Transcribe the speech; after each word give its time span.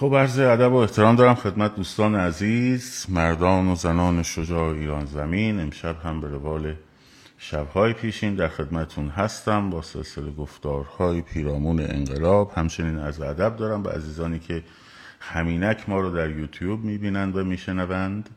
خب 0.00 0.14
عرض 0.16 0.38
ادب 0.38 0.72
و 0.72 0.76
احترام 0.76 1.16
دارم 1.16 1.34
خدمت 1.34 1.76
دوستان 1.76 2.14
عزیز 2.14 3.06
مردان 3.08 3.68
و 3.68 3.74
زنان 3.74 4.22
شجاع 4.22 4.74
ایران 4.74 5.04
زمین. 5.04 5.60
امشب 5.60 5.96
هم 6.04 6.20
به 6.20 6.28
روال 6.28 6.74
شبهای 7.38 7.92
پیشین 7.92 8.34
در 8.34 8.48
خدمتون 8.48 9.08
هستم 9.08 9.70
با 9.70 9.82
سلسله 9.82 10.30
گفتارهای 10.30 11.22
پیرامون 11.22 11.80
انقلاب. 11.80 12.52
همچنین 12.56 12.98
از 12.98 13.20
ادب 13.20 13.56
دارم 13.56 13.82
به 13.82 13.90
عزیزانی 13.90 14.38
که 14.38 14.62
همینک 15.20 15.88
ما 15.88 16.00
رو 16.00 16.10
در 16.10 16.30
یوتیوب 16.30 16.84
می‌بینند 16.84 17.36
و 17.36 17.44
میشنوند 17.44 18.30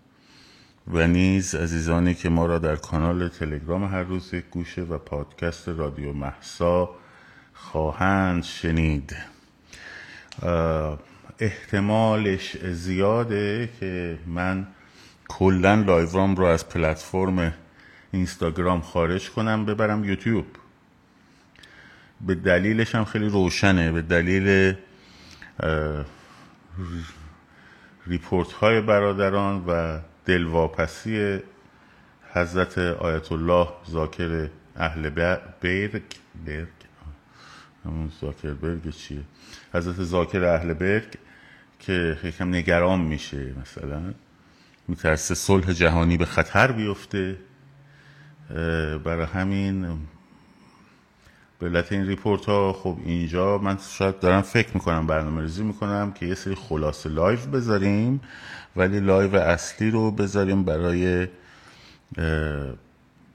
و 0.94 1.08
نیز 1.08 1.56
عزیزانی 1.56 2.14
که 2.14 2.30
ما 2.30 2.46
را 2.46 2.60
در 2.60 2.76
کانال 2.76 3.28
تلگرام 3.28 3.84
هر 3.84 4.04
روز 4.04 4.34
یک 4.34 4.46
گوشه 4.52 4.82
و 4.82 4.98
پادکست 4.98 5.70
رادیو 5.70 6.14
محسا 6.14 6.90
خواهند 7.54 8.44
شنید. 8.44 9.16
احتمالش 11.40 12.58
زیاده 12.58 13.70
که 13.80 14.18
من 14.28 14.68
کلا 15.28 15.76
لایورام 15.76 16.36
رو 16.36 16.44
از 16.46 16.70
پلتفرم 16.70 17.54
اینستاگرام 18.12 18.82
خارج 18.82 19.30
کنم 19.30 19.66
ببرم 19.66 20.04
یوتیوب. 20.04 20.46
به 22.22 22.36
دلیلش 22.36 22.96
هم 22.96 23.06
خیلی 23.06 23.30
روشنه. 23.30 23.92
به 23.92 24.02
دلیل 24.02 24.76
report 28.08 28.52
های 28.52 28.82
برادران 28.82 29.66
و 29.68 30.00
دلواپسی 30.26 31.40
حضرت 32.34 32.78
آیت 32.78 33.32
الله 33.32 33.68
زاکر 33.86 34.50
اهل 34.76 35.10
برگ 35.10 36.04
برگ؟ 36.46 36.68
زاکر 38.22 38.54
برگ 38.54 38.90
چیه؟ 38.90 39.22
حضرت 39.74 40.04
زاکر 40.04 40.44
اهل 40.44 40.74
برگ 40.74 41.18
که 41.88 42.18
یکم 42.24 42.50
نگران 42.50 43.02
میشه 43.02 43.54
مثلا. 43.62 44.14
میترسه 44.88 45.36
صلح 45.36 45.74
جهانی 45.74 46.18
به 46.18 46.26
خطر 46.26 46.72
بیفته. 46.72 47.38
برای 49.04 49.26
همین 49.26 49.98
به 51.60 51.66
علت 51.66 51.92
این 51.92 52.08
report 52.08 52.46
ها 52.46 52.74
خب 52.74 52.98
اینجا 53.06 53.58
من 53.58 53.78
شاید 53.78 54.20
دارم 54.20 54.42
فکر 54.42 54.70
می‌کنم 54.74 55.08
برنامه 55.08 55.42
ریزی 55.42 55.64
می‌کنم 55.64 56.12
که 56.12 56.26
یه 56.26 56.36
سری 56.36 56.56
خلاصه 56.56 57.10
live 57.10 57.40
بذاریم 57.40 58.22
ولی 58.76 59.00
live 59.00 59.36
اصلی 59.36 59.92
رو 59.92 60.12
بذاریم 60.12 60.64
برای 60.64 61.28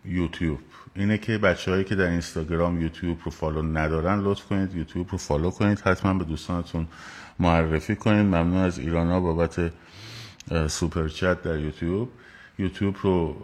یوتیوب. 0.05 0.61
اینه 0.95 1.19
که 1.19 1.39
بچه 1.39 1.71
هایی 1.71 1.85
که 1.85 1.95
در 1.95 2.09
اینستاگرام 2.09 2.81
یوتیوب 2.81 3.19
رو 3.25 3.31
follow 3.31 3.63
ندارن 3.63 4.21
لطف 4.21 4.45
کنید. 4.45 4.75
یوتیوب 4.75 5.09
رو 5.11 5.19
follow 5.19 5.51
کنید 5.51 5.81
حتما 5.81 6.15
به 6.15 6.25
دوستانتون 6.25 6.87
معرفی 7.43 7.97
کنید. 7.97 8.27
ممنون 8.27 8.57
از 8.57 8.79
ایران 8.79 9.11
ها 9.11 9.21
بابت 9.21 9.73
super 10.67 11.09
chat 11.09 11.43
در 11.43 11.59
یوتیوب. 11.59 12.09
یوتیوب 12.59 12.97
رو 13.03 13.37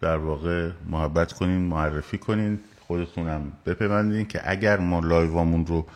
در 0.00 0.16
واقع 0.16 0.70
محبت 0.86 1.32
کنین 1.32 1.60
معرفی 1.60 2.18
کنین. 2.18 2.60
خودتونم 2.86 3.52
بپیوندین 3.66 4.26
که 4.26 4.40
اگر 4.44 4.76
ما 4.78 5.00
live 5.00 5.38
امون 5.38 5.66
رو 5.66 5.86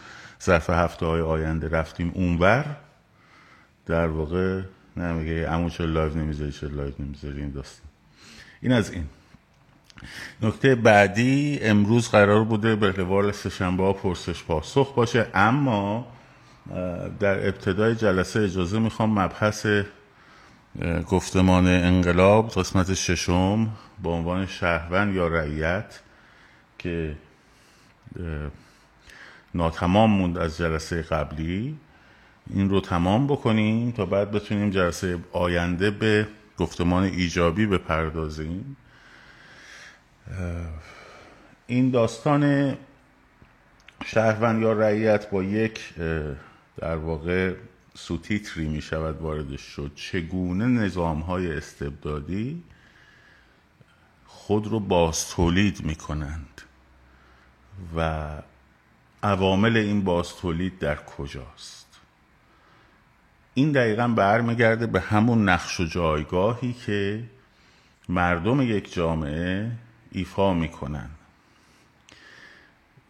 ظرف 0.42 0.70
هفته 0.70 1.07
های 1.07 1.20
آینده 1.20 1.69
رفتیم 1.69 2.12
اونور 2.15 2.77
در 3.87 4.07
واقع 4.07 4.62
نمیگه 4.97 5.47
امون 5.51 5.69
چه 5.69 5.87
لایو 5.87 6.15
نمی‌ذاری 6.15 6.53
چه 6.53 6.69
لایو 6.69 6.92
نمی‌ذاری 6.98 7.41
این 7.41 7.51
داستان. 7.51 7.89
این 8.61 8.73
از 8.73 8.91
این. 8.91 9.05
نکته 10.42 10.75
بعدی 10.75 11.59
امروز 11.62 12.09
قرار 12.09 12.45
بوده 12.45 12.77
به 12.77 12.91
روال 12.91 13.33
سه‌شنبه 13.33 13.83
ها 13.83 13.92
پرسش 13.92 14.45
پاسخ 14.45 14.95
باشه 14.95 15.27
اما 15.35 16.07
در 17.20 17.48
ابتدای 17.48 17.95
جلسه 17.95 18.41
اجازه 18.41 18.79
می‌خوام 18.79 19.19
مبحث 19.19 19.67
گفتمان 21.09 21.67
انقلاب 21.67 22.51
قسمت 22.51 22.95
ششم 22.95 23.69
با 24.03 24.11
عنوان 24.11 24.47
شهروند 24.47 25.14
یا 25.14 25.29
رعیت 25.29 26.01
که 26.79 27.17
ناتمام 29.55 30.11
موند 30.11 30.39
از 30.39 30.58
جلسه 30.58 31.03
قبلی. 31.03 31.79
این 32.51 32.70
رو 32.70 32.80
تمام 32.80 33.27
بکنیم 33.27 33.91
تا 33.91 34.07
بعد 34.07 34.30
بتونیم 34.30 34.70
جلسه 34.70 35.19
آینده 35.33 35.91
به 35.91 36.27
گفتمان 36.58 37.03
ایجابی 37.03 37.67
بپردازیم. 37.67 38.77
این 41.67 41.91
داستان 41.91 42.77
شهروند 44.05 44.63
یا 44.63 44.73
رعیت 44.73 45.30
با 45.30 45.42
یک 45.42 45.95
در 46.77 46.96
واقع 46.96 47.55
سوتیتری 47.95 48.68
می 48.68 48.80
شود 48.80 49.20
وارد 49.20 49.57
شد. 49.57 49.92
چگونه 49.95 50.67
نظام 50.67 51.20
های 51.20 51.52
استبدادی 51.52 52.62
خود 54.27 54.67
رو 54.67 54.80
باز 54.80 55.29
تولید 55.30 55.85
می 55.85 55.95
کنند 55.95 56.61
و 57.96 58.29
عوامل 59.23 59.77
این 59.77 60.05
باز 60.05 60.36
تولید 60.36 60.79
در 60.79 60.96
کجاست؟ 60.96 62.01
این 63.55 63.73
دقیقا 63.73 64.08
برمیگرده 64.08 64.86
به 64.86 65.01
همون 65.01 65.48
نقش 65.48 65.80
و 65.80 65.85
جایگاهی 65.85 66.73
که 66.73 67.24
مردم 68.08 68.62
یک 68.62 68.92
جامعه 68.92 69.70
ایفا 70.12 70.55
می‌کنن 70.55 71.11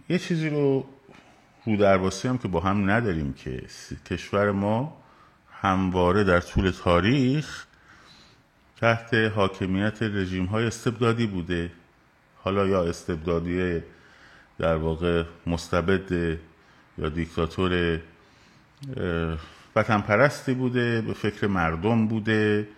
یه 0.09 0.19
چیزی 0.19 0.49
رو 0.49 0.87
رو 1.67 1.77
درواسی 1.77 2.29
هم 2.29 2.39
که 2.39 2.49
با 2.49 2.61
هم 2.61 2.91
نداریم 2.91 3.33
که 3.33 3.63
کشور 4.11 4.51
ما 4.51 4.97
همواره 5.53 6.25
در 6.25 6.41
طول 6.41 6.71
تاریخ 6.71 7.67
تحت 8.81 9.15
حاکمیت 9.15 10.03
رژیم 10.03 10.45
های 10.45 10.67
استبدادی 10.67 11.27
بوده. 11.27 11.71
حالا 12.43 12.67
یا 12.67 12.85
استبدادی 12.85 13.83
در 14.59 14.77
واقع 14.77 15.25
مستبد 15.47 16.39
یا 16.99 17.09
دیکتاتور 17.09 18.01
وطن 19.77 20.01
پرستی 20.01 20.55
بوده 20.55 21.01
به 21.01 21.13
فکر 21.13 21.47
مردم 21.47 22.09
بوده. 22.09 22.69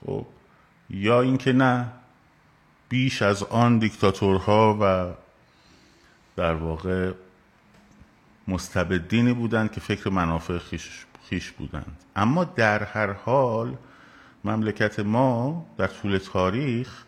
خب 0.00 0.26
یا 0.90 1.20
اینکه 1.20 1.52
نه 1.52 1.86
بیش 2.88 3.22
از 3.22 3.42
آن 3.42 3.78
دیکتاتورها 3.78 4.78
و 4.80 5.14
در 6.36 6.54
واقع 6.54 7.12
مستبدینی 8.50 9.32
بودند 9.32 9.72
که 9.72 9.80
فکر 9.80 10.10
منافع 10.10 10.58
خیش, 11.28 11.50
بودند. 11.50 11.96
اما 12.16 12.44
در 12.44 12.82
هر 12.82 13.12
حال 13.12 13.76
مملکت 14.44 15.00
ما 15.00 15.66
در 15.78 15.86
طول 15.86 16.18
تاریخ 16.18 17.04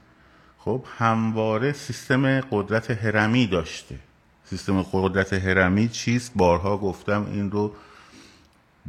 خب 0.58 0.84
همواره 0.98 1.72
سیستم 1.72 2.41
قدرت 2.41 2.91
هرمی 2.91 3.47
داشته. 3.47 3.98
سیستم 4.44 4.82
قدرت 4.82 5.32
هرمی 5.32 5.88
چیست؟ 5.88 6.32
بارها 6.36 6.76
گفتم 6.76 7.26
این 7.32 7.50
رو 7.50 7.75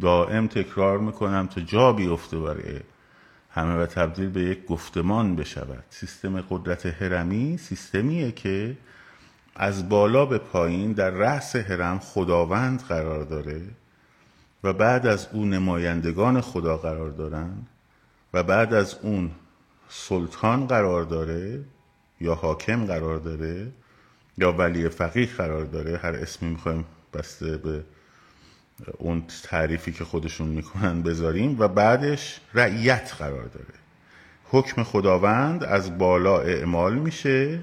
دائم 0.02 0.48
تکرار 0.48 0.98
می‌کنم 0.98 1.48
تا 1.48 1.62
جا 1.62 1.94
بیفته 1.94 2.40
برای 2.40 2.80
همه 3.50 3.76
و 3.76 3.86
تبدیل 3.86 4.30
به 4.30 4.42
یک 4.42 4.66
گفتمان 4.66 5.36
بشود. 5.36 5.84
سیستم 5.90 6.42
قدرت 6.42 6.86
هرمی 6.86 7.58
سیستمیه 7.58 8.32
که 8.32 8.78
از 9.56 9.90
بالا 9.90 10.26
به 10.26 10.38
پایین 10.38 10.92
در 10.92 11.10
رأس 11.10 11.56
هرم 11.56 12.00
خداوند 12.00 12.82
قرار 12.82 13.24
داره 13.24 13.62
و 14.64 14.74
بعد 14.74 15.08
از 15.08 15.28
اون 15.32 15.50
نمایندگان 15.50 16.42
خدا 16.42 16.78
قرار 16.78 17.10
دارن 17.10 17.52
و 18.34 18.44
بعد 18.44 18.74
از 18.74 18.96
اون 19.02 19.32
سلطان 19.90 20.68
قرار 20.68 21.04
داره 21.04 21.64
یا 22.22 22.36
حاکم 22.36 22.86
قرار 22.86 23.18
داره 23.18 23.72
یا 24.38 24.52
ولی 24.52 24.90
فقیه 24.90 25.26
قرار 25.26 25.66
داره. 25.66 25.98
هر 25.98 26.16
اسمی 26.16 26.50
می‌خوایم 26.50 26.86
بسته 27.14 27.58
به 27.58 27.84
اون 28.98 29.24
تعریفی 29.44 29.92
که 29.92 30.04
خودشون 30.04 30.48
می‌کنن 30.48 31.02
بذاریم 31.02 31.60
و 31.60 31.68
بعدش 31.68 32.40
رعیت 32.54 33.16
قرار 33.20 33.46
داره. 33.46 33.74
حکم 34.44 34.84
خداوند 34.84 35.64
از 35.64 35.98
بالا 35.98 36.40
اعمال 36.40 36.96
میشه 36.96 37.60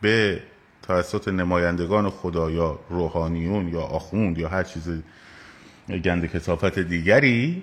به 0.00 0.42
توسط 0.88 1.28
نمایندگان 1.28 2.10
خدا 2.10 2.50
یا 2.50 2.78
روحانیون 2.90 3.68
یا 3.68 3.80
آخوند 3.80 4.38
یا 4.38 4.48
هر 4.48 4.62
چیز 4.62 4.88
گند 6.04 6.26
کسافت 6.26 6.78
دیگری 6.78 7.62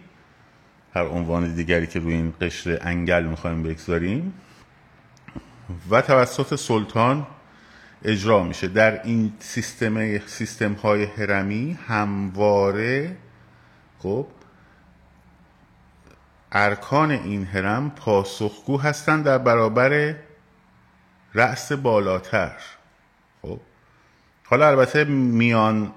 هر 0.94 1.04
عنوان 1.04 1.56
دیگری 1.56 1.88
که 1.88 2.00
روی 2.00 2.14
این 2.14 2.34
قشر 2.42 2.80
انگل 2.82 3.24
می‌خوایم 3.24 3.64
بگذاریم 3.64 4.34
و 5.90 6.02
توسط 6.02 6.56
سلطان 6.56 7.28
اجرا 8.04 8.44
میشه. 8.44 8.68
در 8.68 9.04
این 9.04 9.34
سیستم 9.40 10.18
سیستم 10.18 10.74
های 10.74 11.04
هرمی 11.04 11.78
همواره 11.88 13.18
خب 14.00 14.28
ارکان 16.52 17.12
این 17.12 17.46
هرم 17.46 17.90
پاسخگو 17.90 18.78
هستند 18.78 19.24
در 19.24 19.38
برابر 19.38 20.16
رأس 21.34 21.72
بالاتر. 21.72 22.56
خب. 23.46 23.60
حالا 24.44 24.68
البته 24.68 25.04
میان 25.04 25.92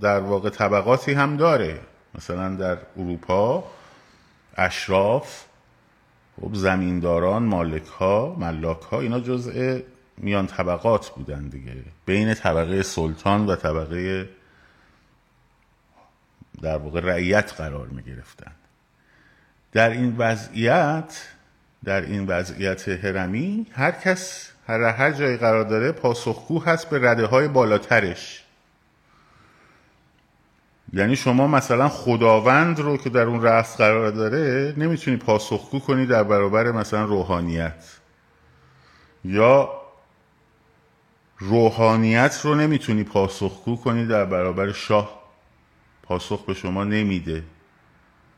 در 0.00 0.20
واقع 0.20 0.50
طبقاتی 0.50 1.12
هم 1.12 1.36
داره. 1.36 1.80
مثلا 2.14 2.56
در 2.56 2.78
اروپا 2.96 3.64
اشراف 4.56 5.44
خب 6.40 6.54
زمینداران 6.54 7.42
مالک 7.42 7.86
ها 7.86 8.36
ملاک 8.38 8.82
ها 8.82 9.00
اینا 9.00 9.20
جزء 9.20 9.78
میان 10.18 10.46
طبقات 10.46 11.10
بودن 11.10 11.48
دیگه. 11.48 11.74
بین 12.06 12.34
طبقه 12.34 12.82
سلطان 12.82 13.46
و 13.46 13.56
طبقه 13.56 14.28
در 16.62 16.76
واقع 16.76 17.00
رعیت 17.00 17.52
قرار 17.52 17.86
می 17.86 18.02
گرفتن 18.02 18.52
در 19.72 19.90
این 19.90 20.14
وضعیت 20.18 21.28
در 21.84 22.00
این 22.00 22.26
وضعیت 22.26 22.88
هرمی 22.88 23.66
هر 23.72 23.90
کس 23.90 24.51
هر 24.66 24.82
هر 24.82 25.12
جایی 25.12 25.36
قرار 25.36 25.64
داره 25.64 25.92
پاسخگو 25.92 26.62
هست 26.62 26.90
به 26.90 27.10
رده 27.10 27.26
های 27.26 27.48
بالاترش. 27.48 28.44
یعنی 30.92 31.16
شما 31.16 31.46
مثلا 31.46 31.88
خداوند 31.88 32.80
رو 32.80 32.96
که 32.96 33.10
در 33.10 33.22
اون 33.22 33.42
رأس 33.42 33.76
قرار 33.76 34.10
داره 34.10 34.74
نمی‌تونی 34.76 35.16
پاسخگو 35.16 35.78
کنی 35.78 36.06
در 36.06 36.22
برابر 36.22 36.72
مثلا 36.72 37.04
روحانیت. 37.04 37.84
یا 39.24 39.68
روحانیت 41.38 42.40
رو 42.44 42.54
نمی‌تونی 42.54 43.04
پاسخگو 43.04 43.76
کنی 43.76 44.06
در 44.06 44.24
برابر 44.24 44.72
شاه. 44.72 45.22
پاسخ 46.02 46.44
به 46.44 46.54
شما 46.54 46.84
نمیده. 46.84 47.42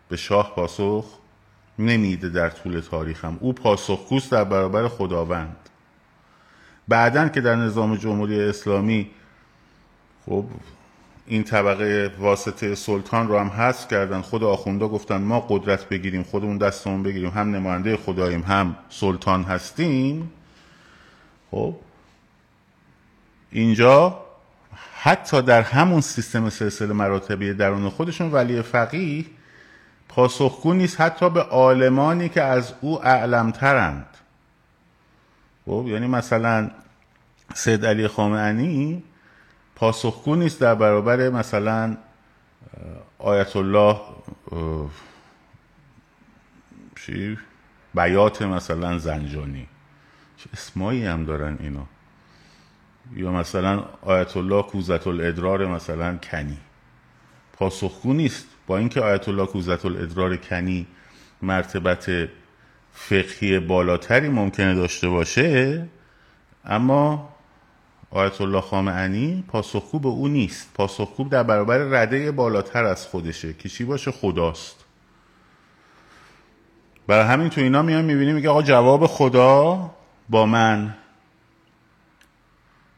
به 0.09 0.17
شاه 0.17 0.55
پاسخ 0.55 1.19
نمیده 1.79 2.29
در 2.29 2.51
طول 2.51 2.81
تاریخم. 2.81 3.37
او 3.41 3.53
پاسخگوست 3.53 4.33
در 4.33 4.45
برابر 4.45 4.89
خداوند. 4.89 5.64
بعدا 6.89 7.29
که 7.29 7.41
در 7.41 7.57
نظام 7.57 7.97
جمهوری 7.97 8.41
اسلامی 8.41 9.11
خب 10.27 10.45
این 11.27 11.45
طبقه 11.45 12.11
واسطه 12.19 12.75
سلطان 12.75 13.29
رو 13.29 13.39
هم 13.39 13.49
حذف 13.49 13.89
کردن 13.89 14.21
خود 14.21 14.45
آخوندا 14.45 14.89
گفتن 14.89 15.17
ما 15.17 15.41
قدرت 15.41 15.89
بگیریم 15.89 16.23
خودمون 16.23 16.59
دستمون 16.59 17.03
بگیریم 17.03 17.31
هم 17.31 17.55
نماینده 17.55 17.97
خداییم 17.97 18.43
هم 18.43 18.77
سلطان 18.91 19.43
هستیم. 19.43 20.33
خب 21.51 21.77
اینجا 23.51 24.25
حتی 24.95 25.43
در 25.43 25.63
همون 25.63 26.01
سیستم 26.01 26.51
سلسله 26.51 26.93
مراتبی 26.93 27.55
درون 27.55 27.89
خودشون 27.89 28.33
ولی 28.33 28.63
فقیه 28.63 29.25
پاسخگو 30.09 30.75
نیست 30.75 31.01
حتی 31.01 31.31
به 31.31 31.43
عالمانی 31.43 32.29
که 32.29 32.43
از 32.43 32.73
او 32.81 33.07
اعلمترند 33.07 34.07
خب 35.67 35.85
یعنی 35.89 36.07
مثلا 36.07 36.71
سید 37.55 37.87
علی 37.87 38.09
خامنه‌ای 38.09 39.03
پاسخگو 39.75 40.35
نیست 40.35 40.61
در 40.61 40.75
برابر 40.75 41.29
مثلا 41.29 41.97
آیت 43.19 43.57
الله 43.57 44.01
چی؟ 47.07 47.39
بیات 47.95 48.43
مثلا 48.43 48.99
زنجانی. 48.99 49.69
چه 50.37 50.51
اسمایی 50.53 51.05
هم 51.05 51.25
دارن 51.25 51.57
اینا؟ 51.61 51.87
یا 53.13 53.33
مثلا 53.33 53.85
آیت 54.03 54.37
الله 54.37 54.63
کوزت 54.63 55.07
الادرار 55.07 55.67
مثلا 55.67 56.17
کنی. 56.17 56.59
پاسخگو 57.53 58.13
نیست. 58.13 58.47
با 58.67 58.79
اینکه 58.79 59.01
آیت 59.01 59.29
الله 59.29 59.47
کوزت 59.47 59.85
الادرار 59.85 60.37
کنی 60.37 60.87
مرتبت 61.43 62.29
فقهی 62.95 63.59
بالاتری 63.59 64.29
ممکنه 64.29 64.75
داشته 64.75 65.09
باشه 65.09 65.87
اما 66.65 67.29
آیت 68.11 68.41
الله 68.41 68.61
خامنه‌ای 68.61 69.45
پاسخگو 69.49 69.99
به 69.99 70.09
او 70.09 70.29
نیست. 70.29 70.71
پاسخگو 70.75 71.29
در 71.29 71.43
برابر 71.43 71.79
رده 71.79 72.33
بالاتر 72.33 72.85
از 72.85 73.07
خودشه 73.07 73.53
که 73.53 73.69
چی 73.69 73.85
باشه؟ 73.85 74.11
خداست. 74.11 74.85
برای 77.07 77.25
همین 77.25 77.49
تو 77.49 77.61
اینا 77.61 77.83
میان 77.83 78.05
می‌بینیم 78.05 78.35
میگه 78.35 78.49
آقا 78.49 78.63
جواب 78.63 79.07
خدا 79.07 79.91
با 80.29 80.47
من. 80.47 80.95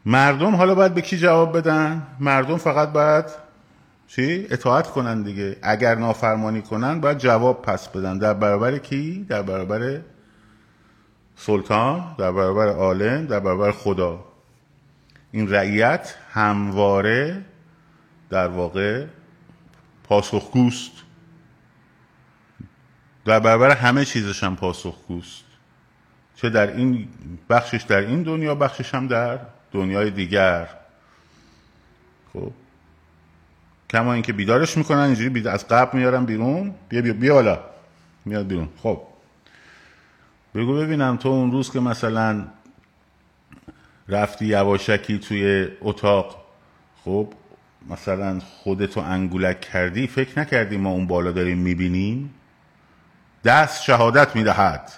مردم 0.06 0.56
حالا 0.56 0.74
باید 0.74 0.94
به 0.94 1.02
کی 1.02 1.18
جواب 1.18 1.58
بدن؟ 1.58 2.06
مردم 2.20 2.56
فقط 2.56 2.92
باید 2.92 3.45
چی؟ 4.08 4.46
اطاعت 4.50 4.90
کنن 4.90 5.22
دیگه. 5.22 5.56
اگر 5.62 5.94
نافرمانی 5.94 6.62
کنن 6.62 7.00
باید 7.00 7.18
جواب 7.18 7.62
پس 7.62 7.88
بدن. 7.88 8.18
در 8.18 8.34
برابر 8.34 8.78
کی؟ 8.78 9.26
در 9.28 9.42
برابر 9.42 10.00
سلطان 11.36 12.14
در 12.18 12.32
برابر 12.32 12.68
عالم 12.68 13.26
در 13.26 13.40
برابر 13.40 13.72
خدا. 13.72 14.24
این 15.32 15.50
رعیت 15.50 16.14
همواره 16.32 17.44
در 18.30 18.48
واقع 18.48 19.06
پاسخگوست. 20.04 20.92
در 23.24 23.40
برابر 23.40 23.70
همه 23.70 24.04
چیزش 24.04 24.44
هم 24.44 24.56
پاسخگوست. 24.56 25.44
چه 26.36 26.50
در 26.50 26.76
این 26.76 27.08
بخشش 27.50 27.82
در 27.82 28.00
این 28.00 28.22
دنیا 28.22 28.54
بخشش 28.54 28.94
هم 28.94 29.06
در 29.06 29.38
دنیای 29.72 30.10
دیگر. 30.10 30.68
خب. 32.32 32.52
کما 33.90 34.12
اینکه 34.12 34.32
بیدارش 34.32 34.76
می‌کنن 34.76 34.98
اینجوری 34.98 35.28
بید... 35.28 35.46
از 35.46 35.68
قبل 35.68 35.98
میارن 35.98 36.24
بیرون. 36.24 36.74
بیا 36.88 37.02
بیا 37.02 37.12
بیا 37.12 37.34
بالا 37.34 37.60
میاد 38.24 38.46
بیرون. 38.46 38.68
خب. 38.82 39.00
بگو 40.54 40.74
ببینم 40.74 41.16
تو 41.16 41.28
اون 41.28 41.52
روز 41.52 41.72
که 41.72 41.80
مثلا 41.80 42.44
رفتی 44.08 44.46
یواشکی 44.46 45.18
توی 45.18 45.68
اتاق 45.80 46.44
خب 47.04 47.32
مثلا 47.90 48.40
خودتو 48.40 49.00
انگولک 49.00 49.60
کردی 49.60 50.06
فکر 50.06 50.40
نکردی 50.40 50.76
ما 50.76 50.90
اون 50.90 51.06
بالا 51.06 51.32
داریم 51.32 51.58
می‌بینیم؟ 51.58 52.34
دست 53.44 53.82
شهادت 53.82 54.36
می‌دهد. 54.36 54.92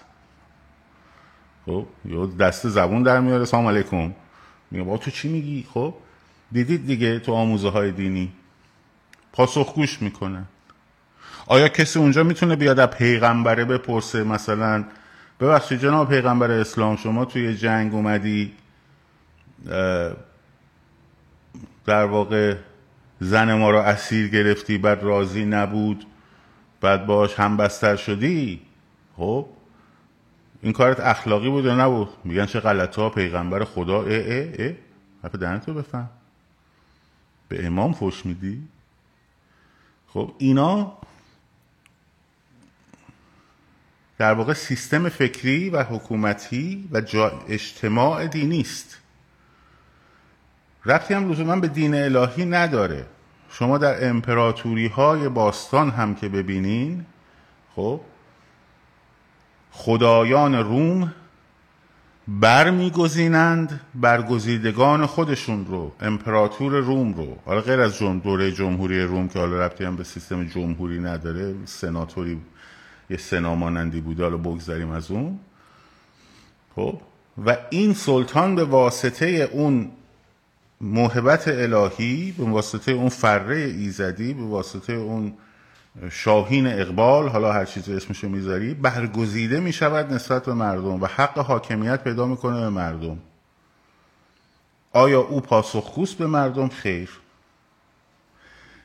خب 1.67 1.87
یا 2.05 2.27
دست 2.27 2.69
زبون 2.69 3.03
در 3.03 3.21
میاره 3.21 3.45
سلام 3.45 3.67
علیکم. 3.67 4.15
میگه 4.71 4.85
با 4.85 4.97
تو 4.97 5.11
چی 5.11 5.29
میگی؟ 5.29 5.67
خب 5.75 5.95
دیدید 6.53 6.87
دیگه 6.87 7.19
تو 7.19 7.33
آموزه 7.33 7.69
های 7.69 7.93
دینی. 7.93 8.33
پاسخگوش 9.33 10.03
می‌کنه. 10.03 10.45
آیا 11.47 11.69
کسی 11.69 11.99
اونجا 11.99 12.23
می‌تونه 12.23 12.57
بیاد 12.57 12.79
از 12.79 12.89
پیغمبره 12.89 13.65
بپرسه 13.65 14.25
مثلا 14.25 14.85
ببخشید 15.41 15.81
جناب 15.81 16.09
پیغمبر 16.09 16.51
اسلام 16.51 16.97
شما 16.97 17.25
توی 17.25 17.57
جنگ 17.57 17.95
اومدی 17.95 18.53
در 21.87 22.05
واقع 22.05 22.57
زن 23.21 23.55
ما 23.55 23.71
رو 23.71 23.79
اسیر 23.79 24.29
گرفتی 24.29 24.79
بعد 24.79 25.03
راضی 25.03 25.45
نبود 25.45 26.07
بعد 26.81 27.07
باش 27.07 27.41
هم 27.41 27.57
بستر 27.57 27.97
شدی؟ 27.97 28.61
خب 29.17 29.47
این 30.63 30.73
کارت 30.73 31.01
اخلاقی 31.01 31.51
بود 31.51 31.65
یا 31.65 31.75
نبود 31.75 32.09
میگن 32.25 32.47
چه 32.47 32.61
غلط 32.61 32.97
ها 32.97 33.11
پیغمبر 33.11 33.65
خدا 33.65 34.03
اه 34.03 34.09
اه 34.09 34.49
اه. 34.59 34.73
حرف 35.23 35.35
دهنتو 35.35 35.75
بفهم. 35.75 36.11
به 37.49 37.67
امام 37.67 37.93
فش 37.93 38.27
میدی؟ 38.27 38.63
خب. 40.15 40.35
اینا 40.39 40.93
در 44.19 44.33
واقع 44.33 44.53
سیستم 44.53 45.09
فکری 45.09 45.71
و 45.71 45.83
حکومتی 45.83 46.89
و 46.93 47.03
اجتماع 47.49 48.27
دینی 48.27 48.61
است. 48.61 48.99
ربطی 50.85 51.15
هم 51.15 51.33
لزوما 51.33 51.57
به 51.57 51.69
دین 51.69 51.95
الهی 51.95 52.45
نداره. 52.45 53.07
شما 53.51 53.79
در 53.79 54.09
امپراتوری 54.09 54.87
های 54.87 55.29
باستان 55.29 55.91
هم 55.91 56.15
که 56.15 56.29
ببینین 56.29 57.07
خب 57.77 58.01
خدایان 59.73 60.55
روم 60.55 61.15
برمیگزینند 62.29 63.81
برگزیدگان 63.95 65.07
خودشون 65.07 65.67
رو 65.67 65.93
امپراتور 66.01 66.73
روم 66.73 67.15
رو. 67.15 67.37
حالا 67.45 67.61
غیر 67.61 67.81
از 67.81 67.99
جم 67.99 68.19
دوره 68.19 68.53
جمهوری 68.53 69.03
روم 69.03 69.29
که 69.29 69.39
حالا 69.39 69.67
ربطی 69.67 69.85
هم 69.85 69.97
به 69.97 70.05
سیستم 70.05 70.45
جمهوری 70.45 71.01
نداره 71.01 71.55
سناتوری 71.65 72.41
یه 73.11 73.17
سنامانندی 73.17 74.01
بوده 74.01 74.23
حالا 74.23 74.37
بگذاریم 74.37 74.91
از 74.91 75.11
اون. 75.11 75.39
خب؟ 76.77 77.01
و 77.47 77.57
این 77.71 77.95
سلطان 77.95 78.55
به 78.55 78.65
واسطه 78.65 79.27
اون 79.53 79.91
موهبت 80.81 81.49
الهی 81.49 82.35
به 82.39 82.45
واسطه 82.45 82.93
اون 82.93 83.09
فره 83.09 83.57
ایزدی 83.57 84.35
به 84.35 84.45
واسطه 84.45 84.93
اون 84.93 85.33
شاهین 86.11 86.67
اقبال 86.67 87.29
حالا 87.29 87.53
هر 87.53 87.65
چیز 87.65 87.89
اسمشو 87.89 88.29
می‌ذاری 88.29 88.75
برگزیده 88.75 89.61
می‌شود 89.61 90.13
نسبت 90.13 90.45
به 90.45 90.55
مردم 90.55 91.03
و 91.03 91.07
حق 91.07 91.39
حاکمیت 91.39 92.05
پیدا 92.05 92.27
می‌کنه 92.27 92.61
به 92.61 92.69
مردم. 92.69 93.19
آیا 94.93 95.21
او 95.21 95.41
پاسخگوست 95.41 96.19
به 96.19 96.27
مردم؟ 96.27 96.69
خیر. 96.69 97.11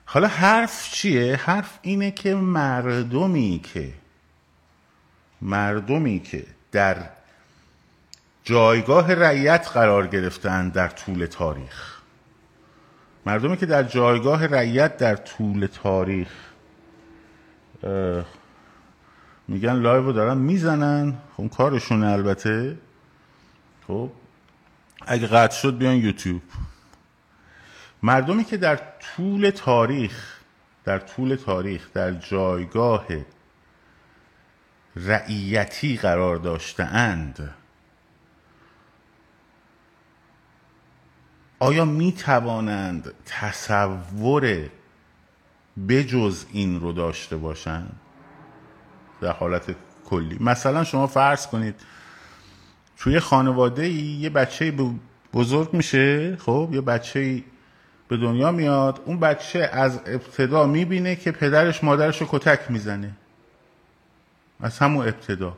حالا 0.05 0.27
حرف 0.27 0.91
چیه؟ 0.91 1.35
حرف 1.35 1.79
اینه 1.81 2.11
که 2.11 2.35
مردمی 2.35 3.61
که 3.73 3.93
مردمی 5.41 6.19
که 6.19 6.45
در 6.71 6.97
جایگاه 8.43 9.13
رعیت 9.13 9.69
قرار 9.73 10.07
گرفتن 10.07 10.69
در 10.69 10.87
طول 10.87 11.25
تاریخ. 11.25 11.97
مردمی 13.25 13.57
که 13.57 13.65
در 13.65 13.83
جایگاه 13.83 14.45
رعیت 14.45 14.97
در 14.97 15.15
طول 15.15 15.67
تاریخ 15.83 16.52
میگن 19.47 19.73
لایو 19.73 20.03
رو 20.03 20.11
دارن 20.11 20.37
می‌زنن. 20.37 21.17
خب 21.37 21.47
کارشونه 21.47 22.07
البته. 22.07 22.77
خب 23.87 24.11
اگه 25.07 25.27
قطع 25.27 25.55
شد 25.55 25.77
بیان 25.77 25.95
یوتیوب. 25.95 26.41
مردمی 28.03 28.43
که 28.43 28.57
در 28.57 28.79
طول 29.15 29.49
تاریخ 29.49 30.39
در 30.83 30.99
طول 30.99 31.35
تاریخ 31.35 31.89
در 31.93 32.11
جایگاه 32.11 33.05
رعیتی 34.95 35.97
قرار 35.97 36.35
داشته 36.35 36.83
اند 36.83 37.55
آیا 41.59 41.85
می 41.85 42.11
توانند 42.11 43.13
تصور 43.25 44.69
بجز 45.89 46.45
این 46.51 46.79
رو 46.79 46.91
داشته 46.91 47.37
باشند 47.37 47.95
در 49.21 49.31
حالت 49.31 49.75
کلی. 50.05 50.37
مثلا 50.39 50.83
شما 50.83 51.07
فرض 51.07 51.47
کنید 51.47 51.75
توی 52.97 53.19
خانواده 53.19 53.83
ای 53.83 53.93
یه 53.93 54.29
بچه 54.29 54.73
بزرگ 55.33 55.73
میشه 55.73 56.35
خب 56.35 56.69
یه 56.73 56.81
بچه 56.81 57.43
به 58.07 58.17
دنیا 58.17 58.51
میاد 58.51 59.01
اون 59.05 59.19
بچه 59.19 59.59
از 59.73 59.99
ابتدا 60.05 60.65
می‌بینه 60.65 61.15
که 61.15 61.31
پدرش 61.31 61.83
مادرش 61.83 62.21
رو 62.21 62.27
کتک 62.29 62.71
می‌زنه. 62.71 63.11
از 64.59 64.79
همون 64.79 65.07
ابتدا. 65.07 65.57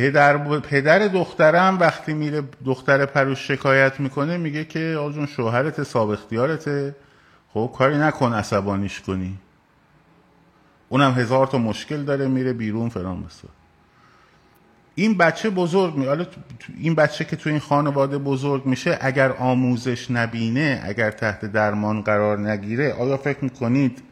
پدر, 0.00 0.58
پدر 0.60 0.98
دخترم 0.98 1.78
وقتی 1.80 2.14
میره 2.14 2.42
دختر 2.64 3.06
پروش 3.06 3.48
شکایت 3.48 4.00
می‌کنه 4.00 4.36
میگه 4.36 4.64
که 4.64 4.96
آجون 5.00 5.26
شوهرت 5.26 5.82
ساب 5.82 6.10
اختیارته. 6.10 6.94
خب 7.48 7.74
کاری 7.78 7.98
نکن 7.98 8.32
عصبانیش 8.32 9.00
کنی. 9.00 9.38
اونم 10.88 11.12
هزار 11.12 11.46
تا 11.46 11.58
مشکل 11.58 12.02
داره 12.02 12.28
میره 12.28 12.52
بیرون 12.52 12.88
فران 12.88 13.22
بسا. 13.22 13.48
این 14.94 15.16
بچه 15.16 15.50
بزرگ 15.50 15.94
می 15.96 16.26
این 16.78 16.94
بچه 16.94 17.24
که 17.24 17.36
تو 17.36 17.50
این 17.50 17.58
خانواده 17.58 18.18
بزرگ 18.18 18.66
میشه 18.66 18.98
اگر 19.00 19.32
آموزش 19.32 20.10
نبینه 20.10 20.82
اگر 20.84 21.10
تحت 21.10 21.44
درمان 21.44 22.02
قرار 22.02 22.38
نگیره 22.38 22.94
آیا 22.94 23.16
فکر 23.16 23.44
می‌کنید 23.44 24.02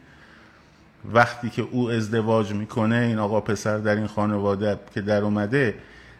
وقتی 1.05 1.49
که 1.49 1.61
او 1.61 1.89
ازدواج 1.89 2.53
می‌کنه 2.53 2.95
این 2.95 3.19
آقا 3.19 3.41
پسر 3.41 3.77
در 3.77 3.95
این 3.95 4.07
خانواده 4.07 4.79
که 4.93 5.01
در 5.01 5.23
اومده 5.23 5.75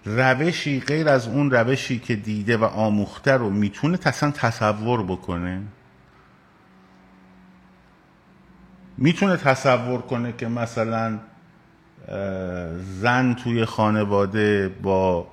روشی 0.05 0.79
غیر 0.79 1.09
از 1.09 1.27
اون 1.27 1.51
روشی 1.51 1.99
که 1.99 2.15
دیده 2.15 2.57
و 2.57 2.63
آموخته 2.63 3.31
رو 3.31 3.49
می‌تونه 3.49 3.97
تصن 3.97 4.31
تصور 4.31 5.03
بکنه؟ 5.03 5.61
می‌تونه 8.97 9.37
تصور 9.37 10.01
کنه 10.01 10.33
که 10.37 10.47
مثلا 10.47 11.19
زن 13.01 13.33
توی 13.33 13.65
خانواده 13.65 14.69
با 14.81 15.27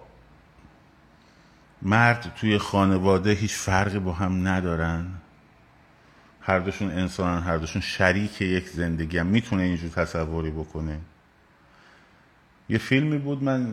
مرد 1.82 2.32
توی 2.36 2.58
خانواده 2.58 3.30
هیچ 3.30 3.54
فرقی 3.54 3.98
با 3.98 4.12
هم 4.12 4.48
ندارن؟ 4.48 5.06
هر 6.46 6.58
دوشون 6.58 6.90
انسانن 6.90 7.42
هر 7.42 7.56
دوشون 7.56 7.82
شریک 7.82 8.40
یک 8.40 8.68
زندگی 8.68 9.18
هم. 9.18 9.26
می‌تونه 9.26 9.62
اینجور 9.62 9.90
تصوری 9.90 10.50
بکنه. 10.50 11.00
یه 12.68 12.78
فیلمی 12.78 13.18
بود 13.18 13.42
من 13.42 13.72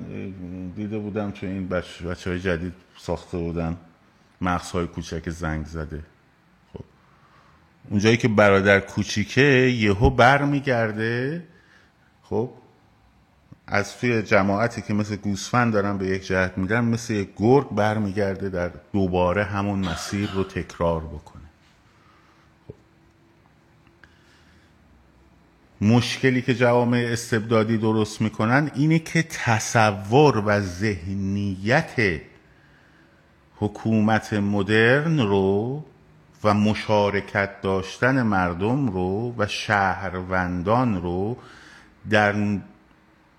دیده 0.75 0.97
بودم 0.97 1.31
تو 1.31 1.45
این 1.45 1.67
بچه, 1.67 2.05
بچه 2.05 2.29
های 2.29 2.39
جدید 2.39 2.73
ساخته 2.97 3.37
بودن. 3.37 3.77
مغزهای 4.41 4.87
کوچک 4.87 5.29
زنگ 5.29 5.65
زده. 5.65 6.03
خب. 6.73 6.83
اونجایی 7.89 8.17
که 8.17 8.27
برادر 8.27 8.79
کوچیکه 8.79 9.41
یهو 9.77 10.09
بر 10.09 10.45
میگرده 10.45 11.43
خب. 12.23 12.49
از 13.67 13.97
توی 13.97 14.21
جماعتی 14.21 14.81
که 14.81 14.93
مثل 14.93 15.15
گوسفند 15.15 15.73
دارن 15.73 15.97
به 15.97 16.07
یک 16.07 16.25
جهت 16.25 16.57
میدن 16.57 16.85
مثل 16.85 17.13
یک 17.13 17.29
گرگ 17.35 17.69
برمیگرده 17.69 18.49
در 18.49 18.71
دوباره 18.93 19.43
همون 19.43 19.79
مسیر 19.79 20.31
رو 20.31 20.43
تکرار 20.43 21.01
بکنه 21.01 21.43
خب. 22.67 22.73
مشکلی 25.83 26.41
که 26.41 26.55
جوامع 26.55 27.07
استبدادی 27.11 27.77
درست 27.77 28.21
می‌کنن 28.21 28.71
اینه 28.75 28.99
که 28.99 29.23
تصور 29.23 30.43
و 30.45 30.59
ذهنیت 30.59 32.21
حکومت 33.55 34.33
مدرن 34.33 35.19
رو 35.19 35.85
و 36.43 36.53
مشارکت 36.53 37.61
داشتن 37.61 38.21
مردم 38.21 38.87
رو 38.87 39.35
و 39.37 39.47
شهروندان 39.47 41.01
رو 41.01 41.37
در 42.09 42.35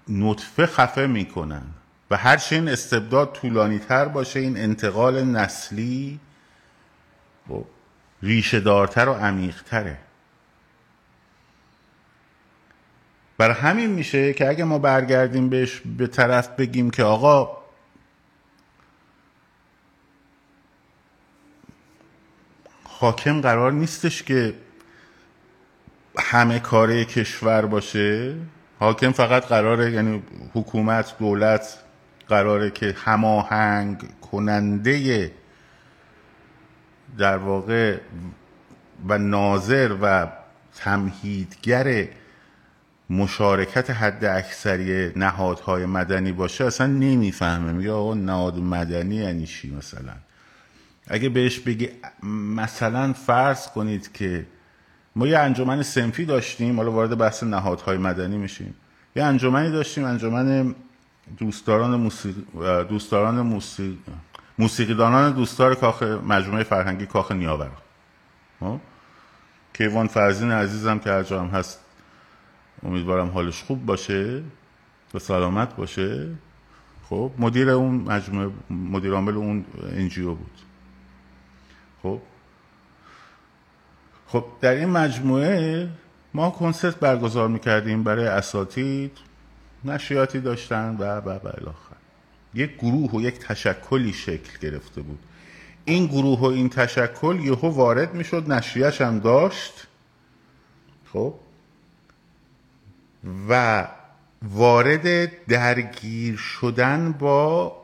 نطفه 0.08 0.66
خفه 0.66 1.06
می‌کنن. 1.06 1.62
و 2.10 2.16
هرچه 2.16 2.56
این 2.56 2.68
استبداد 2.68 3.32
طولانی 3.32 3.78
تر 3.78 4.04
باشه 4.04 4.40
این 4.40 4.56
انتقال 4.56 5.24
نسلی 5.24 6.20
ریشه 8.22 8.60
دارتر 8.60 9.08
و 9.08 9.12
عمیق 9.12 9.62
برای 13.38 13.54
همین 13.54 13.90
میشه 13.90 14.32
که 14.32 14.48
اگه 14.48 14.64
ما 14.64 14.78
برگردیم 14.78 15.48
بهش 15.48 15.82
به 15.98 16.06
طرف 16.06 16.48
بگیم 16.48 16.90
که 16.90 17.04
آقا 17.04 17.64
حاکم 22.84 23.40
قرار 23.40 23.72
نیستش 23.72 24.22
که 24.22 24.54
همه 26.18 26.58
کاره 26.58 27.04
کشور 27.04 27.66
باشه. 27.66 28.34
حاکم 28.78 29.12
فقط 29.12 29.46
قراره 29.46 29.92
یعنی 29.92 30.22
حکومت 30.54 31.18
دولت 31.18 31.78
قراره 32.28 32.70
که 32.70 32.96
هماهنگ 33.04 34.20
کننده 34.20 35.30
در 37.18 37.36
واقع 37.36 37.98
و 39.08 39.18
ناظر 39.18 39.96
و 40.02 40.26
تمهیدگر 40.76 42.08
مشارکت 43.14 43.90
حد 43.90 44.24
اکثری 44.24 45.12
نهادهای 45.16 45.86
مدنی 45.86 46.32
باشه 46.32 46.64
اصلا 46.64 46.86
نمی‌فهمه. 46.86 47.72
میگه 47.72 47.92
آقا 47.92 48.14
نهاد 48.14 48.58
مدنی 48.58 49.14
یعنی 49.14 49.46
چی 49.46 49.74
مثلا؟ 49.74 50.12
اگه 51.06 51.28
بهش 51.28 51.58
بگی 51.58 51.88
مثلا 52.56 53.12
فرض 53.12 53.68
کنید 53.68 54.12
که 54.12 54.46
ما 55.16 55.26
یه 55.26 55.38
انجمن 55.38 55.82
سنفی 55.82 56.24
داشتیم 56.24 56.76
حالا 56.76 56.92
وارد 56.92 57.18
بحث 57.18 57.42
نهادهای 57.42 57.98
مدنی 57.98 58.36
میشیم. 58.36 58.74
یه 59.16 59.24
انجمنی 59.24 59.70
داشتیم 59.70 60.04
انجمن 60.04 60.74
دوستداران 61.38 61.96
موسیقی 61.96 62.44
دوستداران 62.88 63.40
موسیقی 63.40 63.98
موسیقیدانان 64.58 65.32
دوستدار 65.32 65.74
کاخ 65.74 66.02
مجموعه 66.02 66.64
فرهنگی 66.64 67.06
کاخ 67.06 67.32
نیاورا. 67.32 67.70
خب؟ 68.60 68.80
کیوان 69.74 70.06
فرزین 70.06 70.50
عزیزم 70.52 70.98
که 70.98 71.10
هر 71.10 71.22
هست 71.22 71.83
امیدوارم 72.82 73.28
حالش 73.28 73.62
خوب 73.62 73.86
باشه 73.86 74.42
و 75.14 75.18
سلامت 75.18 75.76
باشه. 75.76 76.28
خب 77.10 77.30
مدیر 77.38 77.70
اون 77.70 77.94
مجموعه 77.94 78.50
مدیر 78.70 79.12
عامل 79.12 79.36
اون 79.36 79.64
انجیو 79.92 80.34
بود. 80.34 80.58
خب؟ 82.02 82.20
خب 84.26 84.44
در 84.60 84.74
این 84.74 84.88
مجموعه 84.88 85.88
ما 86.34 86.50
کنسرت 86.50 86.96
برگزار 86.96 87.48
می‌کردیم 87.48 88.02
برای 88.02 88.26
اساتید 88.26 89.18
نشریاتی 89.84 90.40
داشتن 90.40 90.96
و 90.98 91.20
و 91.20 91.30
و 91.30 91.72
یک 92.54 92.76
گروه 92.76 93.10
و 93.10 93.20
یک 93.20 93.38
تشکلی 93.38 94.12
شکل 94.12 94.58
گرفته 94.60 95.02
بود. 95.02 95.18
این 95.84 96.06
گروه 96.06 96.40
و 96.40 96.44
این 96.44 96.68
تشکل 96.68 97.40
یهو 97.40 97.68
وارد 97.68 98.14
می‌شد 98.14 98.52
نشریهش 98.52 99.00
هم 99.00 99.18
داشت. 99.18 99.86
خب؟ 101.12 101.34
و 103.48 103.86
وارد 104.42 105.30
درگیر 105.46 106.36
شدن 106.36 107.12
با 107.12 107.76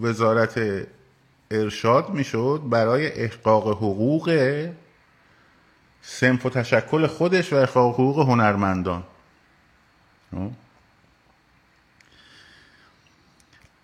وزارت 0.00 0.86
ارشاد 1.50 2.10
می‌شد 2.10 2.62
برای 2.70 3.12
احقاق 3.12 3.68
حقوق 3.68 4.68
سنف 6.02 6.46
و 6.46 6.50
تشکل 6.50 7.06
خودش 7.06 7.52
و 7.52 7.56
اخلاق 7.56 7.94
حقوق 7.94 8.28
هنرمندان؟ 8.28 9.02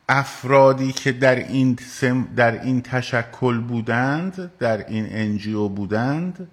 افرادی 0.08 0.92
که 0.92 1.12
در 1.12 1.34
این, 1.34 1.78
در 2.36 2.62
این 2.62 2.82
تشکل 2.82 3.58
بودند 3.58 4.50
در 4.58 4.86
این 4.86 5.06
انجیو 5.10 5.68
بودند 5.68 6.48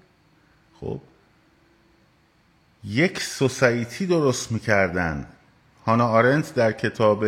خب 0.79 1.01
یک 2.85 3.21
سوسایتی 3.21 4.05
درست 4.05 4.51
می‌کردن. 4.51 5.27
هانا 5.85 6.07
آرنت 6.07 6.53
در 6.53 6.71
کتاب 6.71 7.25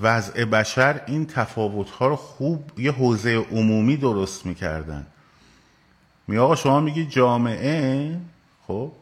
وضع 0.00 0.44
بشر 0.44 1.00
این 1.06 1.26
تفاوت 1.26 1.90
ها 1.90 2.06
رو 2.06 2.16
خوب 2.16 2.70
یه 2.78 2.92
حوزه 2.92 3.34
عمومی 3.36 3.96
درست 3.96 4.46
می‌کردن. 4.46 5.06
می 6.28 6.38
آقا 6.38 6.54
شما 6.54 6.80
میگی 6.80 7.06
جامعه 7.06 8.20
خب؟ 8.66 8.92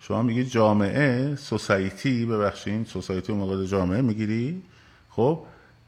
شما 0.00 0.22
میگی 0.22 0.44
جامعه 0.44 1.36
سوسایتی 1.36 2.26
ببخشین 2.26 2.84
سوسایتی 2.84 3.32
موقع 3.32 3.66
جامعه 3.66 4.02
می‌گیری؟ 4.02 4.62
خب؟ 5.10 5.44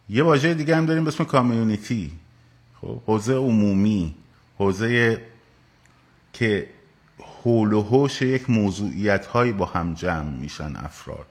یه 0.09 0.23
واژه 0.23 0.55
دیگه 0.55 0.77
هم 0.77 0.87
داریم 0.87 1.05
به 1.05 1.09
اسم 1.09 1.25
کامیونیتی. 1.25 2.13
خب؟ 2.81 3.01
حوزه 3.07 3.35
عمومی 3.35 4.15
حوزه 4.59 5.23
که 6.33 6.69
حول 7.45 7.73
و 7.73 7.83
حوش 7.83 8.23
یک 8.23 8.51
موضوعیت 8.51 9.27
هایی 9.27 9.53
با 9.53 9.67
هم 9.67 9.95
جمع 9.95 10.31
میشن 10.31 10.77
افراد. 10.77 11.27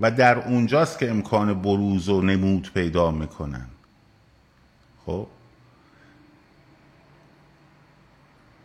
و 0.00 0.10
در 0.10 0.38
اونجاست 0.38 0.98
که 0.98 1.10
امکان 1.10 1.62
بروز 1.62 2.08
و 2.08 2.22
نمود 2.22 2.72
پیدا 2.72 3.10
می‌کنن. 3.10 3.66
خب؟ 5.06 5.26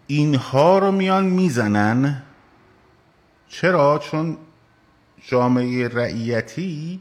اینها 0.07 0.79
رو 0.79 0.91
میان 0.91 1.25
می‌زنن. 1.25 2.21
چرا؟ 3.50 4.00
چون 4.00 4.38
جامعه 5.27 5.88
رعیتی 5.88 7.00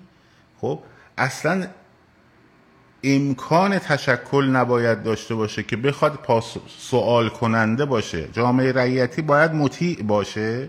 خب 0.60 0.82
اصلا 1.18 1.66
امکان 3.02 3.78
تشکل 3.78 4.44
نباید 4.44 5.02
داشته 5.02 5.34
باشه 5.34 5.62
که 5.62 5.76
بخواد 5.76 6.14
پاس 6.14 6.56
سوال 6.78 7.28
کننده 7.28 7.84
باشه. 7.84 8.28
جامعه 8.32 8.72
رعیتی 8.72 9.22
باید 9.22 9.52
مطیع 9.52 10.02
باشه. 10.02 10.68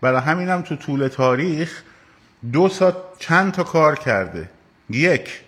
برای 0.00 0.20
همینم 0.20 0.62
تو 0.62 0.76
طول 0.76 1.08
تاریخ 1.08 1.82
دو 2.52 2.68
سا 2.68 2.96
چند 3.18 3.52
تا 3.52 3.62
کار 3.62 3.96
کرده. 3.96 4.50
یک 4.90 5.40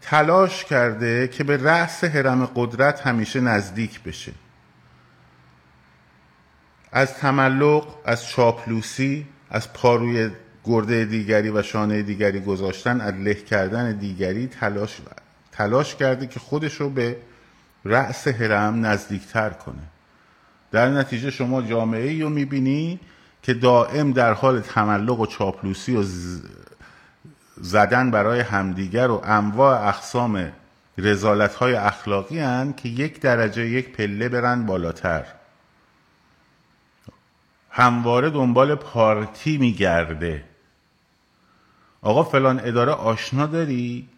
تلاش 0.00 0.64
کرده 0.64 1.28
که 1.28 1.44
به 1.44 1.56
رأس 1.56 2.04
حرم 2.04 2.46
قدرت 2.46 3.06
همیشه 3.06 3.40
نزدیک 3.40 4.02
بشه. 4.02 4.32
از 6.92 7.14
تملق 7.14 7.86
از 8.04 8.26
چاپلوسی 8.26 9.26
از 9.50 9.72
پاروی 9.72 10.30
گرده 10.64 11.04
دیگری 11.04 11.50
و 11.50 11.62
شانه 11.62 12.02
دیگری 12.02 12.40
گذاشتن 12.40 13.00
از 13.00 13.14
له 13.14 13.34
کردن 13.34 13.92
دیگری 13.92 14.46
تلاش 14.46 15.00
تلاش 15.60 15.94
کرده 15.94 16.26
که 16.26 16.40
خودش 16.40 16.74
رو 16.74 16.90
به 16.90 17.16
رأس 17.84 18.28
حرم 18.28 18.86
نزدیکتر 18.86 19.50
کنه. 19.50 19.82
در 20.70 20.88
نتیجه 20.88 21.30
شما 21.30 21.62
جامعه 21.62 22.08
ای 22.08 22.22
رو 22.22 22.28
می‌بینی 22.28 23.00
که 23.42 23.54
دائم 23.54 24.12
در 24.12 24.32
حال 24.32 24.60
تملق 24.60 25.20
و 25.20 25.26
چاپلوسی 25.26 25.96
و 25.96 26.04
زدن 27.56 28.10
برای 28.10 28.40
همدیگر 28.40 29.08
و 29.08 29.20
انواع 29.24 29.88
اقسام 29.88 30.52
رزالت 30.98 31.54
های 31.54 31.74
اخلاقی 31.74 32.38
هن 32.38 32.72
که 32.72 32.88
یک 32.88 33.20
درجه 33.20 33.68
یک 33.68 33.92
پله 33.92 34.28
برن 34.28 34.66
بالاتر. 34.66 35.24
همواره 37.70 38.30
دنبال 38.30 38.74
پارتی 38.74 39.58
میگرده. 39.58 40.44
آقا 42.02 42.22
فلان 42.22 42.60
اداره 42.64 42.92
آشنا 42.92 43.46
داری؟ 43.46 44.08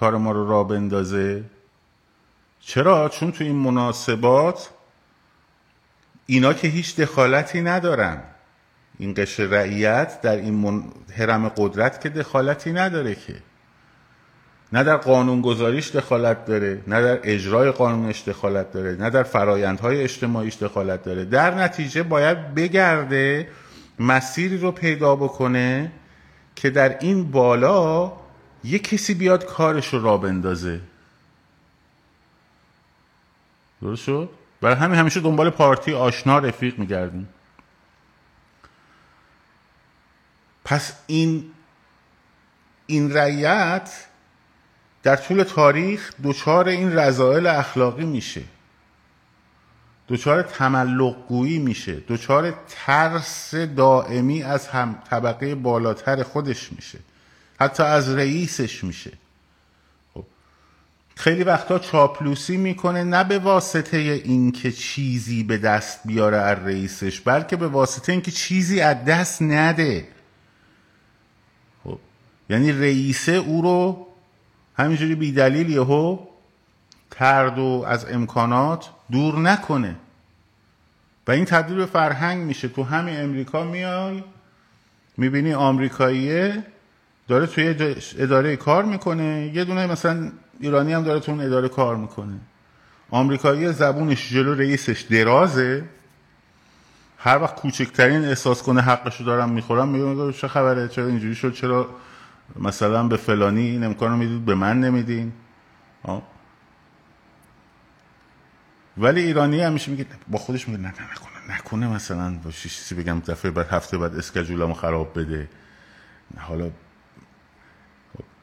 کار 0.00 0.16
ما 0.16 0.32
رو 0.32 0.48
را 0.48 0.64
بندازه؟ 0.64 1.44
چرا؟ 2.60 3.08
چون 3.08 3.32
تو 3.32 3.44
این 3.44 3.56
مناسبات 3.56 4.70
اینا 6.26 6.52
که 6.52 6.68
هیچ 6.68 6.96
دخالتی 6.96 7.62
ندارن. 7.62 8.22
این 8.98 9.14
قشر 9.16 9.44
رعیت 9.44 10.20
در 10.20 10.36
این 10.36 10.54
من... 10.54 10.82
حرم 11.16 11.48
قدرت 11.48 12.00
که 12.00 12.08
دخالتی 12.08 12.72
نداره 12.72 13.14
که. 13.14 13.34
نه 14.72 14.84
در 14.84 14.96
قانون 14.96 15.40
گذاریش 15.40 15.90
دخالت 15.90 16.44
داره 16.44 16.82
نه 16.86 17.02
در 17.02 17.20
اجرای 17.22 17.70
قانونش 17.70 18.22
دخالت 18.22 18.72
داره 18.72 18.96
نه 18.96 19.10
در 19.10 19.22
فرایندهای 19.22 20.02
اجتماعیش 20.02 20.56
دخالت 20.56 21.02
داره. 21.02 21.24
در 21.24 21.54
نتیجه 21.54 22.02
باید 22.02 22.54
بگرده 22.54 23.48
مسیری 23.98 24.58
رو 24.58 24.72
پیدا 24.72 25.16
بکنه 25.16 25.92
که 26.56 26.70
در 26.70 26.98
این 26.98 27.30
بالا 27.30 28.19
یه 28.64 28.78
کسی 28.78 29.14
بیاد 29.14 29.44
کارش 29.44 29.94
رو 29.94 30.02
را 30.02 30.16
بندازه. 30.16 30.80
درست 33.82 34.02
شد؟ 34.02 34.30
برای 34.60 34.76
همین 34.76 34.98
همیشه 34.98 35.20
دنبال 35.20 35.50
پارتی 35.50 35.94
آشنا 35.94 36.38
رفیق 36.38 36.78
میگردیم. 36.78 37.28
پس 40.64 40.92
این 41.06 41.50
این 42.86 43.12
رعیت 43.12 44.06
در 45.02 45.16
طول 45.16 45.42
تاریخ 45.42 46.12
دچار 46.24 46.68
این 46.68 46.92
رضایل 46.98 47.46
اخلاقی 47.46 48.04
میشه. 48.04 48.42
دچار 50.08 50.42
تملق 50.42 51.26
گویی 51.26 51.58
میشه. 51.58 52.02
دچار 52.08 52.54
ترس 52.68 53.54
دائمی 53.54 54.42
از 54.42 54.68
هم 54.68 55.02
طبقه 55.10 55.54
بالاتر 55.54 56.22
خودش 56.22 56.72
میشه. 56.72 56.98
حتی 57.60 57.82
از 57.82 58.08
رئیسش 58.08 58.84
میشه 58.84 59.12
خب. 60.14 60.24
خیلی 61.16 61.44
وقتا 61.44 61.78
چاپلوسی 61.78 62.56
می‌کنه 62.56 63.04
نه 63.04 63.24
به 63.24 63.38
واسطه 63.38 63.96
اینکه 63.96 64.72
چیزی 64.72 65.42
به 65.42 65.58
دست 65.58 66.00
بیاره 66.04 66.36
از 66.36 66.58
رئیسش 66.58 67.20
بلکه 67.20 67.56
به 67.56 67.68
واسطه 67.68 68.12
اینکه 68.12 68.30
چیزی 68.30 68.80
از 68.80 69.04
دست 69.04 69.42
نده 69.42 70.08
خب. 71.84 71.98
یعنی 72.50 72.72
رئیسه 72.72 73.32
او 73.32 73.62
رو 73.62 74.06
همینجوری 74.76 75.14
بیدلیل 75.14 75.70
یهو 75.70 76.18
ترد 77.10 77.58
و 77.58 77.84
از 77.88 78.04
امکانات 78.04 78.90
دور 79.10 79.38
نکنه 79.38 79.96
و 81.26 81.30
این 81.30 81.44
تبدیل 81.44 81.76
به 81.76 81.86
فرهنگ 81.86 82.42
میشه 82.42 82.68
تو 82.68 82.82
همین 82.82 83.20
امریکا 83.20 83.64
میای 83.64 84.24
می‌بینی 85.16 85.54
آمریکاییه 85.54 86.64
داره 87.30 87.46
توی 87.46 87.94
اداره 88.18 88.56
کار 88.56 88.84
می‌کنه. 88.84 89.50
یه 89.54 89.64
دونه 89.64 89.86
مثلا 89.86 90.32
ایرانی 90.60 90.92
هم 90.92 91.02
داره 91.02 91.20
تو 91.20 91.32
اون 91.32 91.40
اداره 91.40 91.68
کار 91.68 91.96
می‌کنه. 91.96 92.40
آمریکایی 93.10 93.72
زبونش 93.72 94.30
جلو 94.30 94.54
رئیسش 94.54 95.00
درازه. 95.00 95.84
هر 97.18 97.38
وقت 97.38 97.54
کوچکترین 97.54 98.24
احساس 98.24 98.62
کنه 98.62 98.80
حقشو 98.80 99.24
دارم 99.24 99.50
می‌خورم 99.50 99.88
میگه 99.88 100.32
چه 100.32 100.48
خبره؟ 100.48 100.88
چرا 100.88 101.06
اینجوری 101.06 101.34
شد؟ 101.34 101.52
چرا 101.52 101.88
مثلا 102.56 103.02
به 103.08 103.16
فلانی 103.16 103.60
این 103.60 103.84
امکانو 103.84 104.16
می‌دید 104.16 104.44
به 104.44 104.54
من 104.54 104.80
نمیدین؟ 104.80 105.32
ولی 108.98 109.20
ایرانی 109.22 109.60
همیشه 109.60 109.90
میگه 109.90 110.06
با 110.28 110.38
خودش 110.38 110.68
میگه 110.68 110.80
نه 110.80 110.88
نکنه 110.88 111.56
نکنه 111.56 111.88
مثلا. 111.88 112.34
با 112.44 112.50
چیزی 112.50 112.94
بگم 112.94 113.20
دفعه 113.20 113.50
بعد 113.50 113.68
هفته 113.68 113.98
بعد 113.98 114.16
اسکجولمو 114.16 114.74
خراب 114.74 115.18
بده. 115.18 115.48
حالا 116.38 116.70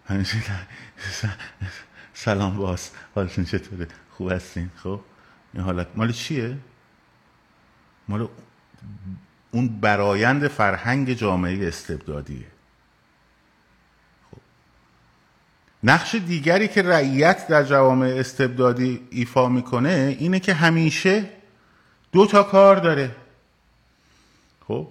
همیشه 0.08 0.38
سلام 2.14 2.58
باز. 2.58 2.90
حالتون 3.16 3.46
چطوره؟ 3.46 3.88
خوب 4.12 4.32
هستین؟ 4.32 4.70
خب؟ 4.84 5.00
این 5.54 5.64
حالت 5.64 5.88
مال 5.96 6.12
چیه؟ 6.12 6.58
مال 8.08 8.28
اون 9.52 9.80
برایند 9.80 10.48
فرهنگ 10.48 11.14
جامعه 11.14 11.68
استبدادیه. 11.68 12.48
خب. 14.32 14.38
نقش 15.84 16.16
دیگری 16.16 16.68
که 16.68 16.82
رعیت 16.82 17.48
در 17.48 17.64
جوامع 17.64 18.08
استبدادی 18.08 19.08
ایفا 19.10 19.50
می‌کنه 19.50 20.16
اینه 20.20 20.40
که 20.40 20.54
همیشه 20.54 21.30
دو 22.12 22.26
تا 22.26 22.44
کار 22.44 22.76
داره 22.76 23.16
خب 24.68 24.88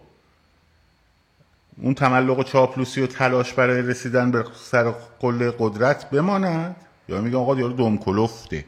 اون 1.82 1.94
تملق 1.94 2.38
و 2.38 2.42
چاپلوسی 2.42 3.00
و 3.00 3.06
تلاش 3.06 3.52
برای 3.52 3.82
رسیدن 3.82 4.30
به 4.30 4.44
سر 4.54 4.94
قله 5.20 5.54
قدرت 5.58 6.10
بماند؟ 6.10 6.76
یا 7.08 7.20
میگن 7.20 7.36
آقا 7.36 7.56
یارو 7.56 7.72
دم 7.72 7.96
کلفته. 7.96 8.64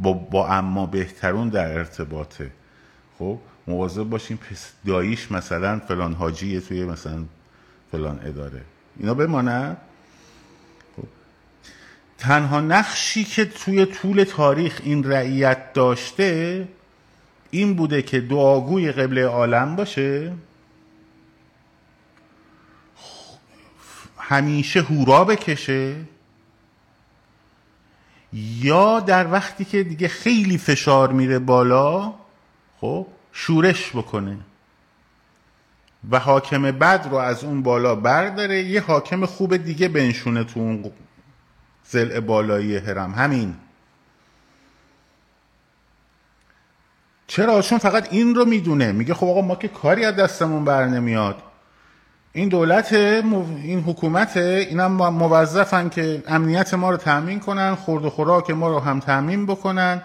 با, 0.00 0.12
با 0.12 0.48
اما 0.48 0.86
بهترون 0.86 1.48
در 1.48 1.78
ارتباطه. 1.78 2.50
خب 3.18 3.38
مواظب 3.66 4.02
باشیم 4.02 4.36
پس 4.36 4.72
داییش 4.86 5.32
مثلا 5.32 5.78
فلان 5.78 6.12
حاجیه 6.12 6.60
توی 6.60 6.84
مثلا 6.84 7.24
فلان 7.92 8.20
اداره. 8.24 8.60
اینا 8.98 9.14
بماند 9.14 9.76
خب. 10.96 11.02
تنها 12.18 12.60
نقشی 12.60 13.24
که 13.24 13.44
توی 13.44 13.86
طول 13.86 14.24
تاریخ 14.24 14.80
این 14.84 15.04
رعیت 15.04 15.72
داشته 15.72 16.68
این 17.50 17.74
بوده 17.74 18.02
که 18.02 18.20
دعاگوی 18.20 18.92
قبله 18.92 19.26
عالم 19.26 19.76
باشه. 19.76 20.32
همیشه 24.32 24.80
هورا 24.82 25.24
بکشه؟ 25.24 25.96
یا 28.32 29.00
در 29.00 29.32
وقتی 29.32 29.64
که 29.64 29.82
دیگه 29.82 30.08
خیلی 30.08 30.58
فشار 30.58 31.12
میره 31.12 31.38
بالا 31.38 32.14
خب 32.80 33.06
شورش 33.32 33.90
بکنه 33.90 34.38
و 36.10 36.18
حاکم 36.18 36.62
بد 36.62 37.08
رو 37.10 37.16
از 37.16 37.44
اون 37.44 37.62
بالا 37.62 37.94
برداره 37.94 38.62
یه 38.62 38.80
حاکم 38.80 39.26
خوب 39.26 39.56
دیگه 39.56 39.88
بنشونه 39.88 40.44
تو 40.44 40.60
اون 40.60 40.92
زل 41.84 42.20
بالایی 42.20 42.76
هرم 42.76 43.12
همین. 43.12 43.54
چرا؟ 47.26 47.62
چون 47.62 47.78
فقط 47.78 48.12
این 48.12 48.34
رو 48.34 48.44
می‌دونه. 48.44 48.92
میگه 48.92 49.14
خب 49.14 49.26
آقا 49.26 49.40
ما 49.40 49.54
که 49.54 49.68
کاری 49.68 50.04
از 50.04 50.16
دستمون 50.16 50.64
بر 50.64 50.86
نمیاد. 50.86 51.42
این 52.32 52.48
دولت 52.48 52.92
این 52.92 53.80
حکومت 53.80 54.36
اینم 54.36 54.92
موظفن 54.92 55.88
که 55.88 56.22
امنیت 56.26 56.74
ما 56.74 56.90
رو 56.90 56.96
تامین 56.96 57.40
کنن 57.40 57.74
خورد 57.74 58.04
و 58.04 58.10
خوراک 58.10 58.50
ما 58.50 58.68
رو 58.68 58.78
هم 58.78 59.00
تامین 59.00 59.46
بکنن. 59.46 60.02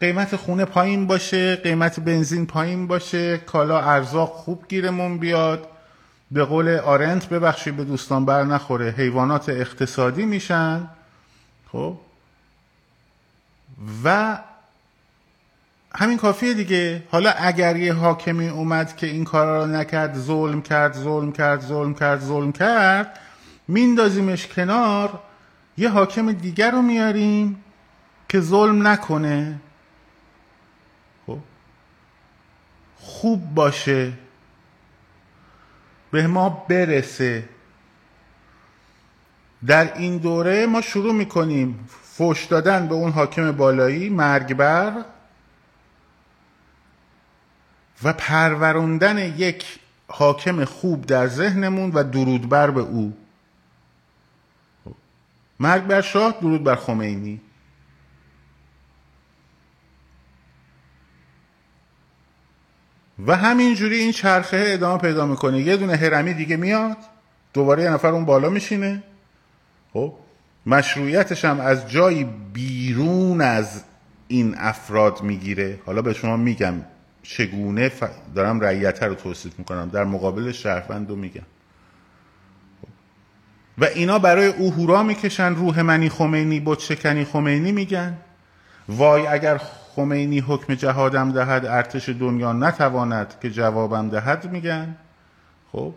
قیمت 0.00 0.36
خونه 0.36 0.64
پایین 0.64 1.06
باشه 1.06 1.56
قیمت 1.56 2.00
بنزین 2.00 2.46
پایین 2.46 2.86
باشه 2.86 3.38
کالا 3.38 3.80
ارزاق 3.80 4.28
خوب 4.32 4.64
گیرمون 4.68 5.18
بیاد. 5.18 5.68
به 6.30 6.44
قول 6.44 6.68
آرنت 6.68 7.28
ببخشید 7.28 7.76
به 7.76 7.84
دوستان 7.84 8.24
بر 8.24 8.44
نخوره 8.44 8.90
حیوانات 8.90 9.48
اقتصادی 9.48 10.24
میشن. 10.24 10.88
خب؟ 11.72 11.96
و 14.04 14.38
همین 15.94 16.18
کافیه 16.18 16.54
دیگه. 16.54 17.02
حالا 17.10 17.30
اگر 17.30 17.76
یه 17.76 17.92
حاکمی 17.92 18.48
اومد 18.48 18.96
که 18.96 19.06
این 19.06 19.24
کارا 19.24 19.64
رو 19.64 19.70
نکرد 19.70 20.18
ظلم 20.18 20.62
کرد 20.62 20.92
ظلم 20.92 21.32
کرد 21.32 21.60
ظلم 21.60 21.94
کرد 21.94 22.20
ظلم 22.20 22.52
کرد 22.52 23.18
میندازیمش 23.68 24.46
کنار 24.46 25.20
یه 25.76 25.88
حاکم 25.88 26.32
دیگر 26.32 26.70
رو 26.70 26.82
میاریم 26.82 27.64
که 28.28 28.40
ظلم 28.40 28.86
نکنه. 28.86 29.60
خب؟ 31.26 31.38
خوب 32.96 33.54
باشه. 33.54 34.12
به 36.10 36.26
ما 36.26 36.48
برسه. 36.68 37.48
در 39.66 39.94
این 39.94 40.18
دوره 40.18 40.66
ما 40.66 40.80
شروع 40.80 41.14
می‌کنیم. 41.14 41.88
فوش 42.02 42.44
دادن 42.44 42.88
به 42.88 42.94
اون 42.94 43.12
حاکم 43.12 43.52
بالایی 43.52 44.08
مرگبر. 44.08 44.92
و 48.02 48.12
پروروندن 48.12 49.18
یک 49.18 49.78
حاکم 50.08 50.64
خوب 50.64 51.06
در 51.06 51.28
ذهنمون 51.28 51.90
و 51.90 52.04
درود 52.04 52.48
بر 52.48 52.70
به 52.70 52.80
او. 52.80 53.16
مرگ 55.60 55.82
بر 55.82 56.00
شاه 56.00 56.34
درود 56.40 56.64
بر 56.64 56.74
خمینی. 56.74 57.40
و 63.26 63.36
همینجوری 63.36 63.96
این 63.96 64.12
چرخه 64.12 64.64
ادامه 64.66 64.98
پیدا 64.98 65.26
می‌کنه. 65.26 65.60
یه 65.60 65.76
دونه 65.76 65.96
هرمی 65.96 66.34
دیگه 66.34 66.56
میاد 66.56 66.96
دوباره 67.52 67.82
یه 67.82 67.90
نفر 67.90 68.08
اون 68.08 68.24
بالا 68.24 68.50
میشینه. 68.50 69.02
خب 69.92 70.14
مشروعیتش 70.66 71.44
هم 71.44 71.60
از 71.60 71.90
جایی 71.90 72.24
بیرون 72.52 73.40
از 73.40 73.84
این 74.28 74.54
افراد 74.58 75.22
می‌گیره. 75.22 75.80
حالا 75.86 76.02
به 76.02 76.12
شما 76.12 76.36
میگم 76.36 76.74
چگونه 77.28 77.92
دارم 78.34 78.60
رعیته 78.60 79.06
رو 79.06 79.14
توصیف 79.14 79.58
می‌کنم. 79.58 79.88
در 79.88 80.04
مقابل 80.04 80.52
شهروند 80.52 81.10
رو 81.10 81.16
میگم. 81.16 81.42
و 83.78 83.84
اینا 83.84 84.18
برای 84.18 84.46
او 84.46 84.72
هورا 84.72 85.02
می‌کشن 85.02 85.54
روح 85.54 85.82
منی 85.82 86.08
خمینی 86.08 86.60
بود 86.60 86.78
شکنی 86.78 87.24
خمینی 87.24 87.72
میگن. 87.72 88.16
وای 88.88 89.26
اگر 89.26 89.60
خمینی 89.96 90.40
حکم 90.40 90.74
جهادم 90.74 91.32
دهد 91.32 91.66
ارتش 91.66 92.08
دنیا 92.08 92.52
نتواند 92.52 93.34
که 93.42 93.50
جوابم 93.50 94.08
دهد 94.08 94.52
میگن. 94.52 94.96
خب؟ 95.72 95.94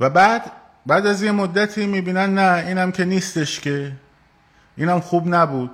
و 0.00 0.10
بعد 0.10 0.52
بعد 0.86 1.06
از 1.06 1.22
یه 1.22 1.32
مدتی 1.32 1.86
می‌بینن 1.86 2.34
نه 2.34 2.66
اینم 2.66 2.92
که 2.92 3.04
نیستش 3.04 3.60
که. 3.60 3.92
اینم 4.76 5.00
خوب 5.00 5.34
نبود. 5.34 5.70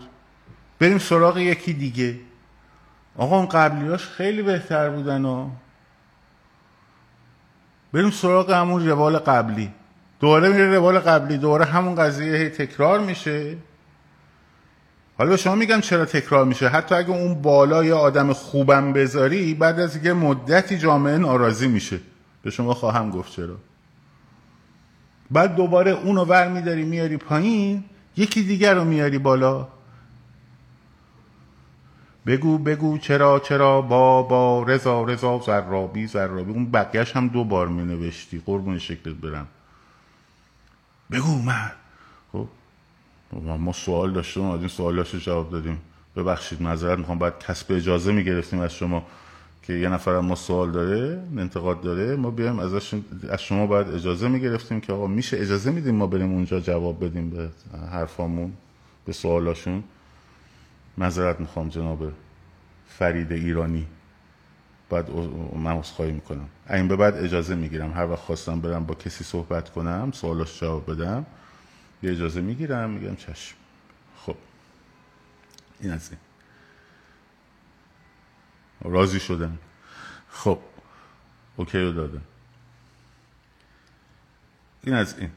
بریم 0.79 0.99
سراغ 0.99 1.39
یکی 1.39 1.73
دیگه. 1.73 2.26
آقا 3.19 3.37
اون 3.37 3.47
قبلیاش 3.47 4.07
خیلی 4.07 4.43
بهتر 4.43 4.91
بودن 4.91 5.25
و 5.25 5.51
بریم 7.93 8.11
سراغ 8.11 8.51
همون 8.51 8.89
روال 8.89 9.19
قبلی. 9.19 9.71
دوباره 10.21 10.49
میره 10.49 10.75
روال 10.75 10.99
قبلی. 10.99 11.39
دوباره 11.39 11.65
همون 11.65 11.95
قضیه 11.95 12.51
تکرار 12.51 13.01
میشه. 13.01 13.57
حالا 15.19 15.37
شما 15.37 15.55
میگم 15.55 15.81
چرا 15.81 16.05
تکرار 16.05 16.45
میشه. 16.45 16.69
حتی 16.69 16.95
اگه 16.95 17.11
اون 17.11 17.43
بالا 17.43 17.85
یا 17.85 17.99
آدم 17.99 18.33
خوبم 18.33 18.93
بذاری 18.93 19.55
بعد 19.55 19.81
از 19.81 20.05
یه 20.05 20.13
مدتی 20.13 20.79
جامعه 20.79 21.19
ناراضی 21.19 21.69
میشه. 21.69 22.01
به 22.43 22.51
شما 22.51 22.75
خواهم 22.75 23.11
گفت 23.11 23.33
چرا. 23.33 23.57
بعد 25.31 25.55
دوباره 25.55 25.91
اونو 25.91 26.25
ور 26.25 26.49
میداری 26.49 26.85
میاری 26.85 27.17
پایین 27.17 27.85
یکی 28.17 28.43
دیگر 28.43 28.75
رو 28.75 28.85
میاری 28.85 29.19
بالا. 29.19 29.69
بگو 32.27 32.59
بگو 32.59 32.99
چرا 32.99 33.39
چرا؟ 33.39 33.83
با 33.83 34.23
با 34.23 34.63
رضا 34.63 35.03
رضا 35.03 35.41
زرابی 35.47 36.07
زرابی. 36.07 36.53
اون 36.53 36.71
بقیهش 36.71 37.17
هم 37.17 37.29
دو 37.29 37.45
بار 37.45 37.69
می 37.69 37.85
نوشتی 37.85 38.43
قربون 38.47 38.79
شکلت 38.79 39.15
برم. 39.17 39.47
بگو 41.11 41.43
من. 41.43 41.73
خب؟ 42.33 42.49
ما 43.59 43.73
سوال 43.73 44.13
داشتیم 44.13 44.45
از 44.45 44.61
این 44.61 44.69
سوالاشو 44.69 45.19
جواب 45.19 45.51
دادیم. 45.51 45.79
ببخشید 46.17 46.63
معذرت 46.63 46.99
می‌خوام. 46.99 47.19
باید 47.19 47.39
کسب 47.39 47.73
اجازه 47.73 48.13
می‌گرفتیم 48.13 48.61
از 48.61 48.75
شما 48.75 49.07
که 49.63 49.73
یه 49.73 49.89
نفر 49.89 50.21
ما 50.21 50.35
سوال 50.35 50.71
داره 50.71 51.23
انتقاد 51.37 51.81
داره 51.81 52.17
ما 52.17 52.31
بیایم 52.31 52.59
ازش 52.59 52.95
از 53.31 53.43
شما 53.43 53.67
باید 53.67 53.89
اجازه 53.89 54.29
می‌گرفتیم 54.29 54.81
که 54.81 54.93
آقا 54.93 55.07
میشه 55.07 55.37
اجازه 55.41 55.71
میدیم 55.71 55.95
ما 55.95 56.07
بریم 56.07 56.33
اونجا 56.33 56.61
جواب 56.61 57.05
بدیم 57.05 57.31
به 57.31 57.49
حرفامون 57.93 58.53
به 59.05 59.13
سوالاشون. 59.13 59.85
معذرت 60.99 61.41
می‌خوام 61.41 61.69
جناب 61.69 62.13
فرید 62.89 63.33
ایرانی. 63.33 63.87
بعد 64.91 65.11
من 65.57 65.83
خواهی 65.83 66.13
می‌کنم. 66.13 66.49
این 66.71 66.89
به 66.89 66.97
بعد 66.97 67.15
اجازه 67.15 67.55
می‌گیرم 67.55 67.93
هر 67.93 68.07
وقت 68.07 68.19
خواستم 68.21 68.61
برم 68.61 68.87
با 68.87 68.95
کسی 68.95 69.25
صحبت 69.25 69.71
کنم 69.71 70.11
سوالاش 70.15 70.61
جواب 70.61 70.91
بدم 70.91 71.27
یه 72.03 72.11
اجازه 72.11 72.41
می‌گیرم 72.41 72.91
میگم 72.91 73.17
چشم. 73.17 73.57
خب. 74.17 74.37
این 75.81 75.93
از 75.93 76.11
این. 76.11 76.21
راضی 78.93 79.21
شدن 79.21 79.59
خب. 80.31 80.59
اوکی 81.57 81.79
رو 81.79 81.93
دادم. 81.93 82.23
این 84.83 84.95
از 84.95 85.19
این. 85.19 85.31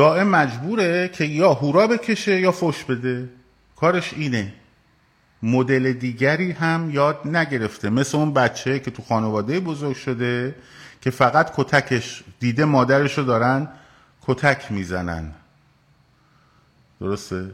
دائم 0.00 0.28
مجبوره 0.28 1.08
که 1.08 1.24
یا 1.24 1.52
هورا 1.52 1.86
بکشه 1.86 2.40
یا 2.40 2.52
فش 2.52 2.84
بده. 2.84 3.28
کارش 3.76 4.14
اینه. 4.14 4.52
مدل 5.42 5.92
دیگری 5.92 6.52
هم 6.52 6.90
یاد 6.90 7.20
نگرفته. 7.24 7.90
مثل 7.90 8.18
اون 8.18 8.32
بچه 8.32 8.78
که 8.78 8.90
تو 8.90 9.02
خانواده 9.02 9.60
بزرگ 9.60 9.96
شده 9.96 10.54
که 11.00 11.10
فقط 11.10 11.52
کتکش 11.56 12.24
دیده 12.38 12.64
مادرش 12.64 13.18
رو 13.18 13.24
دارن 13.24 13.68
کتک 14.22 14.72
می‌زنن. 14.72 15.32
درسته؟ 17.00 17.50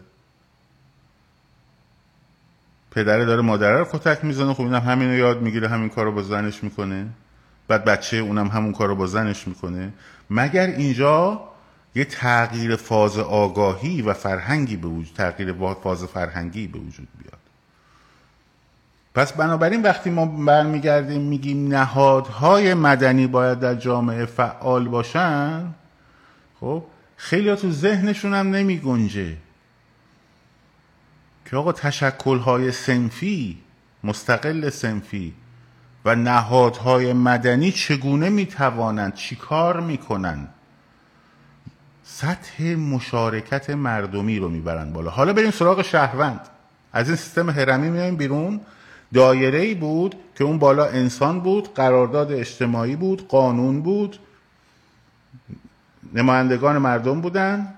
پدره 2.90 3.24
داره 3.24 3.42
مادره 3.42 3.78
رو 3.78 3.84
کتک 3.92 4.24
می‌زنه. 4.24 4.54
خب 4.54 4.62
اینم 4.62 4.80
همین 4.80 5.08
رو 5.08 5.14
یاد 5.14 5.42
می‌گیره 5.42 5.68
همین 5.68 5.88
کار 5.88 6.04
رو 6.04 6.12
با 6.12 6.22
زنش 6.22 6.64
می‌کنه. 6.64 7.06
بعد 7.68 7.84
بچه 7.84 8.16
اونم 8.16 8.48
همون 8.48 8.72
کار 8.72 8.88
رو 8.88 8.96
با 8.96 9.06
زنش 9.06 9.48
می‌کنه. 9.48 9.92
مگر 10.30 10.66
اینجا 10.66 11.40
یه 11.96 12.04
تغییر 12.04 12.76
فاز 12.76 13.18
آگاهی 13.18 14.02
و 14.02 14.14
فرهنگی 14.14 14.76
به 14.76 14.88
وجود 14.88 15.14
تغییر 15.16 15.74
فاز 15.82 16.04
فرهنگی 16.04 16.66
به 16.66 16.78
وجود 16.78 17.08
بیاد. 17.18 17.38
پس 19.14 19.32
بنابراین 19.32 19.82
وقتی 19.82 20.10
ما 20.10 20.26
برمیگردیم 20.26 21.20
میگیم 21.20 21.68
نهادهای 21.68 22.74
مدنی 22.74 23.26
باید 23.26 23.60
در 23.60 23.74
جامعه 23.74 24.24
فعال 24.24 24.88
باشن 24.88 25.74
خب 26.60 26.84
خیلی 27.16 27.56
تو 27.56 27.70
ذهنشون 27.70 28.34
هم 28.34 28.50
نمی 28.50 28.78
گنجه 28.78 29.36
که 31.44 31.56
آقا 31.56 31.72
تشکلهای 31.72 32.72
سنفی 32.72 33.58
مستقل 34.04 34.70
سنفی 34.70 35.34
و 36.04 36.14
نهادهای 36.14 37.12
مدنی 37.12 37.72
چگونه 37.72 38.28
می‌توانند 38.28 39.14
چیکار 39.14 39.80
می‌کنند 39.80 40.48
سطح 42.08 42.74
مشارکت 42.74 43.70
مردمی 43.70 44.38
رو 44.38 44.48
می‌برن 44.48 44.92
بالا. 44.92 45.10
حالا 45.10 45.32
بریم 45.32 45.50
سراغ 45.50 45.82
شهروند. 45.82 46.40
از 46.92 47.08
این 47.08 47.16
سیستم 47.16 47.50
هرمی 47.50 47.90
میایم 47.90 48.16
بیرون. 48.16 48.60
دایره 49.14 49.58
ای 49.58 49.74
بود 49.74 50.14
که 50.34 50.44
اون 50.44 50.58
بالا 50.58 50.86
انسان 50.86 51.40
بود 51.40 51.74
قرارداد 51.74 52.32
اجتماعی 52.32 52.96
بود 52.96 53.28
قانون 53.28 53.82
بود. 53.82 54.18
نمایندگان 56.14 56.78
مردم 56.78 57.20
بودن 57.20 57.74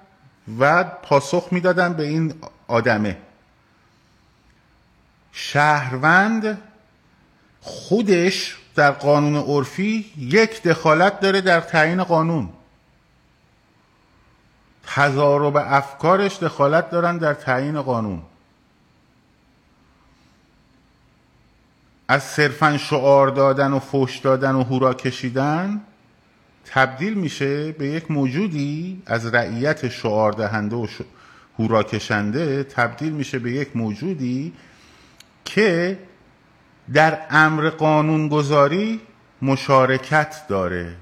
و 0.59 0.85
پاسخ 0.85 1.49
می‌دادن 1.51 1.93
به 1.93 2.07
این 2.07 2.35
آدمه. 2.69 3.17
شهروند 5.33 6.59
خودش 7.61 8.57
در 8.75 8.91
قانون 8.91 9.37
عرفی 9.37 10.13
یک 10.19 10.63
دخالت 10.63 11.21
داره 11.21 11.41
در 11.41 11.61
تعیین 11.61 12.05
قانون. 12.05 12.49
به 15.51 15.75
افکارش 15.75 16.39
دخالت 16.39 16.91
دارن 16.91 17.19
در 17.19 17.35
تعیین 17.35 17.83
قانون. 17.83 18.23
از 22.09 22.23
صرفا 22.23 22.79
شعار 22.79 23.29
دادن 23.29 23.73
و 23.73 23.79
فوش 23.79 24.19
دادن 24.19 24.55
و 24.55 24.63
هورا 24.63 24.95
کشیدن 24.95 25.81
تبدیل 26.65 27.15
میشه 27.15 27.73
به 27.73 27.87
یک 27.87 28.11
موجودی 28.11 29.03
از 29.07 29.27
رعیت 29.27 29.89
شعار 29.89 30.33
دهنده 30.33 30.77
و 30.77 30.87
هورا 31.59 31.83
کشنده 31.83 32.65
تبدیل 32.65 33.13
میشه 33.13 33.39
به 33.39 33.53
یک 33.53 33.77
موجودی 33.77 34.53
که 35.45 35.99
در 36.95 37.19
امر 37.31 37.71
قانونگذاری 37.71 39.01
مشارکت 39.43 40.43
داره. 40.49 40.95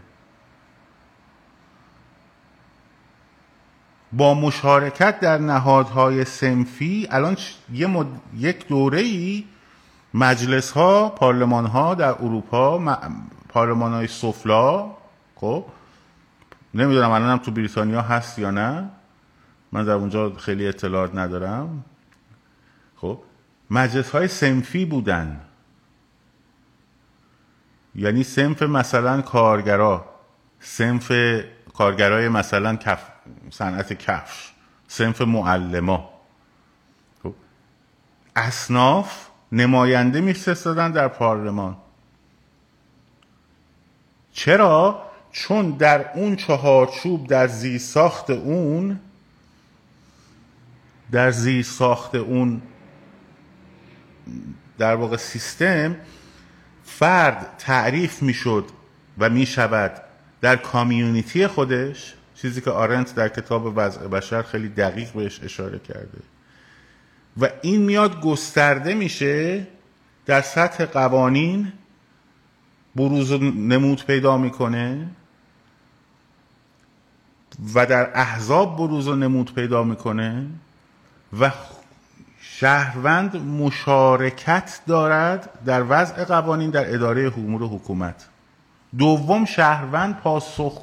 با 4.12 4.34
مشارکت 4.34 5.20
در 5.20 5.38
نهادهای 5.38 6.24
سنفی 6.24 7.08
الان 7.10 7.36
یه 7.72 7.86
مد... 7.86 8.06
یک 8.36 8.68
دوره 8.68 9.00
ای 9.00 9.44
مجلس 10.14 10.70
ها 10.70 11.08
پارلمان 11.08 11.66
ها 11.66 11.94
در 11.94 12.10
اروپا 12.10 12.78
م... 12.78 12.96
پارلمان 13.48 13.92
های 13.92 14.06
سفلا 14.06 14.90
خب 15.34 15.64
نمی‌دونم 16.74 17.10
الان 17.10 17.30
هم 17.30 17.38
تو 17.38 17.50
بریتانیا 17.50 18.02
هست 18.02 18.38
یا 18.38 18.50
نه. 18.50 18.90
من 19.72 19.84
در 19.84 19.92
اونجا 19.92 20.32
خیلی 20.36 20.68
اطلاعات 20.68 21.14
ندارم. 21.14 21.84
خب 22.96 23.18
مجلس 23.70 24.10
های 24.10 24.28
سنفی 24.28 24.84
بودن. 24.84 25.40
یعنی 27.94 28.22
سنف 28.22 28.62
مثلا 28.62 29.22
کارگرا 29.22 30.04
سنف 30.60 31.12
کارگرای 31.74 32.28
مثلا 32.28 32.76
کف 32.76 33.15
صنعت 33.50 33.92
کفش 33.92 34.52
سنف 34.88 35.22
معلما. 35.22 36.10
خب 37.22 37.34
اصناف 38.36 39.26
نماینده 39.52 40.20
میفرستادن 40.20 40.90
در 40.90 41.08
پارلمان. 41.08 41.76
چرا؟ 44.32 45.02
چون 45.32 45.70
در 45.70 46.12
اون 46.14 46.36
چهارچوب 46.36 47.26
در 47.26 47.46
زی 47.46 47.78
ساخت 47.78 48.30
اون 48.30 49.00
در 51.10 51.30
زی 51.30 51.62
ساخت 51.62 52.14
اون 52.14 52.62
در 54.78 54.94
واقع 54.94 55.16
سیستم 55.16 55.96
فرد 56.84 57.54
تعریف 57.58 58.22
می‌شد 58.22 58.64
و 59.18 59.30
می‌شود 59.30 60.02
در 60.40 60.56
کامیونیتی 60.56 61.46
خودش. 61.46 62.15
چیزی 62.36 62.60
که 62.60 62.70
آرنت 62.70 63.14
در 63.14 63.28
کتاب 63.28 63.72
وضع 63.76 64.06
بشر 64.06 64.42
خیلی 64.42 64.68
دقیق 64.68 65.12
بهش 65.12 65.40
اشاره 65.42 65.78
کرده. 65.78 66.18
و 67.40 67.48
این 67.62 67.82
میاد 67.82 68.20
گسترده 68.20 68.94
میشه 68.94 69.66
در 70.26 70.40
سطح 70.40 70.84
قوانین 70.84 71.72
بروز 72.96 73.32
و 73.32 73.38
نمود 73.38 74.04
پیدا 74.04 74.36
می‌کنه 74.36 75.06
و 77.74 77.86
در 77.86 78.10
احزاب 78.14 78.76
بروز 78.76 79.08
و 79.08 79.16
نمود 79.16 79.54
پیدا 79.54 79.82
می‌کنه 79.82 80.46
و 81.40 81.50
شهروند 82.40 83.36
مشارکت 83.36 84.80
دارد 84.86 85.64
در 85.64 85.84
وضع 85.88 86.24
قوانین 86.24 86.70
در 86.70 86.94
اداره 86.94 87.32
امور 87.36 87.62
حکومت. 87.62 88.28
دوم 88.98 89.44
شهروند 89.44 90.16
پاسخ 90.16 90.82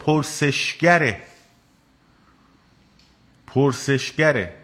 پرسشگره. 0.00 1.22
پرسشگره. 3.46 4.56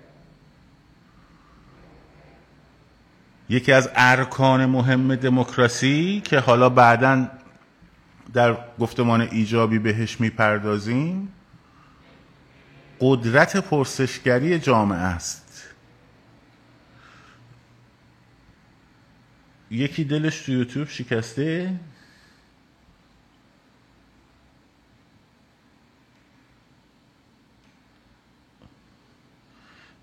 یکی 3.49 3.73
از 3.73 3.90
ارکان 3.95 4.66
مهم 4.66 5.14
دموکراسی 5.14 6.23
که 6.25 6.38
حالا 6.38 6.69
بعدا 6.69 7.29
در 8.33 8.57
گفتمان 8.79 9.21
ایجابی 9.21 9.79
بهش 9.79 10.21
می‌پردازیم 10.21 11.33
قدرت 13.01 13.57
پرسشگری 13.57 14.59
جامعه 14.59 14.99
است. 14.99 15.64
یکی 19.71 20.05
دلش 20.05 20.40
تو 20.40 20.53
یوتیوب 20.53 20.88
شکسته. 20.88 21.81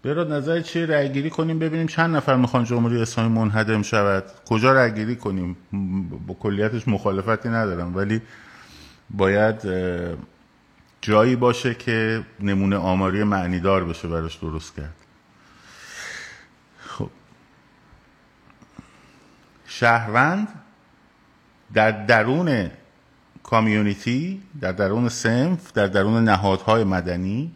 براد 0.03 0.31
نظر 0.31 0.61
چیه؟ 0.61 0.85
رأیگیری 0.85 1.29
کنیم 1.29 1.59
ببینیم 1.59 1.87
چند 1.87 2.15
نفر 2.15 2.35
می‌خوان 2.35 2.63
جمهوری 2.63 3.01
اسلامی 3.01 3.39
منهدم 3.39 3.81
شود. 3.81 4.23
کجا 4.45 4.73
رأیگیری 4.73 5.15
کنیم؟ 5.15 5.57
با 6.27 6.33
کلیتش 6.33 6.87
مخالفتی 6.87 7.49
ندارم 7.49 7.95
ولی 7.95 8.21
باید 9.09 9.61
جایی 11.01 11.35
باشه 11.35 11.73
که 11.73 12.23
نمونه 12.39 12.75
آماری 12.75 13.23
معنیدار 13.23 13.83
بشه 13.83 14.07
براش 14.07 14.35
درست 14.35 14.75
کرد. 14.75 14.95
خب. 16.79 17.09
شهروند 19.67 20.47
در 21.73 21.91
درون 21.91 22.71
کامیونیتی 23.43 24.41
در 24.61 24.71
درون 24.71 25.09
سنف 25.09 25.71
در 25.73 25.87
درون 25.87 26.23
نهادهای 26.23 26.83
مدنی 26.83 27.51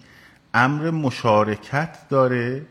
امر 0.54 0.92
مشارکت 0.92 1.98
داره. 2.10 2.66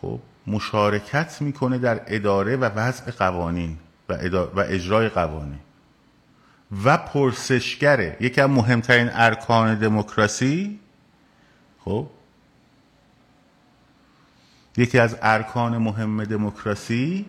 خب 0.00 0.20
مشارکت 0.46 1.42
می‌کنه 1.42 1.78
در 1.78 2.00
اداره 2.06 2.56
و 2.56 2.64
وضع 2.64 3.10
قوانین 3.10 3.76
و, 4.08 4.14
و 4.36 4.64
اجرای 4.68 5.08
قوانین. 5.08 5.60
و 6.84 6.96
پرسشگره. 6.96 8.16
یکی 8.20 8.40
از 8.40 8.50
مهمترین 8.50 9.10
ارکان 9.12 9.74
دموکراسی. 9.74 10.80
خب 11.84 12.06
یکی 14.76 14.98
از 14.98 15.16
ارکان 15.22 15.78
مهم 15.78 16.24
دموکراسی 16.24 17.26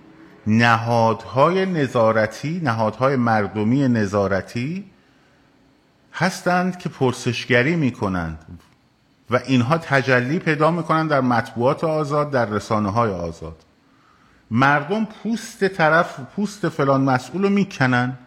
نهادهای 0.47 1.65
نظارتی 1.65 2.61
نهادهای 2.63 3.15
مردمی 3.15 3.87
نظارتی 3.87 4.85
هستند 6.13 6.77
که 6.79 6.89
پرسشگری 6.89 7.75
می‌کنند. 7.75 8.61
و 9.31 9.39
اینها 9.45 9.77
تجلی 9.77 10.39
پیدا 10.39 10.71
می‌کنن 10.71 11.07
در 11.07 11.21
مطبوعات 11.21 11.83
آزاد 11.83 12.31
در 12.31 12.45
رسانه 12.45 12.91
های 12.91 13.11
آزاد. 13.11 13.55
مردم 14.51 15.05
پوست 15.05 15.67
طرف 15.67 16.19
پوست 16.35 16.69
فلان 16.69 17.01
مسئول 17.01 17.43
رو 17.43 17.49
می‌کنن. 17.49 18.17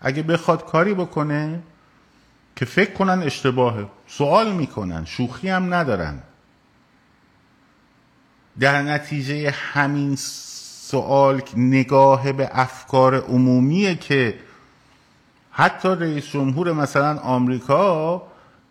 اگه 0.00 0.22
بخواد 0.22 0.66
کاری 0.66 0.94
بکنه 0.94 1.62
که 2.56 2.64
فکر 2.64 2.92
کنن 2.92 3.22
اشتباهه 3.22 3.86
سوال 4.06 4.52
می‌کنن 4.52 5.04
شوخی 5.04 5.48
هم 5.48 5.74
ندارن. 5.74 6.22
در 8.60 8.82
نتیجه 8.82 9.50
همین 9.50 10.16
سوال 10.16 11.42
نگاه 11.56 12.32
به 12.32 12.50
افکار 12.52 13.14
عمومیه 13.14 13.94
که 13.94 14.38
حتی 15.50 15.88
رئیس 15.88 16.26
جمهور 16.26 16.72
مثلا 16.72 17.18
آمریکا 17.18 18.22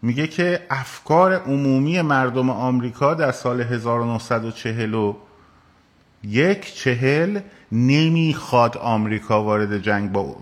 میگه 0.02 0.28
که 0.28 0.66
افکار 0.70 1.34
عمومی 1.34 2.02
مردم 2.02 2.50
آمریکا 2.50 3.14
در 3.14 3.32
سال 3.32 3.62
1940 3.62 5.14
یک 6.24 6.76
چهل 6.76 7.40
نمی‌خواد 7.72 8.78
آمریکا 8.78 9.44
وارد 9.44 9.78
جنگ 9.78 10.12
با 10.12 10.36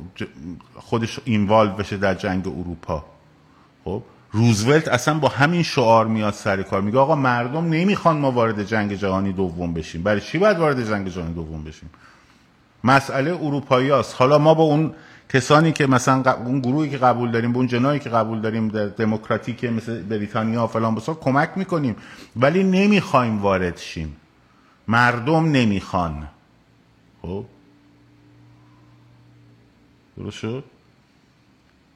خودش 0.76 1.20
اینوالو 1.26 1.72
بشه 1.72 1.98
در 1.98 2.14
جنگ 2.14 2.48
اروپا. 2.48 3.06
خب؟ 3.84 4.02
روزولت 4.32 4.88
اصلا 4.88 5.20
با 5.20 5.28
همین 5.28 5.64
شعار 5.64 6.08
میاد 6.08 6.34
سر 6.34 6.64
کار. 6.64 6.82
میگه 6.82 6.98
آقا 6.98 7.16
مردم 7.16 7.70
نمی‌خوان 7.70 8.18
ما 8.18 8.32
وارد 8.32 8.64
جنگ 8.64 8.94
جهانی 8.94 9.34
دوم 9.34 9.74
بشیم. 9.74 10.04
برای 10.04 10.22
چی 10.22 10.38
باید 10.38 10.58
وارد 10.58 10.88
جنگ 10.88 11.08
جهانی 11.08 11.34
دوم 11.34 11.64
بشیم؟ 11.64 11.90
مسئله 12.84 13.32
اروپایی 13.32 13.90
هست. 13.90 14.16
حالا 14.18 14.38
ما 14.38 14.54
با 14.54 14.64
اون 14.64 14.94
کسانی 15.30 15.72
که 15.72 15.88
مثلا 15.88 16.34
اون 16.34 16.60
گروهی 16.60 16.90
که 16.90 16.98
قبول 16.98 17.32
داریم 17.32 17.56
اون 17.56 17.68
جنایی 17.68 18.00
که 18.00 18.10
قبول 18.10 18.42
داریم 18.42 18.68
در 18.68 18.86
دموکراتیک 18.86 19.64
مثل 19.64 20.04
بریتانیا 20.04 20.64
و 20.64 20.68
فلان 20.68 20.96
بسا 20.96 21.14
کمک 21.14 21.50
می‌کنیم. 21.56 21.96
ولی 22.36 22.64
نمی‌خوایم 22.64 23.42
وارد 23.42 23.78
شیم. 23.78 24.16
مردم 24.88 25.52
نمی‌خوان. 25.52 26.28
خب؟ 27.22 27.46
درست 30.18 30.38
شد؟ 30.38 30.64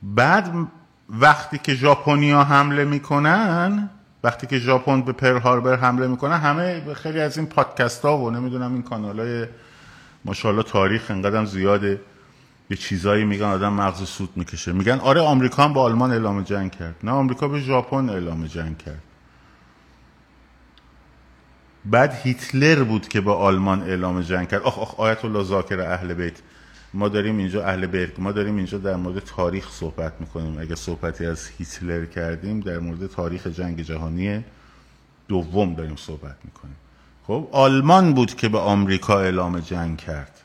بعد 0.04 0.68
وقتی 1.10 1.58
که 1.58 1.74
ژاپنیا 1.74 2.44
حمله 2.44 2.86
می‌کنن 2.86 3.90
وقتی 4.24 4.48
که 4.48 4.60
ژاپن 4.60 5.02
به 5.02 5.12
پر 5.12 5.38
هاربر 5.38 5.76
حمله 5.76 6.08
می‌کنن 6.08 6.38
همه 6.38 6.94
خیلی 6.94 7.20
از 7.20 7.38
این 7.38 7.48
پادکست 7.48 8.06
ها 8.06 8.18
و 8.18 8.32
نمی‌دونم 8.32 8.74
این 8.74 8.84
کانال 8.84 9.20
های 9.20 9.46
ماشاءالله 10.26 10.64
تاریخ 10.64 11.12
انقدر 11.12 11.46
زیاده. 11.46 12.02
یه 12.70 12.78
چیزایی 12.78 13.26
میگن 13.26 13.46
آدم 13.46 13.74
مغز 13.74 14.10
سود 14.10 14.30
می‌کشه. 14.36 14.72
میگن 14.72 15.00
آره 15.00 15.22
آمریکا 15.22 15.64
هم 15.64 15.74
با 15.74 15.84
آلمان 15.84 16.12
اعلام 16.12 16.44
جنگ 16.44 16.72
کرد. 16.72 16.96
نه 17.04 17.12
آمریکا 17.12 17.48
به 17.48 17.60
ژاپن 17.60 18.10
اعلام 18.10 18.46
جنگ 18.46 18.78
کرد. 18.78 19.04
بعد 21.86 22.14
هیتلر 22.14 22.84
بود 22.84 23.08
که 23.08 23.22
با 23.22 23.36
آلمان 23.36 23.82
اعلام 23.82 24.22
جنگ 24.22 24.48
کرد. 24.48 24.62
آخ 24.62 24.80
آخ 24.80 25.00
آیت 25.00 25.26
الله 25.26 25.44
زاکر 25.44 25.80
اهل 25.80 26.14
بیت. 26.14 26.34
ما 26.94 27.10
داریم 27.10 27.38
اینجا 27.38 27.64
اهل 27.64 27.86
بیت 27.86 28.20
ما 28.20 28.32
داریم 28.32 28.56
اینجا 28.56 28.78
در 28.78 28.96
مورد 28.96 29.20
تاریخ 29.20 29.72
صحبت 29.72 30.14
می‌کنیم. 30.20 30.58
اگه 30.60 30.76
صحبتی 30.76 31.26
از 31.26 31.50
هیتلر 31.58 32.06
کردیم 32.06 32.60
در 32.60 32.80
مورد 32.80 33.08
تاریخ 33.08 33.48
جنگ 33.48 33.82
جهانی 33.82 34.44
دوم 35.28 35.74
داریم 35.74 35.96
صحبت 35.96 36.36
می‌کنیم. 36.44 36.76
خب 37.28 37.48
آلمان 37.52 38.14
بود 38.14 38.36
که 38.36 38.50
به 38.50 38.60
آمریکا 38.60 39.20
اعلام 39.20 39.60
جنگ 39.60 39.98
کرد. 39.98 40.42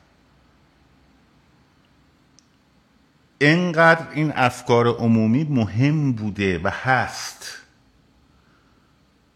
انقدر 3.40 4.06
این 4.12 4.32
افکار 4.36 4.86
عمومی 4.86 5.44
مهم 5.44 6.12
بوده 6.12 6.60
و 6.64 6.70
هست. 6.70 7.58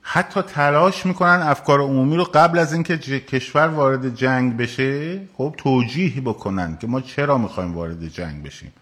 حتی 0.02 0.42
تلاش 0.42 1.06
می‌کنن 1.06 1.42
افکار 1.42 1.80
عمومی 1.80 2.16
رو 2.16 2.24
قبل 2.24 2.58
از 2.58 2.72
اینکه 2.72 2.98
کشور 2.98 3.68
وارد 3.68 4.14
جنگ 4.14 4.56
بشه 4.56 5.20
خب 5.36 5.54
توجیه 5.58 6.20
بکنن 6.20 6.76
که 6.76 6.86
ما 6.86 7.00
چرا 7.00 7.38
می‌خوایم 7.38 7.74
وارد 7.74 8.08
جنگ 8.08 8.42
بشیم. 8.42 8.72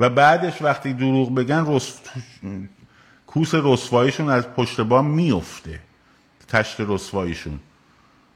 و 0.00 0.10
بعدش 0.10 0.62
وقتی 0.62 0.92
دروغ 0.92 1.34
بگن 1.34 1.64
رس... 1.66 2.00
کوس 3.26 3.54
رسواییشون 3.54 4.30
از 4.30 4.48
پشت 4.48 4.80
بام 4.80 5.06
میفته 5.06 5.80
تشت 6.48 6.76
رسواییشون. 6.80 7.60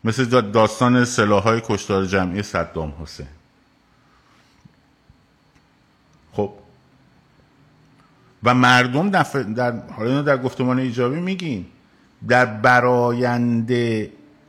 مثل 0.05 0.41
داستان 0.41 1.05
سلاحهای 1.05 1.61
کشتار 1.65 2.07
جمعی 2.07 2.43
صدام 2.43 2.95
حسین 3.03 3.27
خب 6.33 6.53
و 8.45 8.55
مردم 8.55 9.11
در, 9.11 9.83
حالا 9.97 10.23
در 10.23 10.37
گفتمان 10.37 10.79
ایجابی 10.79 11.21
میگیم 11.21 11.67
در 12.29 12.47
برایند 12.47 13.71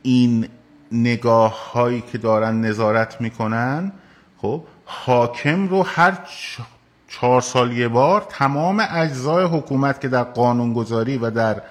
این 0.02 0.48
نگاه 0.92 1.72
هایی 1.72 2.00
که 2.12 2.18
دارن 2.18 2.60
نظارت 2.60 3.20
می‌کنن 3.20 3.92
خب 4.36 4.64
حاکم 4.84 5.68
رو 5.68 5.82
هر 5.82 6.18
چهار 7.08 7.40
سال 7.40 7.72
یه 7.72 7.88
بار 7.88 8.26
تمام 8.28 8.86
اجزای 8.90 9.44
حکومت 9.44 10.00
که 10.00 10.08
در 10.08 10.22
قانونگذاری 10.22 11.18
و 11.18 11.30
در 11.30 11.62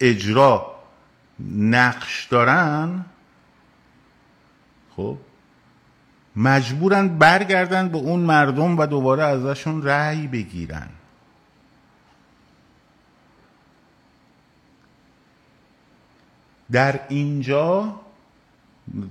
اجرا 0.00 0.76
نقش 1.56 2.26
دارن 2.30 3.04
خب 4.96 5.16
مجبورن 6.36 7.08
برگردن 7.08 7.88
به 7.88 7.98
اون 7.98 8.20
مردم 8.20 8.78
و 8.78 8.86
دوباره 8.86 9.22
ازشون 9.22 9.82
رأی 9.82 10.26
بگیرن. 10.26 10.88
در 16.70 17.00
اینجا 17.08 18.00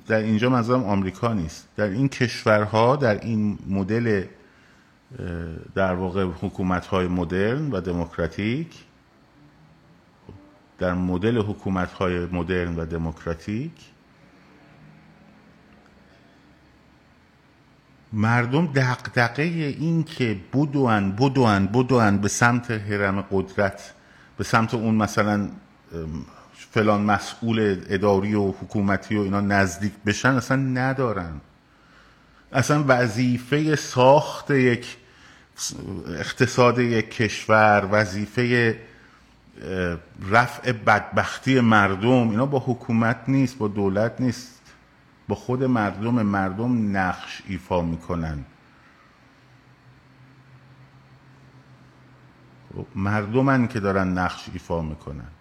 در 0.07 0.17
اینجا 0.17 0.49
منظورم 0.49 0.83
آمریکا 0.83 1.33
نیست. 1.33 1.67
در 1.75 1.87
این 1.89 2.09
کشورها 2.09 2.95
در 2.95 3.19
این 3.19 3.59
مدل 3.67 4.23
در 5.75 5.93
واقع 5.93 6.23
حکومت 6.23 6.85
های 6.85 7.07
مدرن 7.07 7.71
و 7.71 7.81
دموکراتیک 7.81 8.67
در 10.79 10.93
مدل 10.93 11.37
حکومت 11.37 11.91
های 11.91 12.25
مدرن 12.25 12.75
و 12.75 12.85
دموکراتیک 12.85 13.71
مردم 18.13 18.65
دقدقه 18.65 19.43
این 19.43 20.03
که 20.03 20.37
بدوان 20.53 21.11
بدوان 21.11 21.67
بدوان 21.67 22.17
به 22.17 22.27
سمت 22.27 22.71
حرم 22.71 23.21
قدرت 23.21 23.93
به 24.37 24.43
سمت 24.43 24.73
اون 24.73 24.95
مثلا 24.95 25.49
فلان 26.71 27.01
مسئول 27.01 27.83
اداری 27.89 28.35
و 28.35 28.51
حکومتی 28.51 29.15
و 29.15 29.21
اینا 29.21 29.41
نزدیک 29.41 29.93
بشن 30.05 30.29
اصلا 30.29 30.57
ندارن. 30.57 31.41
اصلا 32.53 32.83
وظیفه 32.87 33.75
ساخت 33.75 34.51
یک 34.51 34.97
اقتصاد 36.07 36.79
یک 36.79 37.11
کشور 37.11 37.87
وظیفه 37.91 38.79
رفع 40.29 40.71
بدبختی 40.71 41.59
مردم 41.59 42.29
اینا 42.29 42.45
با 42.45 42.59
حکومت 42.59 43.17
نیست 43.27 43.57
با 43.57 43.67
دولت 43.67 44.21
نیست. 44.21 44.61
با 45.27 45.35
خود 45.35 45.63
مردم 45.63 46.21
مردم 46.21 46.97
نقش 46.97 47.41
ایفا 47.47 47.81
می‌کنن. 47.81 48.45
خب، 52.75 52.85
مردمن 52.95 53.67
که 53.67 53.79
دارن 53.79 54.07
نقش 54.07 54.49
ایفا 54.53 54.81
می‌کنن. 54.81 55.34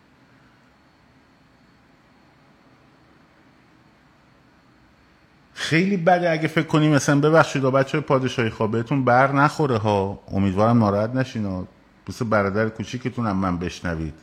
خیلی 5.54 5.96
بده 5.96 6.30
اگه 6.30 6.48
فکر 6.48 6.66
کنیم 6.66 6.94
مثلا 6.94 7.20
ببخشید 7.20 7.62
بچه 7.62 8.00
پادشاهی 8.00 8.50
خواه 8.50 8.70
بهتون 8.70 9.04
بر 9.04 9.32
نخوره 9.32 9.78
ها. 9.78 10.20
امیدوارم 10.28 10.78
ناراحت 10.78 11.14
نشین 11.14 11.44
ها 11.44 11.68
بس 12.08 12.22
برادر 12.22 12.68
کوچیکتون 12.68 13.26
هم 13.26 13.36
من 13.36 13.58
بشنوید. 13.58 14.14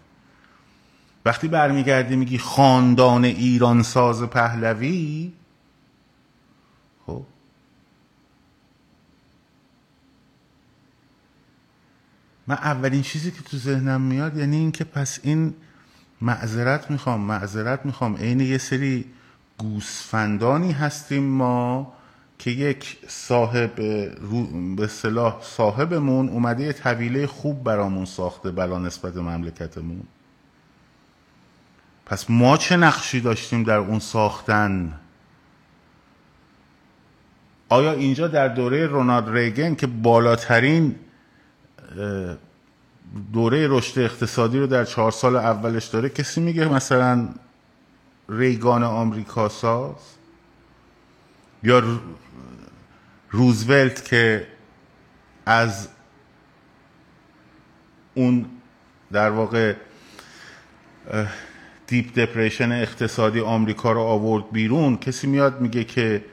وقتی 1.25 1.47
برمیگردی 1.47 2.15
میگی 2.15 2.37
خاندان 2.37 3.25
ایران 3.25 3.83
ساز 3.83 4.23
پهلوی؟ 4.23 5.33
خب. 7.05 7.23
من 12.47 12.55
اولین 12.55 13.01
چیزی 13.01 13.31
که 13.31 13.41
تو 13.41 13.57
ذهنم 13.57 14.01
میاد 14.01 14.37
یعنی 14.37 14.55
اینکه 14.57 14.83
پس 14.83 15.19
این 15.23 15.53
معذرت 16.21 16.91
می‌خوام 16.91 17.21
معذرت 17.21 17.85
می‌خوام. 17.85 18.15
عین 18.15 18.39
یه 18.39 18.57
سری 18.57 19.05
گوسفندانی 19.61 20.71
هستیم 20.71 21.23
ما 21.23 21.93
که 22.39 22.51
یک 22.51 22.97
صاحب 23.07 23.75
به 24.75 24.87
صلاح 24.87 25.37
صاحبمون 25.41 26.29
اومده 26.29 26.63
یه 26.63 26.73
طویله 26.73 27.27
خوب 27.27 27.63
برامون 27.63 28.05
ساخته 28.05 28.51
بلا 28.51 28.79
نسبت 28.79 29.17
مملکتمون. 29.17 30.03
پس 32.05 32.29
ما 32.29 32.57
چه 32.57 32.77
نقشی 32.77 33.21
داشتیم 33.21 33.63
در 33.63 33.77
اون 33.77 33.99
ساختن؟ 33.99 34.99
آیا 37.69 37.91
اینجا 37.91 38.27
در 38.27 38.47
دوره 38.47 38.87
رونالد 38.87 39.29
ریگن 39.29 39.75
که 39.75 39.87
بالاترین 39.87 40.95
دوره 43.33 43.67
رشد 43.67 43.99
اقتصادی 43.99 44.59
رو 44.59 44.67
در 44.67 44.85
چهار 44.85 45.11
سال 45.11 45.35
اولش 45.35 45.85
داره 45.85 46.09
کسی 46.09 46.41
میگه 46.41 46.67
مثلا 46.67 47.29
ریگان 48.31 48.83
آمریکا 48.83 49.49
ساز 49.49 49.95
یا 51.63 51.99
روزولت 53.31 54.05
که 54.05 54.47
از 55.45 55.87
اون 58.15 58.45
در 59.11 59.29
واقع 59.29 59.75
دیپ 61.87 62.19
دپریشن 62.19 62.71
اقتصادی 62.71 63.39
آمریکا 63.39 63.91
رو 63.91 64.01
آورد 64.01 64.51
بیرون 64.51 64.97
کسی 64.97 65.27
میاد 65.27 65.61
میگه 65.61 65.83
که 65.83 66.25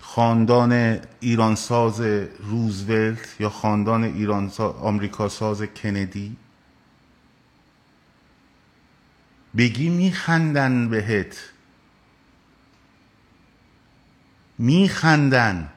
خاندان 0.00 0.98
ایرانساز 1.20 2.00
روزولت 2.38 3.40
یا 3.40 3.50
خاندان 3.50 4.04
ایران 4.04 4.50
آمریکا 4.82 5.28
ساز 5.28 5.62
کندی 5.62 6.36
بگی 9.58 9.88
میخندن 9.88 10.88
بهت. 10.88 11.50
میخندن. 14.58 15.68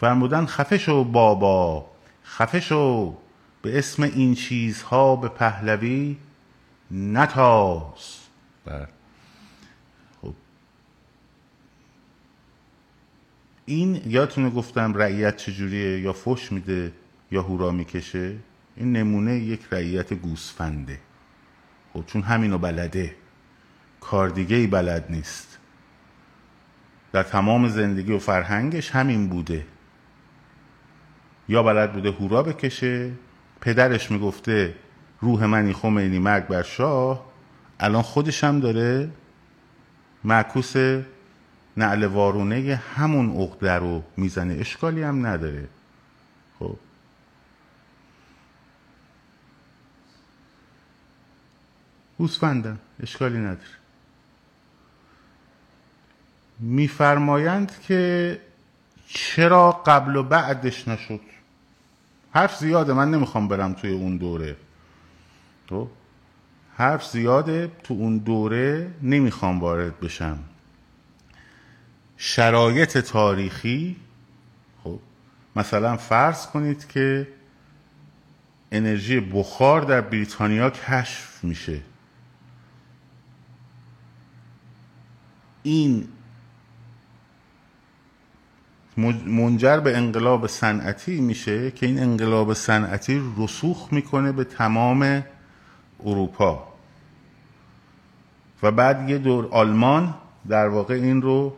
فرمودن 0.00 0.46
خفه 0.46 0.78
شو 0.78 1.04
بابا 1.04 1.90
خفه 2.24 2.60
شو. 2.60 3.16
به 3.62 3.78
اسم 3.78 4.02
این 4.02 4.34
چیزها 4.34 5.16
به 5.16 5.28
پهلوی 5.28 6.16
نتاز. 6.90 8.18
بله. 8.64 8.95
این 13.66 14.02
یادتونه 14.06 14.50
گفتم 14.50 14.94
رعیت 14.94 15.36
چجوریه 15.36 16.00
یا 16.00 16.12
فش 16.12 16.52
میده 16.52 16.92
یا 17.30 17.42
هورا 17.42 17.70
می‌کشه؟ 17.70 18.36
این 18.76 18.92
نمونه 18.92 19.34
یک 19.34 19.60
رعیت 19.70 20.14
گوسفنده. 20.14 20.98
خب 21.92 22.04
چون 22.06 22.22
همینو 22.22 22.58
بلده. 22.58 23.14
کار 24.00 24.28
دیگه 24.28 24.56
ای 24.56 24.66
بلد 24.66 25.06
نیست. 25.10 25.58
در 27.12 27.22
تمام 27.22 27.68
زندگی 27.68 28.12
و 28.12 28.18
فرهنگش 28.18 28.90
همین 28.90 29.28
بوده. 29.28 29.66
یا 31.48 31.62
بلد 31.62 31.92
بوده 31.92 32.10
هورا 32.10 32.42
بکشه؟ 32.42 33.10
پدرش 33.60 34.10
می‌گفته 34.10 34.74
روح 35.20 35.44
منی 35.44 35.72
خمینی 35.72 36.18
مرگ 36.18 36.46
بر 36.46 36.62
شاه 36.62 37.26
الان 37.80 38.02
خودش 38.02 38.44
هم 38.44 38.60
داره. 38.60 39.10
معکوس 40.24 40.74
نعل 41.76 42.04
وارونه 42.04 42.82
همون 42.94 43.36
عقده 43.36 43.72
رو 43.72 44.02
می‌زنه 44.16 44.54
اشکالی 44.54 45.02
هم 45.02 45.26
نداره. 45.26 45.68
خب. 46.58 46.76
گوسفندن 52.18 52.78
اشکالی 53.02 53.38
نداره. 53.38 53.76
میفرمایند 56.58 57.80
که 57.80 58.40
چرا 59.08 59.72
قبل 59.72 60.16
و 60.16 60.22
بعدش 60.22 60.88
نشد؟ 60.88 61.20
حرف 62.32 62.56
زیاده 62.56 62.92
من 62.92 63.10
نمی‌خوام 63.10 63.48
برم 63.48 63.72
توی 63.72 63.90
اون 63.90 64.16
دوره. 64.16 64.56
تو 65.66 65.88
حرف 66.76 67.06
زیاده 67.06 67.72
تو 67.82 67.94
اون 67.94 68.18
دوره 68.18 68.90
نمی‌خوام 69.02 69.60
وارد 69.60 70.00
بشم. 70.00 70.38
شرایط 72.16 72.98
تاریخی 72.98 73.96
خب 74.84 74.98
مثلا 75.56 75.96
فرض 75.96 76.46
کنید 76.46 76.88
که 76.88 77.28
انرژی 78.72 79.20
بخار 79.20 79.82
در 79.82 80.00
بریتانیا 80.00 80.70
کشف 80.70 81.44
میشه. 81.44 81.80
این 85.62 86.08
منجر 89.26 89.80
به 89.80 89.96
انقلاب 89.96 90.46
صنعتی 90.46 91.20
میشه 91.20 91.70
که 91.70 91.86
این 91.86 92.02
انقلاب 92.02 92.54
صنعتی 92.54 93.22
رسوخ 93.38 93.92
می‌کنه 93.92 94.32
به 94.32 94.44
تمام 94.44 95.24
اروپا. 96.04 96.68
و 98.62 98.70
بعد 98.70 99.10
یه 99.10 99.18
دور 99.18 99.48
آلمان 99.50 100.14
در 100.48 100.68
واقع 100.68 100.94
این 100.94 101.22
رو 101.22 101.56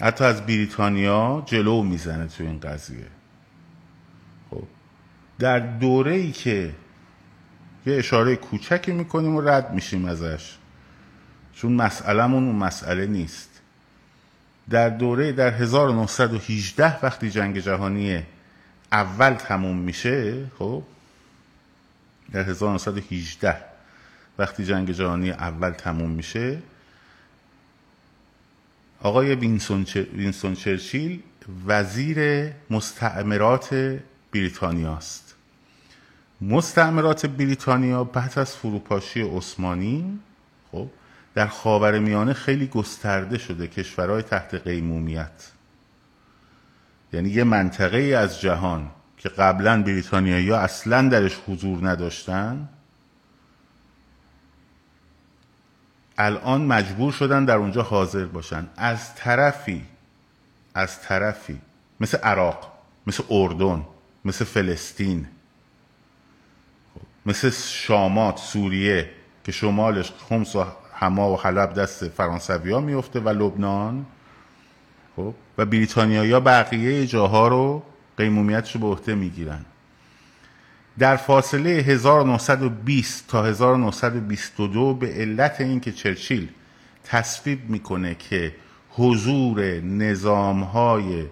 حتی 0.00 0.24
از 0.24 0.46
بریتانیا 0.46 1.42
جلو 1.46 1.82
می‌زنه 1.82 2.26
تو 2.26 2.44
این 2.44 2.60
قضیه. 2.60 3.06
خب 4.50 4.64
در 5.38 5.58
دوره 5.58 6.12
ای 6.12 6.32
که 6.32 6.74
یه 7.86 7.96
اشاره 7.96 8.36
کوچکی 8.36 8.92
می‌کنیم 8.92 9.36
و 9.36 9.40
رد 9.40 9.72
میشیم 9.72 10.04
ازش. 10.04 10.56
چون 11.52 11.72
مسئلهمون 11.72 12.46
اون 12.46 12.56
مسئله 12.56 13.06
نیست. 13.06 13.60
در 14.70 14.88
دوره 14.88 15.32
در 15.32 15.50
1918 15.50 17.04
وقتی 17.04 17.30
جنگ 17.30 17.58
جهانی 17.58 18.22
اول 18.92 19.34
تموم 19.34 19.76
میشه 19.76 20.46
خب 20.58 20.82
در 22.32 22.40
1918 22.40 23.56
وقتی 24.38 24.64
جنگ 24.64 24.90
جهانی 24.90 25.30
اول 25.30 25.70
تموم 25.70 26.10
میشه 26.10 26.58
آقای 29.02 29.34
وینسون, 29.34 30.54
چرچیل 30.54 31.22
وزیر 31.66 32.50
مستعمرات 32.70 33.98
بریتانیاست 34.32 35.34
مستعمرات 36.40 37.26
بریتانیا 37.26 38.04
بعد 38.04 38.38
از 38.38 38.56
فروپاشی 38.56 39.22
عثمانی 39.22 40.18
خب 40.72 40.88
در 41.34 41.46
خاور 41.46 41.98
میانه 41.98 42.32
خیلی 42.32 42.66
گسترده 42.66 43.38
شده 43.38 43.66
کشورهای 43.66 44.22
تحت 44.22 44.54
قیمومیت. 44.54 45.50
یعنی 47.12 47.28
یه 47.28 47.44
منطقه 47.44 47.96
ای 47.96 48.14
از 48.14 48.40
جهان 48.40 48.90
که 49.16 49.28
قبلا 49.28 49.82
بریتانیایی 49.82 50.52
اصلا 50.52 51.08
درش 51.08 51.38
حضور 51.48 51.88
نداشتن 51.88 52.68
الان 56.18 56.64
مجبور 56.64 57.12
شدن 57.12 57.44
در 57.44 57.56
اونجا 57.56 57.82
حاضر 57.82 58.24
باشن. 58.24 58.68
از 58.76 59.14
طرفی 59.14 59.84
از 60.74 61.02
طرفی 61.02 61.60
مثل 62.00 62.18
عراق 62.18 62.72
مثل 63.06 63.22
اردن 63.30 63.84
مثل 64.24 64.44
فلسطین 64.44 65.26
مثل 67.26 67.50
شامات 67.50 68.38
سوریه 68.38 69.10
که 69.44 69.52
شمالش 69.52 70.12
خمس 70.28 70.56
و 70.56 70.64
حما 70.92 71.32
و 71.32 71.40
حلب 71.40 71.74
دست 71.74 72.08
فرانسوی 72.08 72.72
ها 72.72 72.80
میفته 72.80 73.20
و 73.20 73.28
لبنان. 73.28 74.06
خب؟ 75.16 75.34
و 75.58 75.66
بریتانیایی 75.66 76.40
بقیه 76.40 77.06
جاها 77.06 77.48
رو 77.48 77.82
قیمومیتش 78.16 78.74
رو 78.74 78.80
به 78.80 78.86
عهده 78.86 79.14
می‌گیرن. 79.14 79.64
در 80.98 81.16
فاصله 81.16 81.70
1920 81.70 83.28
تا 83.28 83.44
1922 83.44 84.94
به 84.94 85.06
علت 85.06 85.60
اینکه 85.60 85.92
چرچیل 85.92 86.48
تصویب 87.04 87.70
می‌کنه 87.70 88.14
که 88.14 88.54
حضور 88.90 89.80
نظام 89.80 90.62
های 90.62 91.24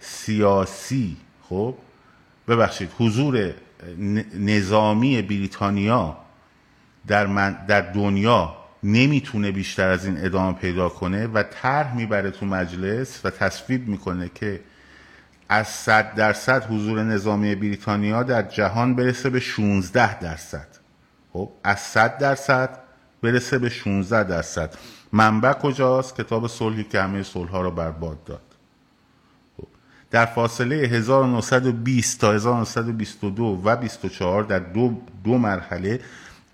سیاسی 0.00 1.16
خب 1.48 1.74
ببخشید 2.48 2.90
حضور 2.98 3.52
نظامی 4.34 5.22
بریتانیا 5.22 6.16
در, 7.06 7.26
من 7.26 7.66
در 7.68 7.80
دنیا 7.80 8.56
نمی‌تونه 8.82 9.50
بیشتر 9.50 9.88
از 9.88 10.06
این 10.06 10.24
ادامه 10.24 10.52
پیدا 10.52 10.88
کنه 10.88 11.26
و 11.26 11.42
طرح 11.42 11.96
می‌بره 11.96 12.30
تو 12.30 12.46
مجلس 12.46 13.20
و 13.24 13.30
تصویب 13.30 13.88
می‌کنه 13.88 14.30
که 14.34 14.60
از 15.48 15.68
100 15.68 16.14
درصد 16.14 16.64
حضور 16.64 17.02
نظامی 17.02 17.54
بریتانیا 17.54 18.22
در 18.22 18.42
جهان 18.42 18.94
برسه 18.94 19.30
به 19.30 19.40
16 19.40 20.18
درصد. 20.18 20.68
خب 21.32 21.50
از 21.64 21.80
100 21.80 22.18
درصد 22.18 22.78
برسه 23.22 23.58
به 23.58 23.68
16 23.68 24.24
درصد. 24.24 24.74
منبع 25.12 25.52
کجاست؟ 25.52 26.16
کتاب 26.16 26.46
صلحی 26.46 26.84
که 26.84 27.00
همه 27.00 27.22
صلح 27.22 27.50
ها 27.50 27.60
رو 27.60 27.70
برباد 27.70 28.24
داد. 28.24 28.42
خب. 29.56 29.66
در 30.10 30.26
فاصله 30.26 30.76
1920 30.76 32.20
تا 32.20 32.32
1922 32.32 33.60
و 33.64 33.76
24 33.76 34.42
در 34.42 34.58
دو, 34.58 35.02
دو 35.24 35.38
مرحله 35.38 36.00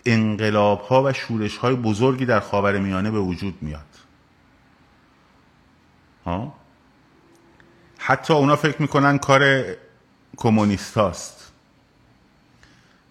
انقلاب 0.06 0.80
ها 0.80 1.02
و 1.02 1.12
شورش 1.12 1.56
های 1.56 1.74
بزرگی 1.74 2.26
در 2.26 2.40
خاور 2.40 2.78
میانه 2.78 3.10
به 3.10 3.20
وجود 3.20 3.54
میاد. 3.60 3.80
ها؟ 6.24 6.61
حتی 8.04 8.34
اونا 8.34 8.56
فکر 8.56 8.82
می‌کنن 8.82 9.18
کار 9.18 9.64
کمونیست 10.36 10.94
هاست 10.94 11.52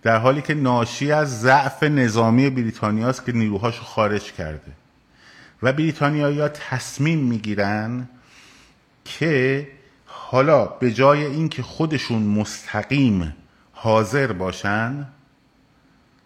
در 0.01 0.17
حالی 0.17 0.41
که 0.41 0.53
ناشی 0.53 1.11
از 1.11 1.41
ضعف 1.41 1.83
نظامی 1.83 2.49
بریتانیاست 2.49 3.25
که 3.25 3.31
نیروهاش 3.31 3.79
خارج 3.79 4.31
کرده. 4.31 4.71
و 5.63 5.73
بریتانیایی 5.73 6.47
تصمیم 6.47 7.19
می‌گیرن 7.19 8.09
که 9.05 9.67
حالا 10.05 10.65
به 10.65 10.91
جای 10.91 11.25
اینکه 11.25 11.63
خودشون 11.63 12.23
مستقیم 12.23 13.35
حاضر 13.73 14.31
باشن 14.31 15.07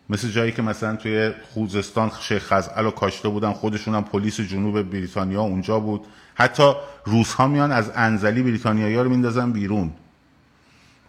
مثل 0.09 0.29
جایی 0.29 0.51
که 0.51 0.61
مثلا 0.61 0.95
توی 0.95 1.33
خوزستان 1.53 2.11
شیخ 2.21 2.53
خزعل 2.53 2.83
رو 2.83 2.91
کاشته 2.91 3.29
بودن 3.29 3.53
خودشون 3.53 3.95
هم 3.95 4.03
پلیس 4.03 4.39
جنوب 4.39 4.81
بریتانیا 4.81 5.41
اونجا 5.41 5.79
بود. 5.79 6.05
حتی 6.35 6.73
روس 7.05 7.33
ها 7.33 7.47
میان 7.47 7.71
از 7.71 7.91
انزلی 7.95 8.43
بریتانیایی 8.43 8.95
رو 8.95 9.09
میندازن 9.09 9.51
بیرون. 9.51 9.91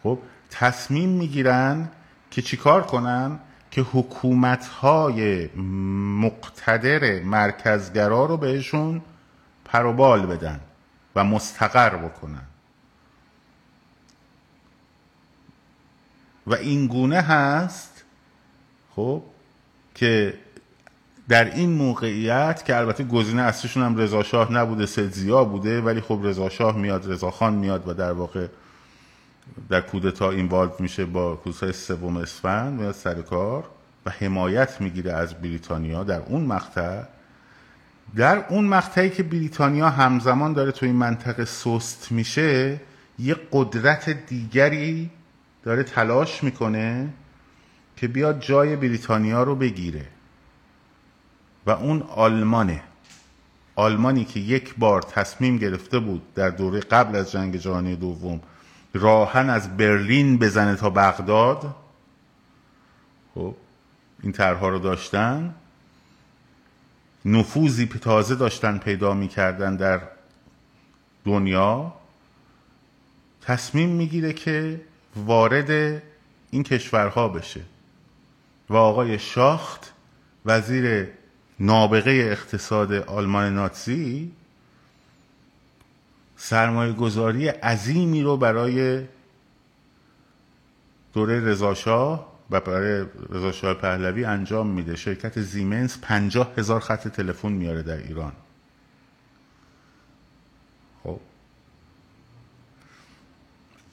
خب 0.02 0.18
تصمیم 0.50 1.08
می‌گیرن 1.08 1.88
که 2.30 2.42
چیکار 2.42 2.82
کنن؟ 2.82 3.38
که 3.70 3.82
حکومت 3.92 4.66
های 4.66 5.48
مقتدر 6.20 7.22
مرکزگرا 7.22 8.24
رو 8.24 8.36
بهشون 8.36 9.02
پروبال 9.64 10.26
بدن 10.26 10.60
و 11.16 11.24
مستقر 11.24 11.96
بکنن. 11.96 12.42
و 16.46 16.54
این 16.54 16.86
گونه 16.86 17.20
هست 17.20 18.04
خب 18.96 19.22
که 19.94 20.38
در 21.28 21.54
این 21.54 21.70
موقعیت 21.70 22.64
که 22.64 22.76
البته 22.76 23.04
گزینه 23.04 23.42
اصلیشون 23.42 23.82
هم 23.82 23.96
رضا 23.96 24.22
شاه 24.22 24.52
نبوده 24.52 24.86
سلزیا 24.86 25.44
بوده 25.44 25.80
ولی 25.80 26.00
خب 26.00 26.20
رضا 26.22 26.48
شاه 26.48 26.76
میاد 26.76 27.12
رضا 27.12 27.30
خان 27.30 27.54
میاد 27.54 27.88
و 27.88 27.94
در 27.94 28.12
واقع 28.12 28.46
در 29.68 29.80
کودتا 29.80 30.30
اینوالو 30.30 30.70
میشه 30.78 31.04
با 31.04 31.36
کودتای 31.36 31.72
سوم 31.72 32.16
اسفند 32.16 32.80
میاد 32.80 32.94
سر 32.94 33.22
کار 33.22 33.64
و 34.06 34.10
حمایت 34.10 34.80
می‌گیره 34.80 35.12
از 35.12 35.34
بریتانیا 35.34 36.04
در 36.04 36.20
اون 36.20 36.44
مقطع. 36.44 37.02
در 38.16 38.44
اون 38.48 38.64
مقطعی 38.64 39.10
که 39.10 39.22
بریتانیا 39.22 39.90
همزمان 39.90 40.52
داره 40.52 40.72
تو 40.72 40.86
این 40.86 40.96
منطقه 40.96 41.44
سست 41.44 42.12
میشه 42.12 42.80
یه 43.18 43.36
قدرت 43.52 44.10
دیگری 44.10 45.10
داره 45.62 45.82
تلاش 45.82 46.44
می‌کنه 46.44 47.08
که 47.96 48.08
بیاد 48.08 48.40
جای 48.40 48.76
بریتانیا 48.76 49.42
رو 49.42 49.54
بگیره. 49.56 50.06
و 51.66 51.70
اون 51.70 52.02
آلمانه. 52.02 52.82
آلمانی 53.74 54.24
که 54.24 54.40
یک 54.40 54.74
بار 54.78 55.02
تصمیم 55.02 55.58
گرفته 55.58 55.98
بود 55.98 56.34
در 56.34 56.50
دوره 56.50 56.80
قبل 56.80 57.16
از 57.16 57.32
جنگ 57.32 57.56
جهانی 57.56 57.96
دوم 57.96 58.40
راهن 58.94 59.50
از 59.50 59.76
برلین 59.76 60.38
بزنه 60.38 60.76
تا 60.76 60.90
بغداد 60.90 61.74
خب 63.34 63.54
این 64.22 64.32
طرحها 64.32 64.68
رو 64.68 64.78
داشتن. 64.78 65.54
نفوذی 67.24 67.86
تازه 67.86 68.34
داشتن 68.34 68.78
پیدا 68.78 69.14
می‌کردن 69.14 69.76
در 69.76 70.00
دنیا. 71.24 71.92
تصمیم 73.42 73.88
می‌گیره 73.88 74.32
که 74.32 74.80
وارد 75.16 76.02
این 76.50 76.62
کشورها 76.62 77.28
بشه. 77.28 77.60
و 78.68 78.76
آقای 78.76 79.18
شاخت 79.18 79.92
وزیر 80.46 81.08
نابغه 81.60 82.10
اقتصاد 82.10 82.92
آلمان 82.92 83.54
ناتزی 83.54 84.32
سرمایه 86.36 86.92
گذاری 86.92 87.48
عظیمی 87.48 88.22
رو 88.22 88.36
برای 88.36 89.04
دوره 91.14 91.40
رضاشاه 91.40 92.32
و 92.50 92.60
برای 92.60 93.06
رضاشاه 93.30 93.74
پهلوی 93.74 94.24
انجام 94.24 94.66
میده. 94.66 94.96
شرکت 94.96 95.40
زیمنس 95.40 95.98
پنجاه 96.02 96.52
هزار 96.56 96.80
خط 96.80 97.08
تلفن 97.08 97.52
میاره 97.52 97.82
در 97.82 97.96
ایران. 97.96 98.32
خب. 101.04 101.20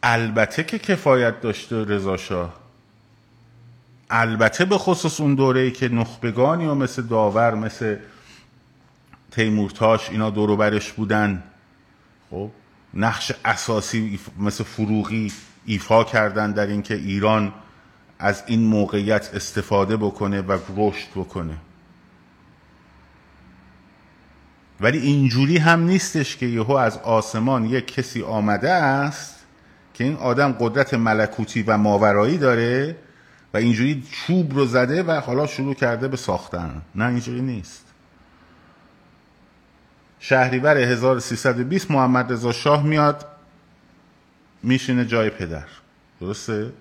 البته 0.03 0.63
که 0.63 0.79
کفایت 0.79 1.41
داشته 1.41 1.83
رضاشاه 1.83 2.62
البته 4.15 4.65
به 4.65 4.77
خصوص 4.77 5.21
اون 5.21 5.35
دوره 5.35 5.61
ای 5.61 5.71
که 5.71 5.89
نخبگانی 5.89 6.65
و 6.65 6.73
مثل 6.73 7.01
داور 7.01 7.55
مثل 7.55 7.97
تیمورتاش 9.31 10.09
اینا 10.09 10.29
دورو 10.29 10.57
برش 10.57 10.91
بودن 10.91 11.43
خب 12.29 12.49
نقش 12.93 13.31
اساسی 13.45 14.19
مثل 14.39 14.63
فروغی 14.63 15.31
ایفا 15.65 16.03
کردن 16.03 16.51
در 16.51 16.67
اینکه 16.67 16.95
ایران 16.95 17.53
از 18.19 18.43
این 18.45 18.63
موقعیت 18.63 19.29
استفاده 19.33 19.97
بکنه 19.97 20.41
و 20.41 20.57
رشد 20.77 21.09
بکنه. 21.15 21.57
ولی 24.81 24.97
اینجوری 24.97 25.57
هم 25.57 25.83
نیستش 25.83 26.37
که 26.37 26.45
یهو 26.45 26.71
از 26.71 26.97
آسمان 26.97 27.65
یک 27.65 27.93
کسی 27.93 28.23
آمده 28.23 28.71
است 28.71 29.35
که 29.93 30.03
این 30.03 30.15
آدم 30.15 30.51
قدرت 30.51 30.93
ملکوتی 30.93 31.63
و 31.63 31.77
ماورایی 31.77 32.37
داره 32.37 32.95
و 33.53 33.57
اینجوری 33.57 34.03
چوب 34.11 34.53
رو 34.53 34.65
زده 34.65 35.03
و 35.03 35.11
حالا 35.11 35.47
شروع 35.47 35.73
کرده 35.73 36.07
به 36.07 36.17
ساختن. 36.17 36.81
نه 36.95 37.05
اینجوری 37.05 37.41
نیست. 37.41 37.93
شهریور 40.19 40.77
1320 40.77 41.91
محمد 41.91 42.31
رضا 42.31 42.51
شاه 42.51 42.83
میاد 42.83 43.25
میشینه 44.63 45.05
جای 45.05 45.29
پدر. 45.29 45.65
درسته؟ 46.21 46.73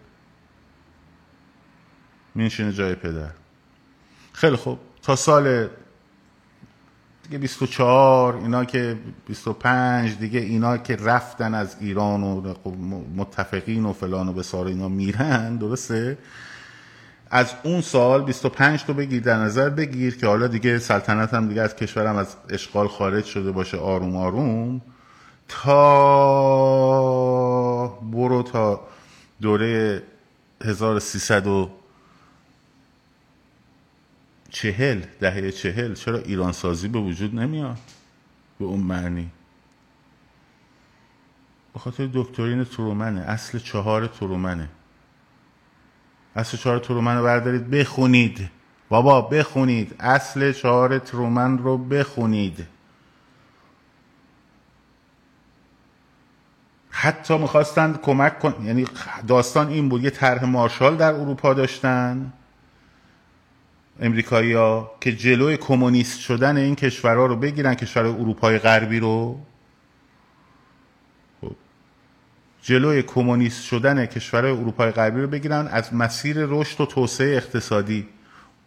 میشینه 2.34 2.72
جای 2.72 2.94
پدر. 2.94 3.30
خیلی 4.32 4.56
خوب. 4.56 4.78
تا 5.02 5.16
سال 5.16 5.68
دیگه 7.22 7.38
24 7.38 8.36
اینا 8.36 8.64
که 8.64 8.98
25 9.26 10.18
دیگه 10.18 10.40
اینا 10.40 10.76
که 10.76 10.96
رفتن 10.96 11.54
از 11.54 11.76
ایران 11.80 12.22
و 12.22 12.54
متفقین 13.16 13.84
و 13.84 13.92
فلان 13.92 14.28
و 14.28 14.32
بسار 14.32 14.66
اینا 14.66 14.88
میرن 14.88 15.56
درسته؟ 15.56 16.18
از 17.34 17.54
اون 17.62 17.80
سال 17.80 18.22
25 18.22 18.84
تو 18.84 18.94
بگیر 18.94 19.22
در 19.22 19.36
نظر 19.36 19.70
بگیر 19.70 20.18
که 20.18 20.26
حالا 20.26 20.46
دیگه 20.46 20.78
سلطنت 20.78 21.34
هم 21.34 21.48
دیگه 21.48 21.62
از 21.62 21.76
کشورم 21.76 22.16
از 22.16 22.36
اشغال 22.48 22.88
خارج 22.88 23.24
شده 23.24 23.52
باشه 23.52 23.76
آروم 23.76 24.16
آروم 24.16 24.80
تا 25.48 25.78
برو 27.86 28.42
تا 28.42 28.88
دوره 29.40 30.02
1300 30.64 31.46
و 31.46 31.70
چهل 34.50 35.02
دهه 35.20 35.50
چهل 35.50 35.94
چرا 35.94 36.18
ایران 36.18 36.52
سازی 36.52 36.88
به 36.88 36.98
وجود 36.98 37.34
نمیاد؟ 37.34 37.78
به 38.58 38.64
اون 38.64 38.80
معنی. 38.80 39.30
به 41.72 41.78
خاطر 41.78 42.08
دکترین 42.14 42.64
ترومنه 42.64 43.20
اصل 43.20 43.58
چهار 43.58 44.06
ترومنه. 44.06 44.68
اصل 46.36 46.56
چهار 46.56 46.78
ترومن 46.78 47.16
رو 47.16 47.24
بردارید 47.24 47.70
بخونید. 47.70 48.50
بابا 48.88 49.20
بخونید. 49.20 49.94
اصل 50.00 50.52
چهار 50.52 50.98
ترومن 50.98 51.58
رو 51.58 51.78
بخونید. 51.78 52.66
حتی 56.90 57.38
می‌خواستند 57.38 58.00
کمک 58.00 58.38
کن 58.38 58.54
یعنی 58.64 58.86
داستان 59.28 59.68
این 59.68 59.88
بود 59.88 60.04
یه 60.04 60.10
طرح 60.10 60.44
مارشال 60.44 60.96
در 60.96 61.14
اروپا 61.14 61.54
داشتن 61.54 62.32
امریکایی 64.00 64.82
که 65.00 65.12
جلوی 65.16 65.56
کمونیست 65.56 66.20
شدن 66.20 66.56
این 66.56 66.74
کشورها 66.74 67.26
رو 67.26 67.36
بگیرن 67.36 67.74
کشور 67.74 68.06
اروپای 68.06 68.58
غربی 68.58 69.00
رو 69.00 69.40
خب. 71.40 71.56
جلوی 72.62 73.02
کمونیست 73.02 73.62
شدن 73.62 74.06
کشورهای 74.06 74.52
اروپای 74.52 74.90
غربی 74.90 75.20
رو 75.20 75.26
بگیرن 75.26 75.68
از 75.72 75.94
مسیر 75.94 76.36
رشد 76.38 76.80
و 76.80 76.86
توسعه 76.86 77.36
اقتصادی. 77.36 78.08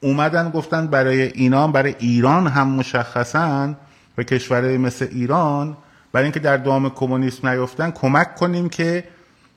اومدن 0.01 0.49
گفتن 0.49 0.87
برای 0.87 1.21
اینا 1.21 1.67
برای 1.67 1.95
ایران 1.99 2.47
هم 2.47 2.67
مشخصا 2.67 3.73
به 4.15 4.23
کشورهای 4.23 4.77
مثل 4.77 5.07
ایران 5.11 5.77
برای 6.11 6.23
اینکه 6.23 6.39
در 6.39 6.57
دام 6.57 6.89
کمونیسم 6.89 7.47
نیفتن 7.47 7.91
کمک 7.91 8.35
کنیم 8.35 8.69
که 8.69 9.03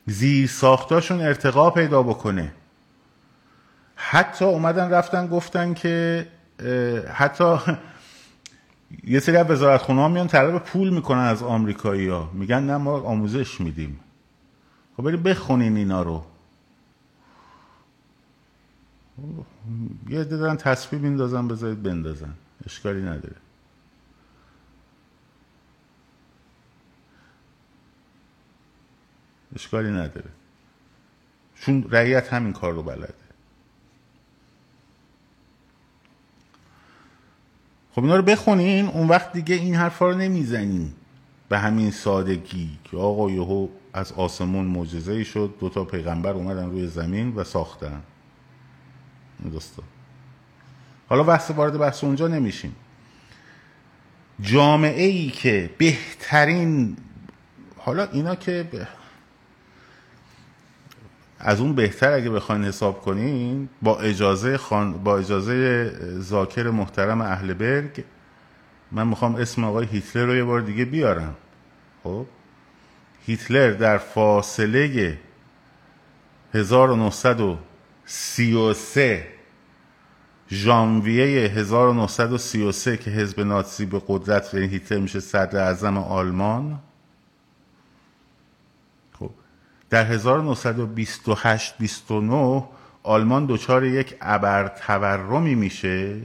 زیر 0.06 0.48
ساختاشون 0.48 1.20
ارتقا 1.20 1.70
پیدا 1.70 2.02
بکنه. 2.02 2.52
حتی 3.94 4.44
اومدن 4.44 4.90
رفتن 4.90 5.26
گفتن 5.26 5.74
که 5.74 6.26
حتی 7.14 7.56
یه 9.04 9.20
سری 9.20 9.36
از 9.36 9.50
وزارت 9.50 9.82
خونه 9.82 10.08
میان 10.08 10.26
طلب 10.26 10.58
پول 10.58 10.90
می‌کنن 10.90 11.18
از 11.18 11.42
آمریکایی 11.42 12.08
ها 12.08 12.30
میگن 12.34 12.62
نه 12.62 12.76
ما 12.76 13.00
آموزش 13.00 13.60
میدیم. 13.60 14.00
خب 14.98 15.04
بریم 15.04 15.22
بخونین 15.22 15.76
اینا 15.76 16.02
رو. 16.02 16.24
یه 20.08 20.24
دارن 20.24 20.56
تصویب 20.56 21.02
میندازن 21.02 21.48
بذارید 21.48 21.82
بندازن. 21.82 22.34
اشکالی 22.66 23.02
نداره. 23.02 23.36
اشکالی 29.54 29.90
نداره. 29.90 30.30
چون 31.54 31.86
رعیت 31.90 32.32
همین 32.32 32.52
کار 32.52 32.72
رو 32.72 32.82
بلده. 32.82 33.14
خب 37.92 38.02
اینا 38.02 38.16
رو 38.16 38.22
بخونین 38.22 38.86
اون 38.86 39.08
وقت 39.08 39.32
دیگه 39.32 39.54
این 39.54 39.74
حرفا 39.74 40.10
رو 40.10 40.16
نمی‌زنین 40.16 40.92
به 41.48 41.58
همین 41.58 41.90
سادگی 41.90 42.78
که 42.84 42.96
آقا 42.96 43.30
یهو 43.30 43.68
از 43.92 44.12
آسمون 44.12 44.64
معجزه 44.64 45.12
ای 45.12 45.24
شد. 45.24 45.54
دو 45.60 45.68
تا 45.68 45.84
پیغمبر 45.84 46.32
اومدن 46.32 46.70
روی 46.70 46.86
زمین 46.86 47.34
و 47.34 47.44
ساختن. 47.44 48.02
دوستا 49.50 49.82
حالا 51.08 51.22
بحث 51.22 51.50
وارد 51.50 51.78
بحث 51.78 52.04
اونجا 52.04 52.28
نمیشیم. 52.28 52.76
جامعه 54.40 55.04
ای 55.04 55.30
که 55.30 55.70
بهترین 55.78 56.96
حالا 57.76 58.08
اینا 58.12 58.34
که 58.34 58.68
از 61.38 61.60
اون 61.60 61.74
بهتر 61.74 62.12
اگه 62.12 62.30
بخواین 62.30 62.64
حساب 62.64 63.00
کنین 63.00 63.68
با 63.82 64.00
اجازه 64.00 64.58
خان... 64.58 64.92
با 64.92 65.18
اجازه 65.18 65.90
زاکر 66.20 66.70
محترم 66.70 67.20
اهل 67.20 67.54
برگ 67.54 68.04
من 68.92 69.06
می‌خوام 69.06 69.34
اسم 69.34 69.64
آقای 69.64 69.86
هیتلر 69.86 70.26
رو 70.26 70.36
یه 70.36 70.44
بار 70.44 70.60
دیگه 70.60 70.84
بیارم. 70.84 71.34
خب؟ 72.04 72.26
هیتلر 73.26 73.70
در 73.70 73.98
فاصله 73.98 75.18
1933 76.54 79.38
ژانویه 80.50 81.48
1933 81.48 82.96
که 82.96 83.10
حزب 83.10 83.40
ناتسی 83.40 83.86
به 83.86 84.02
قدرت 84.06 84.54
و 84.54 84.56
هیتلر 84.56 84.98
میشه 84.98 85.20
صدر 85.20 85.58
اعظم 85.58 85.98
آلمان. 85.98 86.78
در 89.90 90.04
1928 90.04 91.78
29 91.78 92.64
آلمان 93.02 93.46
دچار 93.46 93.84
یک 93.84 94.16
ابر 94.20 94.68
تورمی 94.68 95.54
میشه. 95.54 96.20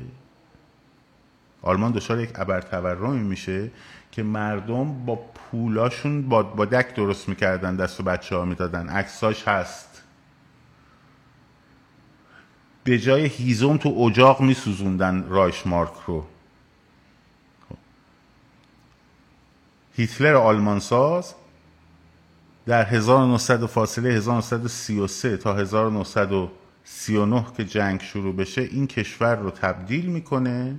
آلمان 1.62 1.92
دچار 1.92 2.20
یک 2.20 2.30
ابر 2.36 2.62
تورمی 2.62 3.24
میشه 3.24 3.72
که 4.12 4.24
مردم 4.24 5.06
با 5.06 5.16
پولاشون 5.54 6.22
با, 6.22 6.44
با 6.44 6.66
دک 6.66 6.96
درست 6.96 7.30
می‌کردن 7.30 7.76
دست 7.76 8.00
و 8.00 8.04
بچه 8.04 8.36
ها 8.36 8.46
می‌دادن. 8.46 8.90
عکساش 8.90 9.48
هست. 9.48 10.04
به 12.84 13.00
جای 13.00 13.26
هیزم 13.26 13.78
تو 13.78 13.90
اجاق 13.90 14.42
میسوزوندن 14.42 15.26
رایش 15.28 15.68
مارک 15.68 15.94
رو. 16.08 16.26
هیتلر 19.96 20.36
آلمان 20.36 20.80
ساز 20.80 21.34
در 22.66 22.86
1900 22.86 23.66
فاصله 23.66 24.10
1933 24.10 25.38
تا 25.38 25.54
1939 25.54 27.46
که 27.58 27.66
جنگ 27.66 28.02
شروع 28.02 28.36
بشه 28.36 28.62
این 28.62 28.88
کشور 28.88 29.36
رو 29.36 29.52
تبدیل 29.52 30.06
می‌کنه 30.06 30.76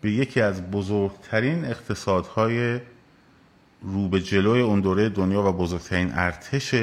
به 0.00 0.10
یکی 0.10 0.40
از 0.40 0.70
بزرگترین 0.70 1.64
اقتصادهای 1.64 2.80
رو 3.84 4.08
به 4.08 4.20
جلوی 4.20 4.60
اون 4.60 4.80
دوره 4.80 5.08
دنیا 5.08 5.42
و 5.42 5.52
بزرگترین 5.52 6.12
ارتش 6.14 6.74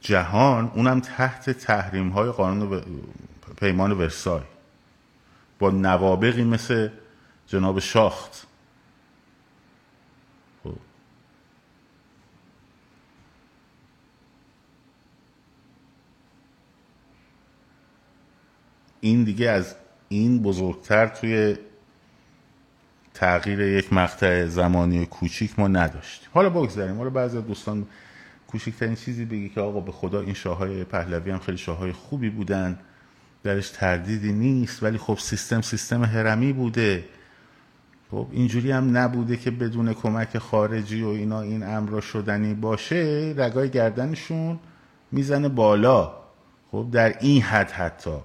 جهان 0.00 0.72
اونم 0.74 1.00
تحت 1.00 1.50
تحریم 1.50 2.08
های 2.08 2.30
قانون 2.30 2.82
پیمان 3.60 3.92
ورسای 3.92 4.42
با 5.58 5.70
نوابقی 5.70 6.44
مثل 6.44 6.88
جناب 7.46 7.78
شاخت 7.78 8.46
خب. 10.64 10.76
این 19.00 19.24
دیگه 19.24 19.50
از 19.50 19.76
این 20.08 20.42
بزرگتر 20.42 21.06
توی 21.06 21.56
تغییر 23.14 23.60
یک 23.60 23.92
مقطع 23.92 24.46
زمانی 24.46 25.06
کوچیک 25.06 25.58
ما 25.58 25.68
نداشتیم. 25.68 26.28
حالا 26.34 26.50
بگذاریم. 26.50 26.96
حالا 26.96 27.10
بعضی 27.10 27.42
دوستان 27.42 27.86
کوچکترین 28.46 28.94
چیزی 28.94 29.24
بگی 29.24 29.48
که 29.48 29.60
آقا 29.60 29.80
به 29.80 29.92
خدا 29.92 30.20
این 30.20 30.34
شاههای 30.34 30.84
پهلوی 30.84 31.30
هم 31.30 31.38
خیلی 31.38 31.58
شاههای 31.58 31.92
خوبی 31.92 32.30
بودن. 32.30 32.78
درش 33.42 33.70
تردیدی 33.70 34.32
نیست 34.32 34.82
ولی 34.82 34.98
خب 34.98 35.18
سیستم 35.18 35.60
سیستم 35.60 36.04
هرمی 36.04 36.52
بوده. 36.52 37.04
خب 38.10 38.26
اینجوری 38.32 38.70
هم 38.70 38.96
نبوده 38.96 39.36
که 39.36 39.50
بدون 39.50 39.94
کمک 39.94 40.38
خارجی 40.38 41.02
و 41.02 41.08
اینا 41.08 41.40
این 41.40 41.62
امر 41.62 41.90
را 41.90 42.00
شدنی 42.00 42.54
باشه 42.54 43.34
رگای 43.36 43.70
گردنشون 43.70 44.58
می‌زنه 45.12 45.48
بالا. 45.48 46.12
خب 46.70 46.88
در 46.92 47.18
این 47.20 47.42
حد 47.42 47.70
حتی. 47.70 48.16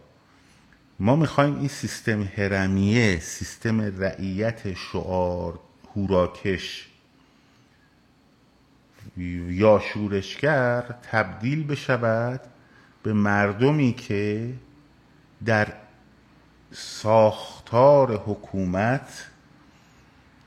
ما 1.00 1.16
می‌خوایم 1.16 1.56
این 1.60 1.68
سیستم 1.68 2.24
هرمیه 2.24 3.20
سیستم 3.20 3.82
رعیت 4.02 4.74
شعار 4.74 5.60
هوراکش 5.96 6.88
یا 9.48 9.80
شورشگر 9.80 10.82
تبدیل 10.82 11.68
بشود 11.68 12.42
به 13.04 13.14
مردمی 13.14 13.94
که 13.94 14.54
در 15.46 15.74
ساختار 16.72 18.18
حکومت 18.18 19.28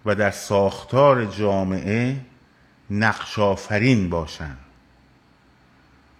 و 0.05 0.15
در 0.15 0.31
ساختار 0.31 1.25
جامعه 1.25 2.21
نقش 2.91 3.39
آفرین 3.39 4.11
باشند 4.11 4.59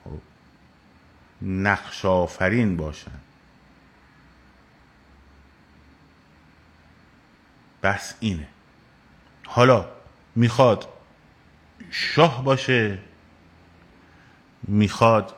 خب. 0.05 0.21
نقش 1.43 2.05
آفرین 2.05 2.77
باشند 2.77 3.22
بس 7.83 8.15
اینه. 8.21 8.49
حالا 9.47 9.85
می‌خواد 10.37 10.89
شاه 11.91 12.45
باشه 12.45 12.99
می‌خواد 14.63 15.35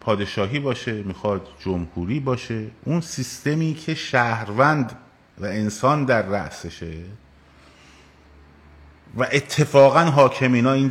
پادشاهی 0.00 0.58
باشه 0.58 0.92
می‌خواد 0.92 1.48
جمهوری 1.58 2.20
باشه 2.20 2.66
اون 2.84 3.00
سیستمی 3.00 3.74
که 3.74 3.94
شهروند 3.94 4.98
و 5.38 5.46
انسان 5.46 6.04
در 6.04 6.22
رأسشه 6.22 7.02
و 9.16 9.26
اتفاقا 9.32 10.00
حاکمینا 10.00 10.72
این 10.72 10.88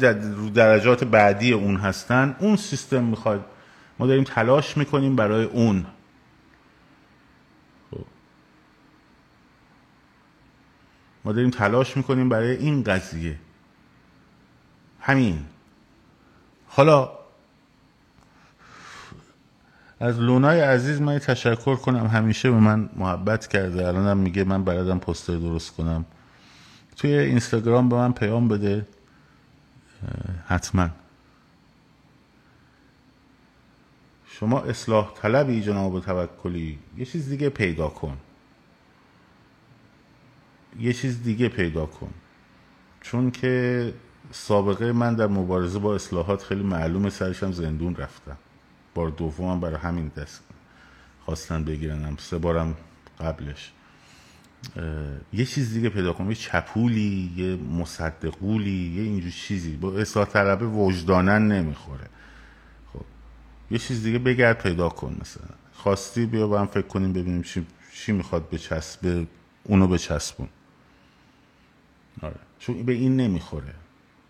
درجات 0.53 1.03
بعدی 1.03 1.53
اون 1.53 1.76
هستن 1.76 2.36
اون 2.39 2.55
سیستم 2.55 3.03
می‌خواد. 3.03 3.45
ما 3.99 4.07
داریم 4.07 4.24
تلاش 4.24 4.78
می‌کنیم 4.78 5.15
برای 5.15 5.43
اون. 5.43 5.86
ما 11.26 11.32
داریم 11.32 11.49
تلاش 11.49 11.97
می‌کنیم 11.97 12.30
برای 12.30 12.55
این 12.55 12.84
قضیه. 12.84 13.36
همین. 14.99 15.45
حالا 16.67 17.11
از 19.99 20.20
لونای 20.20 20.59
عزیز 20.59 21.01
من 21.01 21.20
تشکر 21.20 21.76
کنم. 21.76 22.07
همیشه 22.07 22.51
به 22.51 22.57
من 22.57 22.89
محبت 22.95 23.47
کرده. 23.47 23.88
الانم 23.88 24.17
میگه 24.17 24.43
من 24.43 24.63
بلدم 24.63 24.99
پستر 24.99 25.36
درست 25.36 25.76
کنم. 25.76 26.05
توی 26.95 27.13
اینستاگرام 27.13 27.89
به 27.89 27.95
من 27.95 28.13
پیام 28.13 28.47
بده. 28.47 28.88
حتما. 30.47 30.89
شما 34.28 34.61
اصلاح 34.61 35.13
طلبی 35.15 35.61
جناب 35.61 35.99
توکلی. 35.99 36.80
یه 36.97 37.05
چیز 37.05 37.30
دیگه 37.30 37.49
پیدا 37.49 37.88
کن. 37.88 38.17
یه 40.80 40.94
چیز 40.94 41.24
دیگه 41.24 41.50
پیدا 41.50 41.86
کن. 41.86 42.14
چون 43.02 43.32
که 43.32 43.94
سابقه 44.32 44.92
من 44.92 45.16
در 45.16 45.28
مبارزه 45.28 45.80
با 45.80 45.96
اصلاحات 45.96 46.44
خیلی 46.44 46.64
معلومه 46.64 47.10
سرشم 47.10 47.52
زندون 47.52 47.96
رفتم 47.96 48.38
بار 48.96 49.10
دومم 49.10 49.60
برای 49.60 49.76
همین 49.76 50.12
دست 50.18 50.44
خواستن 51.26 51.64
بگیرنم 51.64 52.16
سه 52.20 52.38
بارم 52.38 52.76
قبلش. 53.20 53.72
یه 55.34 55.46
چیز 55.46 55.74
دیگه 55.74 55.90
پیدا 55.90 56.14
کنم 56.14 56.30
یه 56.30 56.36
چپولی 56.36 57.34
یه 57.38 57.56
مصدقولی 57.56 58.94
یه 58.96 59.04
اینجور 59.04 59.32
چیزی. 59.32 59.76
با 59.76 59.98
اصلاح 59.98 60.26
طلبه 60.26 60.66
وجدانن 60.66 61.48
نمی‌خوره. 61.48 62.08
خب 62.94 63.06
یه 63.72 63.78
چیز 63.78 64.04
دیگه 64.04 64.20
بگرد 64.20 64.62
پیدا 64.62 64.90
کن 64.90 65.18
مثلا. 65.22 65.48
خواستی 65.74 66.26
بیا 66.26 66.48
با 66.48 66.60
هم 66.60 66.68
فکر 66.68 66.88
کنیم 66.88 67.14
ببینیم 67.14 67.42
چی, 67.42 67.66
چی 67.94 68.12
می‌خواد 68.12 68.50
بچسب 68.50 69.26
اونو 69.64 69.88
بچسبون. 69.88 70.48
آره. 72.22 72.36
چون 72.59 72.84
به 72.84 72.93
این 72.93 73.17
نمی‌خوره. 73.17 73.74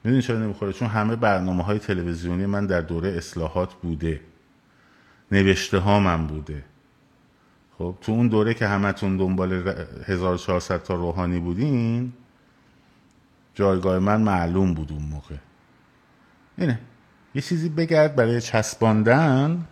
می‌دونی 0.03 0.21
چرا 0.21 0.39
نمی‌خوره؟ 0.39 0.73
چون 0.73 0.87
همه 0.87 1.15
برنامه 1.15 1.63
های 1.63 1.79
تلویزیونی 1.79 2.45
من 2.45 2.65
در 2.65 2.81
دوره 2.81 3.09
اصلاحات 3.09 3.73
بوده. 3.73 4.21
نوشته 5.31 5.77
ها 5.77 5.99
من 5.99 6.27
بوده. 6.27 6.63
خب 7.77 7.95
تو 8.01 8.11
اون 8.11 8.27
دوره 8.27 8.53
که 8.53 8.67
همتون 8.67 9.17
دنبال 9.17 9.53
1400 10.05 10.83
تا 10.83 10.93
روحانی 10.93 11.39
بودین 11.39 12.13
جایگاه 13.55 13.99
من 13.99 14.21
معلوم 14.21 14.73
بود 14.73 14.91
اون 14.91 15.03
موقع. 15.03 15.35
اینه. 16.57 16.79
یه 17.35 17.41
چیزی 17.41 17.69
بگرد 17.69 18.15
برای 18.15 18.41
چسباندن. 18.41 19.67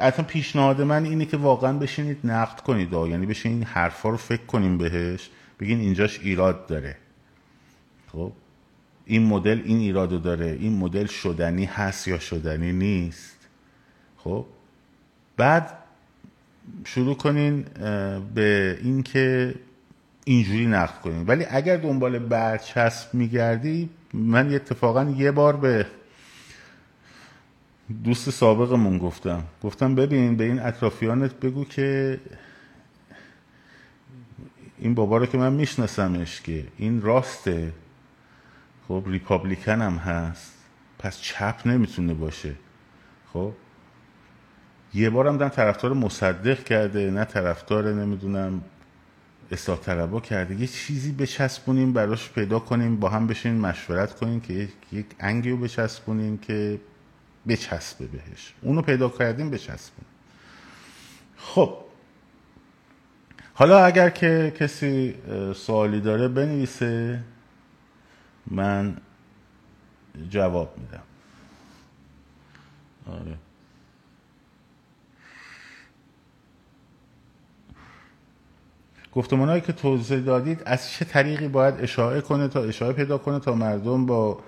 اصلا 0.00 0.24
پیشنهاد 0.24 0.82
من 0.82 1.04
اینه 1.04 1.24
که 1.24 1.36
واقعا 1.36 1.78
بشینید 1.78 2.18
نقد 2.24 2.60
کنید. 2.60 2.92
یعنی 2.92 3.26
بشینید 3.26 3.68
حرفا 3.68 4.08
رو 4.08 4.16
فکر 4.16 4.46
کنیم 4.46 4.78
بهش. 4.78 5.30
بگین 5.60 5.80
اینجاش 5.80 6.20
ایراد 6.20 6.66
داره. 6.66 6.96
خب؟ 8.12 8.32
این 9.06 9.26
مدل 9.26 9.62
این 9.64 9.78
ایرادو 9.78 10.18
داره. 10.18 10.56
این 10.60 10.78
مدل 10.78 11.06
شدنی 11.06 11.64
هست 11.64 12.08
یا 12.08 12.18
شدنی 12.18 12.72
نیست. 12.72 13.38
خب؟ 14.16 14.46
بعد 15.36 15.78
شروع 16.84 17.14
کنین 17.16 17.62
به 18.34 18.78
اینکه 18.82 19.54
اینجوری 20.24 20.66
نقد 20.66 21.00
کنین. 21.00 21.26
ولی 21.26 21.44
اگر 21.50 21.76
دنبال 21.76 22.18
برچسب 22.18 23.14
میگردی 23.14 23.90
من 24.14 24.54
اتفاقا 24.54 25.14
یه 25.16 25.30
بار 25.30 25.56
به 25.56 25.86
دوست 28.04 28.30
سابقمون 28.30 28.98
گفتم. 28.98 29.44
گفتم 29.62 29.94
ببین 29.94 30.36
به 30.36 30.44
این 30.44 30.58
اطرافیانت 30.58 31.34
بگو 31.34 31.64
که 31.64 32.20
این 34.84 34.94
بابا 34.94 35.16
رو 35.16 35.26
که 35.26 35.38
من 35.38 35.52
میشناسمش 35.52 36.40
که 36.40 36.66
این 36.76 37.02
راسته. 37.02 37.72
خب 38.88 39.04
ریپابلیکن 39.06 39.82
هم 39.82 39.96
هست. 39.96 40.52
پس 40.98 41.20
چپ 41.20 41.54
نمی‌تونه 41.66 42.14
باشه. 42.14 42.54
خب 43.32 43.52
یه 44.94 45.10
بارم 45.10 45.36
دارم 45.36 45.50
طرفدار 45.50 45.92
مصدق 45.92 46.64
کرده 46.64 47.10
نه 47.10 47.24
طرفدار 47.24 47.92
نمی‌دونم 47.92 48.64
اصلاح 49.50 49.78
طلبا 49.78 50.20
کرده. 50.20 50.54
یه 50.54 50.66
چیزی 50.66 51.12
بچسبونیم 51.12 51.92
براش 51.92 52.30
پیدا 52.30 52.58
کنیم 52.58 52.96
با 52.96 53.08
هم 53.08 53.26
بشین 53.26 53.60
مشورت 53.60 54.14
کنیم 54.14 54.40
که 54.40 54.68
یک 54.92 55.06
انگی 55.20 55.50
رو 55.50 55.56
بچسبونیم 55.56 56.38
که 56.38 56.80
بچسبه 57.48 58.06
بهش. 58.06 58.54
اونو 58.62 58.82
پیدا 58.82 59.08
کردیم 59.08 59.50
بچسبونیم. 59.50 60.10
خب 61.36 61.83
حالا 63.54 63.84
اگر 63.84 64.10
که 64.10 64.52
کسی 64.58 65.14
سوالی 65.54 66.00
داره 66.00 66.28
بنویسه 66.28 67.20
من 68.46 68.96
جواب 70.30 70.74
میدم. 70.78 71.02
آره. 73.06 73.38
گفتمانهایی 79.14 79.60
که 79.60 79.72
توضیح 79.72 80.20
دادید 80.20 80.62
از 80.66 80.90
چه 80.90 81.04
طریقی 81.04 81.48
باید 81.48 81.74
اشاعه 81.80 82.20
کنه 82.20 82.48
تا 82.48 82.62
اشاعه 82.64 82.92
پیدا 82.92 83.18
کنه 83.18 83.38
تا 83.38 83.54
مردم 83.54 84.06
با 84.06 84.38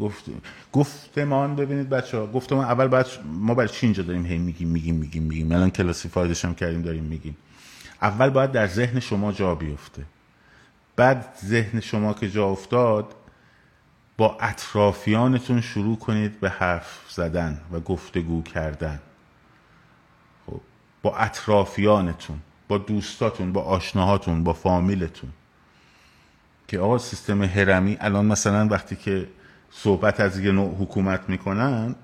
گفت 0.00 0.24
گفتمان 0.72 1.56
ببینید 1.56 1.88
بچه 1.88 2.18
ها 2.18 2.26
گفتمان 2.26 2.64
اول 2.64 2.88
بعد 2.88 3.06
ما 3.24 3.54
برای 3.54 3.68
چی 3.68 3.86
اینجا 3.86 4.02
داریم 4.02 4.26
هی 4.26 4.38
میگیم 4.38 4.68
میگیم 4.68 4.94
میگیم 4.94 5.22
میگیم؟ 5.22 5.52
الان 5.52 5.70
کلاسی 5.70 6.08
فایدش 6.08 6.44
هم 6.44 6.54
کردیم 6.54 6.82
داریم 6.82 7.04
میگیم. 7.04 7.36
اول 8.02 8.30
باید 8.30 8.52
در 8.52 8.66
ذهن 8.66 9.00
شما 9.00 9.32
جا 9.32 9.54
بیفته. 9.54 10.04
بعد 10.96 11.26
ذهن 11.44 11.80
شما 11.80 12.14
که 12.14 12.30
جا 12.30 12.46
افتاد 12.46 13.14
با 14.16 14.36
اطرافیانتون 14.40 15.60
شروع 15.60 15.98
کنید 15.98 16.40
به 16.40 16.50
حرف 16.50 17.04
زدن 17.08 17.60
و 17.72 17.80
گفتگو 17.80 18.42
کردن. 18.42 19.00
خب 20.46 20.60
با 21.02 21.16
اطرافیانتون 21.16 22.38
با 22.68 22.78
دوستاتون 22.78 23.52
با 23.52 23.62
آشناهاتون 23.62 24.44
با 24.44 24.52
فامیلتون. 24.52 25.30
که 26.68 26.78
آقا 26.78 26.98
سیستم 26.98 27.42
هرمی 27.42 27.96
الان 28.00 28.26
مثلا 28.26 28.68
وقتی 28.68 28.96
که 28.96 29.28
صحبت 29.70 30.20
از 30.20 30.38
یه 30.38 30.52
نوع 30.52 30.74
حکومت 30.74 31.28
می‌کنن 31.28 31.94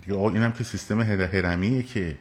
دیگه 0.00 0.16
آقا 0.16 0.30
اینم 0.30 0.52
که 0.52 0.64
سیستم 0.64 1.00
هرمیه 1.00 1.82
که 1.82 2.18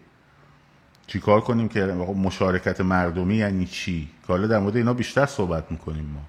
چیکار 1.10 1.42
کنیم 1.42 1.68
که 1.68 1.86
مشارکت 1.86 2.82
مردمی 2.82 3.36
یعنی 3.36 3.66
چی؟ 3.66 4.10
که 4.22 4.28
حالا 4.28 4.48
در 4.48 4.60
مورد 4.60 4.78
اینا 4.78 4.94
بیشتر 4.94 5.26
صحبت 5.26 5.72
می‌کنیم 5.72 6.06
ما. 6.06 6.22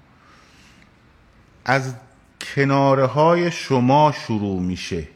از 1.65 1.95
کناره 2.55 3.05
های 3.05 3.51
شما 3.51 4.11
شروع 4.11 4.61
میشه 4.61 5.07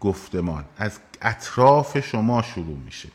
گفتمان. 0.00 0.64
از 0.78 0.98
اطراف 1.22 1.98
شما 1.98 2.42
شروع 2.42 2.78
میشه. 2.84 3.08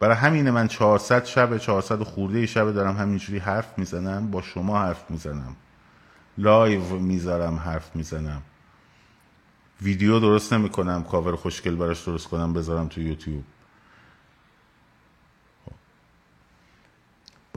برای 0.00 0.16
همینه 0.16 0.50
من 0.50 0.68
400 0.68 1.24
شب 1.24 1.58
400 1.58 2.02
خورده 2.02 2.46
شب 2.46 2.72
دارم 2.72 2.96
همینجوری 2.96 3.38
حرف 3.38 3.78
می‌زنم 3.78 4.30
با 4.30 4.42
شما 4.42 4.82
حرف 4.82 5.10
می‌زنم. 5.10 5.56
لایو 6.38 6.98
می‌ذارم 6.98 7.56
حرف 7.56 7.96
می‌زنم. 7.96 8.42
ویدیو 9.82 10.20
درست 10.20 10.52
نمی‌کنم 10.52 11.04
کاور 11.04 11.36
خوشگل 11.36 11.74
براش 11.76 12.02
درست 12.02 12.28
کنم 12.28 12.52
بذارم 12.52 12.88
تو 12.88 13.00
یوتیوب. 13.00 13.44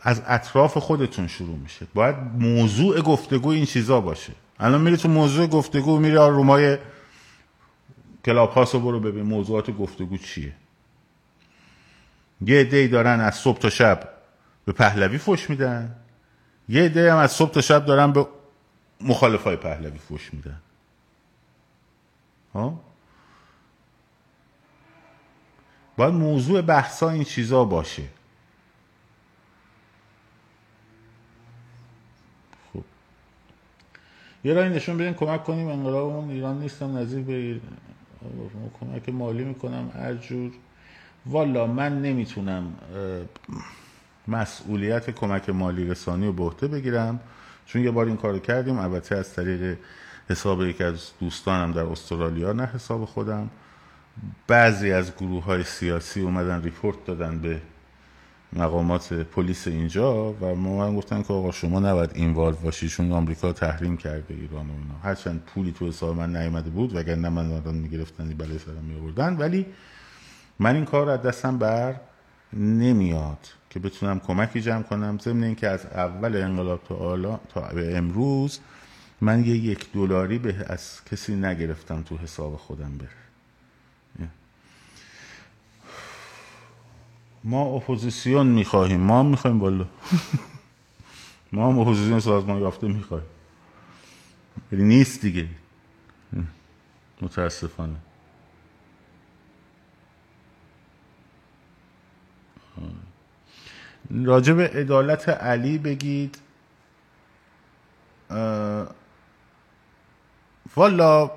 از 0.01 0.21
اطراف 0.27 0.77
خودتون 0.77 1.27
شروع 1.27 1.57
میشه. 1.57 1.87
باید 1.93 2.15
موضوع 2.39 3.01
گفتگو 3.01 3.49
این 3.49 3.65
چیزا 3.65 4.01
باشه. 4.01 4.33
الان 4.59 4.81
میری 4.81 4.97
تو 4.97 5.09
موضوع 5.09 5.47
گفتگو 5.47 5.99
میری 5.99 6.15
رومای 6.15 6.77
کلاب 8.25 8.49
هاست 8.49 8.73
رو 8.73 8.79
برو 8.79 8.99
ببین 8.99 9.23
موضوعات 9.23 9.71
گفتگو 9.71 10.17
چیه. 10.17 10.53
یه 12.41 12.63
دی 12.63 12.87
دارن 12.87 13.19
از 13.19 13.35
صبح 13.35 13.59
تا 13.59 13.69
شب 13.69 14.09
به 14.65 14.71
پهلوی 14.71 15.17
فش 15.17 15.49
میدن. 15.49 15.95
یه 16.69 16.89
دی 16.89 17.07
هم 17.07 17.17
از 17.17 17.31
صبح 17.31 17.51
تا 17.51 17.61
شب 17.61 17.85
دارن 17.85 18.11
به 18.11 18.27
مخالفای 19.01 19.55
پهلوی 19.55 19.97
فش 19.97 20.33
میدن. 20.33 20.61
ها؟ 22.53 22.81
باید 25.97 26.13
موضوع 26.13 26.61
بحثا 26.61 27.09
این 27.09 27.23
چیزا 27.23 27.63
باشه. 27.63 28.03
یه 34.45 34.53
رای 34.53 34.69
نشون 34.69 34.97
بدین 34.97 35.13
کمک 35.13 35.43
کنیم 35.43 35.67
انقلابمون 35.67 36.29
ایران 36.29 36.59
نیستم 36.59 36.97
نزدیک 36.97 37.25
به 37.25 37.59
کمک 38.79 39.09
مالی 39.09 39.43
می‌کنم 39.43 39.91
هر 39.93 40.13
جور. 40.13 40.51
والا 41.25 41.67
من 41.67 42.01
نمی‌تونم 42.01 42.73
مسئولیت 44.27 45.09
کمک 45.09 45.49
مالی 45.49 45.87
رسانی 45.87 46.25
رو 46.25 46.33
به 46.33 46.43
عهده 46.43 46.67
بگیرم 46.67 47.19
چون 47.65 47.83
یه 47.83 47.91
بار 47.91 48.05
این 48.05 48.17
کارو 48.17 48.39
کردیم. 48.39 48.79
البته 48.79 49.15
از 49.15 49.33
طریق 49.33 49.77
حساب 50.29 50.61
یکی 50.61 50.83
از 50.83 51.11
دوستانم 51.19 51.71
در 51.71 51.85
استرالیا 51.85 52.53
نه 52.53 52.65
حساب 52.65 53.05
خودم. 53.05 53.49
بعضی 54.47 54.91
از 54.91 55.15
گروه 55.15 55.43
های 55.43 55.63
سیاسی 55.63 56.21
اومدن 56.21 56.61
ریپورت 56.61 57.05
دادن 57.05 57.39
به 57.41 57.61
مقامات 58.55 59.13
پلیس 59.13 59.67
اینجا 59.67 60.31
و 60.33 60.55
من 60.55 60.95
گفتن 60.95 61.23
که 61.23 61.33
آقا 61.33 61.51
شما 61.51 61.79
نباید 61.79 62.11
این 62.13 62.33
والو 62.33 62.55
باشی 62.55 62.89
چون 62.89 63.11
آمریکا 63.11 63.53
تحریم 63.53 63.97
کرده 63.97 64.33
ایران 64.33 64.69
و 64.69 64.71
اینا. 64.71 64.99
هرچند 65.03 65.41
پولی 65.41 65.71
تو 65.71 65.87
حساب 65.87 66.15
من 66.15 66.35
نیومده 66.35 66.69
بود 66.69 66.95
وگرنه 66.95 67.29
من 67.29 67.51
آدم 67.51 67.73
می‌گرفتن 67.73 68.29
بله 68.29 68.57
سرم 68.57 68.83
میآوردن. 68.83 69.37
ولی 69.37 69.65
من 70.59 70.75
این 70.75 70.85
کار 70.85 71.09
از 71.09 71.21
دستم 71.21 71.57
بر 71.57 71.95
نمیاد 72.53 73.47
که 73.69 73.79
بتونم 73.79 74.19
کمکی 74.19 74.61
جمع 74.61 74.83
کنم. 74.83 75.17
ضمن 75.21 75.43
اینکه 75.43 75.67
از 75.67 75.85
اول 75.85 76.35
انقلاب 76.35 76.83
تا, 76.87 77.39
تا 77.53 77.61
به 77.61 77.97
امروز 77.97 78.59
من 79.21 79.45
یه 79.45 79.55
یک 79.55 79.91
دلاری 79.93 80.39
به 80.39 80.65
از 80.67 81.05
کسی 81.11 81.35
نگرفتم 81.35 82.01
تو 82.01 82.17
حساب 82.17 82.55
خودم 82.55 82.97
بره. 82.97 83.24
ما 87.47 87.61
اپوزیسیون 87.61 88.47
می‌خواهیم. 88.47 88.99
ما 88.99 89.19
هم 89.19 89.25
می‌خواهیم 89.25 89.59
بالا 89.59 89.85
ما 91.51 91.71
هم 91.71 91.79
اپوزیسیون 91.79 92.19
سازمان 92.19 92.61
یافته 92.61 92.87
می‌خواهیم. 92.87 93.27
ولی 94.71 94.83
نیست 94.83 95.21
دیگه. 95.21 95.47
متاسفانه. 97.21 97.95
راجب 104.11 104.61
عدالت 104.61 105.29
علی 105.29 105.77
بگید. 105.77 106.37
والا. 110.75 111.31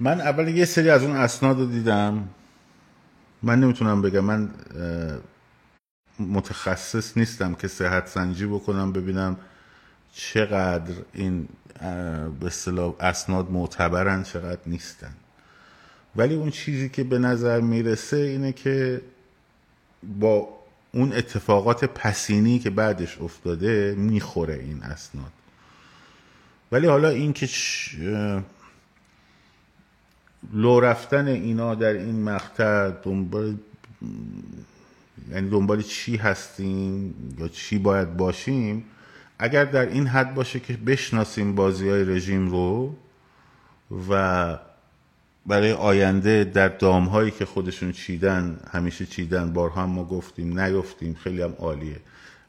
من 0.00 0.20
اول 0.20 0.48
یه 0.48 0.64
سری 0.64 0.90
از 0.90 1.02
اون 1.02 1.16
اسناد 1.16 1.58
رو 1.58 1.66
دیدم. 1.66 2.28
من 3.42 3.60
نمی‌تونم 3.60 4.02
بگم. 4.02 4.20
من 4.20 4.50
متخصص 6.18 7.16
نیستم 7.16 7.54
که 7.54 7.68
صحت 7.68 8.08
سنجی 8.08 8.46
بکنم 8.46 8.92
ببینم 8.92 9.36
چقدر 10.14 10.94
این 11.12 11.48
به 12.40 12.46
اصطلاح 12.46 12.94
اسناد 13.00 13.50
معتبرن 13.50 14.22
چقدر 14.22 14.60
نیستن. 14.66 15.14
ولی 16.16 16.34
اون 16.34 16.50
چیزی 16.50 16.88
که 16.88 17.04
به 17.04 17.18
نظر 17.18 17.60
می‌رسه 17.60 18.16
اینه 18.16 18.52
که 18.52 19.00
با 20.18 20.48
اون 20.92 21.12
اتفاقات 21.12 21.84
پسینی 21.84 22.58
که 22.58 22.70
بعدش 22.70 23.18
افتاده 23.20 23.94
می‌خوره 23.98 24.54
این 24.54 24.82
اسناد. 24.82 25.32
ولی 26.72 26.86
حالا 26.86 27.08
این 27.08 27.32
که 27.32 27.48
لو 30.52 30.80
رفتن 30.80 31.28
اینا 31.28 31.74
در 31.74 31.92
این 31.92 32.22
مقطع 32.22 32.90
دنبال 32.90 33.56
یعنی 35.30 35.50
دنبال 35.50 35.82
چی 35.82 36.16
هستیم 36.16 37.14
یا 37.38 37.48
چی 37.48 37.78
باید 37.78 38.16
باشیم 38.16 38.84
اگر 39.38 39.64
در 39.64 39.86
این 39.86 40.06
حد 40.06 40.34
باشه 40.34 40.60
که 40.60 40.72
بشناسیم 40.72 41.54
بازی 41.54 41.88
های 41.88 42.04
رژیم 42.04 42.50
رو 42.50 42.94
و 44.10 44.58
برای 45.46 45.72
آینده 45.72 46.44
در 46.44 46.68
دام 46.68 47.04
هایی 47.04 47.30
که 47.30 47.44
خودشون 47.44 47.92
چیدن 47.92 48.60
همیشه 48.70 49.06
چیدن 49.06 49.52
بارها 49.52 49.82
هم 49.82 49.90
ما 49.90 50.04
گفتیم 50.04 50.60
نیفتیم 50.60 51.14
خیلی 51.14 51.42
هم 51.42 51.54
عالیه. 51.58 51.96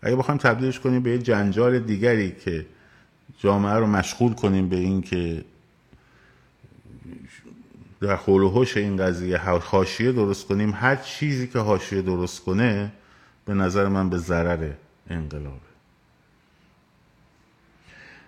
اگه 0.02 0.16
بخوایم 0.16 0.38
تبدیلش 0.38 0.80
کنیم 0.80 1.04
به 1.04 1.12
یه 1.12 1.18
جنجال 1.18 1.80
دیگری 1.80 2.32
که 2.32 2.66
جامعه 3.40 3.74
رو 3.74 3.88
مشغول 3.88 4.34
کنیم 4.34 4.70
به 4.70 4.76
این 4.76 5.02
که 5.02 5.46
در 8.04 8.16
حول 8.16 8.42
و 8.44 8.66
این 8.76 8.98
قضیه 8.98 9.38
حاشیه 9.38 10.12
درست 10.12 10.48
کنیم 10.48 10.72
هر 10.72 10.96
چیزی 10.96 11.48
که 11.48 11.60
حاشیه 11.60 12.02
درست 12.02 12.44
کنه 12.44 12.92
به 13.46 13.54
نظر 13.54 13.88
من 13.88 14.10
به 14.10 14.18
ضرر 14.18 14.72
انقلابه. 15.10 15.74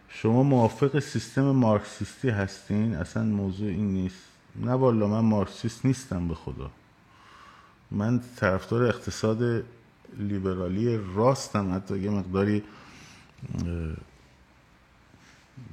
شما 0.09 0.43
موافق 0.43 0.99
سیستم 0.99 1.41
مارکسیستی 1.41 2.29
هستین؟ 2.29 2.95
اصلا 2.95 3.23
موضوع 3.23 3.69
این 3.69 3.93
نیست. 3.93 4.23
نه 4.55 4.71
والا 4.71 5.07
من 5.07 5.19
مارکسیست 5.19 5.85
نیستم 5.85 6.27
به 6.27 6.35
خدا. 6.35 6.71
من 7.91 8.21
طرفدار 8.35 8.83
اقتصاد 8.83 9.63
لیبرالی 10.17 10.99
راستم 11.15 11.75
حتی 11.75 11.99
یه 11.99 12.09
مقداری 12.09 12.63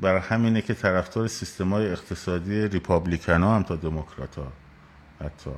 برای 0.01 0.21
همینه 0.21 0.63
که 0.63 0.75
طرفدار 0.75 1.29
سیستم 1.29 1.73
های 1.73 1.93
اقتصادی 1.93 2.69
ریپابلیکن 2.69 3.43
هم 3.43 3.63
تا 3.63 3.77
دموکرات 3.77 4.37
ها 4.39 4.53
حتی. 5.21 5.51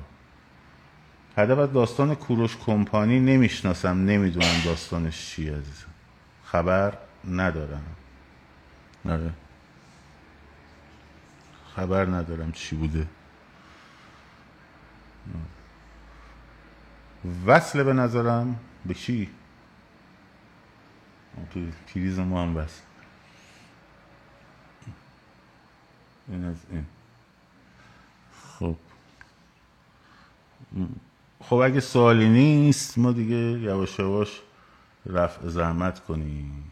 هدف 1.37 1.73
داستان 1.73 2.15
کوروش 2.15 2.57
کمپانی 2.57 3.19
نمی‌شناسم 3.19 4.05
نمی‌دونم 4.05 4.61
داستانش 4.65 5.29
چی 5.29 5.49
عزیزم. 5.49 5.87
خبر 6.45 6.97
ندارم. 7.31 7.83
نره 9.05 9.33
خبر 11.75 12.05
ندارم 12.05 12.51
چی 12.51 12.75
بوده. 12.75 13.07
وصله 17.45 17.83
به 17.83 17.93
نظرم؟ 17.93 18.59
به 18.85 18.93
چی 18.93 19.29
تو 21.53 21.59
پریز 21.87 22.19
ما 22.19 22.41
هم 22.41 22.57
وصل. 22.57 22.81
این 26.27 26.45
از 26.45 26.55
این. 26.71 26.85
خب. 28.59 28.75
خب 31.39 31.55
اگه 31.55 31.79
سوالی 31.79 32.29
نیست 32.29 32.97
ما 32.97 33.11
دیگه 33.11 33.35
یواش 33.35 33.99
یواش 33.99 34.41
رفع 35.05 35.47
زحمت 35.47 35.99
کنیم. 35.99 36.71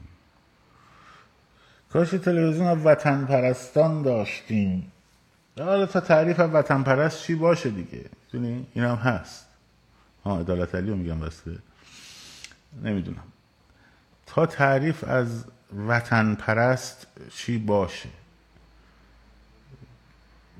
کاش 1.93 2.10
تلویزیون 2.10 2.68
وطن 2.68 3.26
پرستان 3.26 4.01
داشتیم. 4.01 4.91
حالا 5.58 5.86
تا 5.86 5.99
تعریف 5.99 6.39
وطن 6.39 6.84
پرست 6.84 7.24
چی 7.24 7.36
باشه 7.36 7.70
دیگه؟ 7.70 8.06
دونی 8.32 8.68
این 8.74 8.86
هم 8.86 8.95
هست. 8.95 9.47
ها 10.26 10.39
عدالت 10.39 10.76
علی 10.76 10.89
رو 10.89 10.95
میگم 10.95 11.20
بسته 11.20 11.51
نمی‌دونم. 12.84 13.24
تا 14.26 14.45
تعریف 14.45 15.04
از 15.04 15.45
وطن 15.88 16.36
پرست 16.36 17.08
چی 17.30 17.58
باشه؟ 17.58 18.10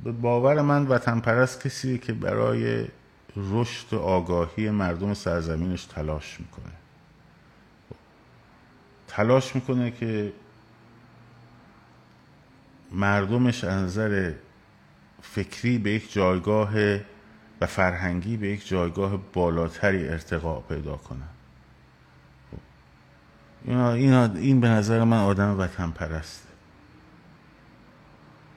به 0.04 0.12
باور 0.12 0.62
من 0.62 0.88
وطن 0.88 1.20
پرست 1.20 1.64
کسیه 1.64 1.98
که 1.98 2.14
برای 2.14 2.88
رشد 3.36 3.96
آگاهی 3.96 4.70
مردم 4.70 5.14
سرزمینش 5.14 5.86
تلاش 5.86 6.40
می‌کنه. 6.40 6.74
تلاش 9.08 9.56
می‌کنه 9.56 9.92
که 9.92 10.34
مردمش 12.92 13.64
از 13.64 13.84
نظر 13.84 14.34
فکری 15.22 15.78
به 15.78 15.92
یک 15.92 16.14
جایگاه 16.14 16.72
و 17.62 17.66
فرهنگی 17.66 18.38
به 18.38 18.48
یک 18.48 18.68
جایگاه 18.68 19.18
بالاتری 19.34 20.08
ارتقا 20.08 20.60
پیدا 20.60 20.98
کنن 20.98 21.30
اینا, 23.66 23.94
اینا 23.94 24.26
این 24.26 24.62
به 24.62 24.68
نظر 24.68 25.04
من 25.04 25.18
آدم 25.18 25.60
وطن 25.60 25.92
پرسته 25.92 26.43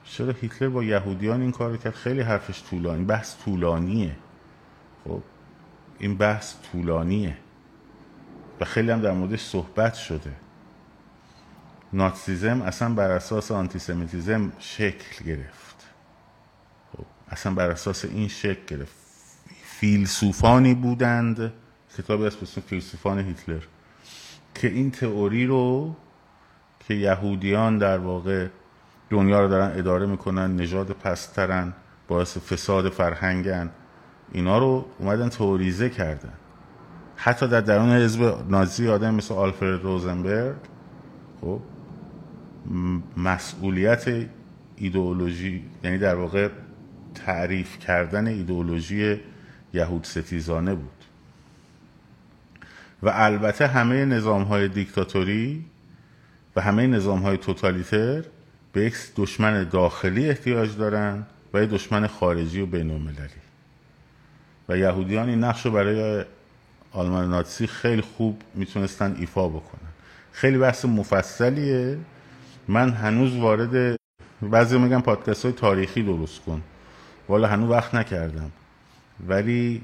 چرا 0.09 0.33
هیتلر 0.41 0.69
با 0.69 0.83
یهودیان 0.83 1.41
این 1.41 1.51
کار 1.51 1.77
کرد. 1.77 1.93
خیلی 1.93 2.21
حرفش 2.21 2.63
طولانی. 2.69 3.03
بحث 3.03 3.35
طولانیه. 3.43 4.15
خب 5.03 5.21
این 5.99 6.17
بحث 6.17 6.55
طولانیه. 6.71 7.37
و 8.61 8.65
خیلی 8.65 8.91
هم 8.91 9.01
در 9.01 9.11
موردش 9.11 9.41
صحبت 9.41 9.93
شده. 9.93 10.33
ناتسیزم 11.93 12.61
اصلا 12.61 12.93
بر 12.93 13.11
اساس 13.11 13.51
آنتیسمیتیزم 13.51 14.51
شکل 14.59 15.25
گرفت. 15.25 15.87
خب 16.93 17.05
اصلا 17.29 17.53
بر 17.53 17.71
اساس 17.71 18.05
این 18.05 18.27
شکل 18.27 18.77
گرفت. 18.77 18.95
فیلسوفانی 19.63 20.73
بودند. 20.73 21.53
کتابی 21.97 22.25
از 22.25 22.37
اسم 22.41 22.61
فیلسوفان 22.61 23.19
هیتلر. 23.19 23.63
که 24.55 24.67
این 24.67 24.91
تئوری 24.91 25.45
رو 25.45 25.95
که 26.87 26.93
یهودیان 26.93 27.77
در 27.77 27.97
واقع 27.97 28.47
دنیا 29.09 29.41
رو 29.41 29.47
دارن 29.47 29.79
اداره 29.79 30.05
می‌کنن 30.05 30.55
نژاد 30.55 30.91
پسترن 30.91 31.73
باعث 32.07 32.37
فساد 32.37 32.89
فرهنگن. 32.89 33.69
اینا 34.31 34.57
رو 34.57 34.85
اومدن 34.99 35.29
تئوریزه 35.29 35.89
کردن. 35.89 36.33
حتی 37.15 37.47
در 37.47 37.61
درون 37.61 37.89
حزب 37.89 38.45
نازی 38.49 38.87
آدم 38.87 39.15
مثل 39.15 39.33
آلفرد 39.33 39.83
روزنبرگ 39.83 40.55
خب 41.41 41.59
مسئولیت 43.17 44.05
ایدئولوژی 44.75 45.63
یعنی 45.83 45.97
در 45.97 46.15
واقع 46.15 46.49
تعریف 47.15 47.79
کردن 47.79 48.27
ایدئولوژی 48.27 49.19
یهود 49.73 50.03
ستیزانه 50.03 50.75
بود. 50.75 50.89
و 53.03 53.11
البته 53.13 53.67
همه 53.67 54.05
نظام 54.05 54.43
های 54.43 54.67
دیکتاتوری 54.67 55.65
و 56.55 56.61
همه 56.61 56.87
نظام 56.87 57.19
های 57.19 57.37
توتالیتر 57.37 58.23
به 58.73 58.81
یک 58.81 58.95
دشمن 59.15 59.63
داخلی 59.63 60.29
احتیاج 60.29 60.77
دارن 60.77 61.25
و 61.53 61.63
یک 61.63 61.69
دشمن 61.69 62.07
خارجی 62.07 62.61
و 62.61 62.65
بین 62.65 63.07
و 64.69 64.77
یهودیان 64.77 65.29
این 65.29 65.43
نقش 65.43 65.65
رو 65.65 65.71
برای 65.71 66.25
آلمان 66.91 67.29
ناتسی 67.29 67.67
خیلی 67.67 68.01
خوب 68.01 68.41
می‌تونستن 68.55 69.15
ایفا 69.19 69.47
بکنن. 69.47 69.89
خیلی 70.31 70.57
بحث 70.57 70.85
مفصلیه. 70.85 71.97
من 72.67 72.89
هنوز 72.89 73.35
وارد 73.35 73.99
بعضی 74.41 74.77
میگم 74.77 75.01
پادکست 75.01 75.45
های 75.45 75.53
تاریخی 75.53 76.03
درست 76.03 76.41
کن. 76.41 76.61
والا 77.29 77.47
هنوز 77.47 77.69
وقت 77.69 77.95
نکردم. 77.95 78.51
ولی 79.27 79.81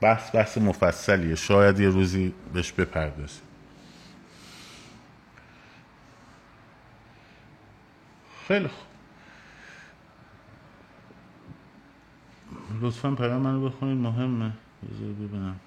بحث 0.00 0.34
بحث 0.34 0.58
مفصلیه. 0.58 1.34
شاید 1.34 1.80
یه 1.80 1.88
روزی 1.88 2.34
بهش 2.54 2.72
بپردازیم. 2.72 3.51
خیلی 8.48 8.68
خوب. 8.68 8.86
لطفا 12.82 13.10
پیام 13.10 13.42
منو 13.42 13.68
بخونید 13.68 13.98
مهمه. 13.98 14.52
بذار 14.82 15.12
ببینم. 15.12 15.60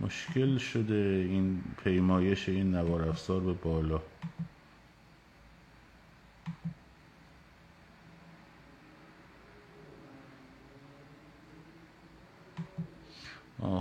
مشکل 0.00 0.58
شده 0.58 1.26
این 1.30 1.64
پیمایش 1.84 2.48
این 2.48 2.74
نوار 2.74 3.08
افزار 3.08 3.40
به 3.40 3.52
بالا. 3.52 4.00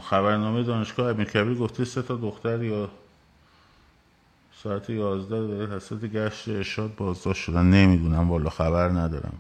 خبرنامه 0.02 0.64
دانشگاه 0.64 1.10
امیرکبیر 1.10 1.58
گفته 1.58 1.86
سه 1.86 2.02
تا 2.02 2.16
دختر 2.16 2.64
یا 2.64 2.90
ساعت 4.64 4.90
یازده 4.90 5.48
داره 5.48 5.76
حسد 5.76 6.06
گشت 6.06 6.50
ارشاد 6.50 6.96
بازداشت 6.96 7.44
شدن. 7.44 7.66
نمی‌دونم. 7.66 8.30
والا 8.30 8.50
خبر 8.50 8.90
ندارم. 8.90 9.34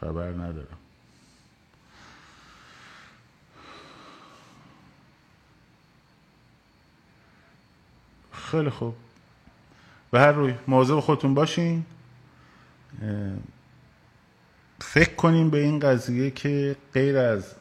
خبر 0.00 0.28
ندارم. 0.28 0.78
خیلی 8.32 8.70
خوب. 8.70 8.94
به 10.10 10.20
هر 10.20 10.32
روی 10.32 10.54
مواظب 10.68 11.00
خودتون 11.00 11.34
باشین. 11.34 11.84
فکر 14.80 15.14
کنیم 15.14 15.50
به 15.50 15.58
این 15.58 15.78
قضیه 15.78 16.30
که 16.30 16.76
غیر 16.94 17.18
از 17.18 17.54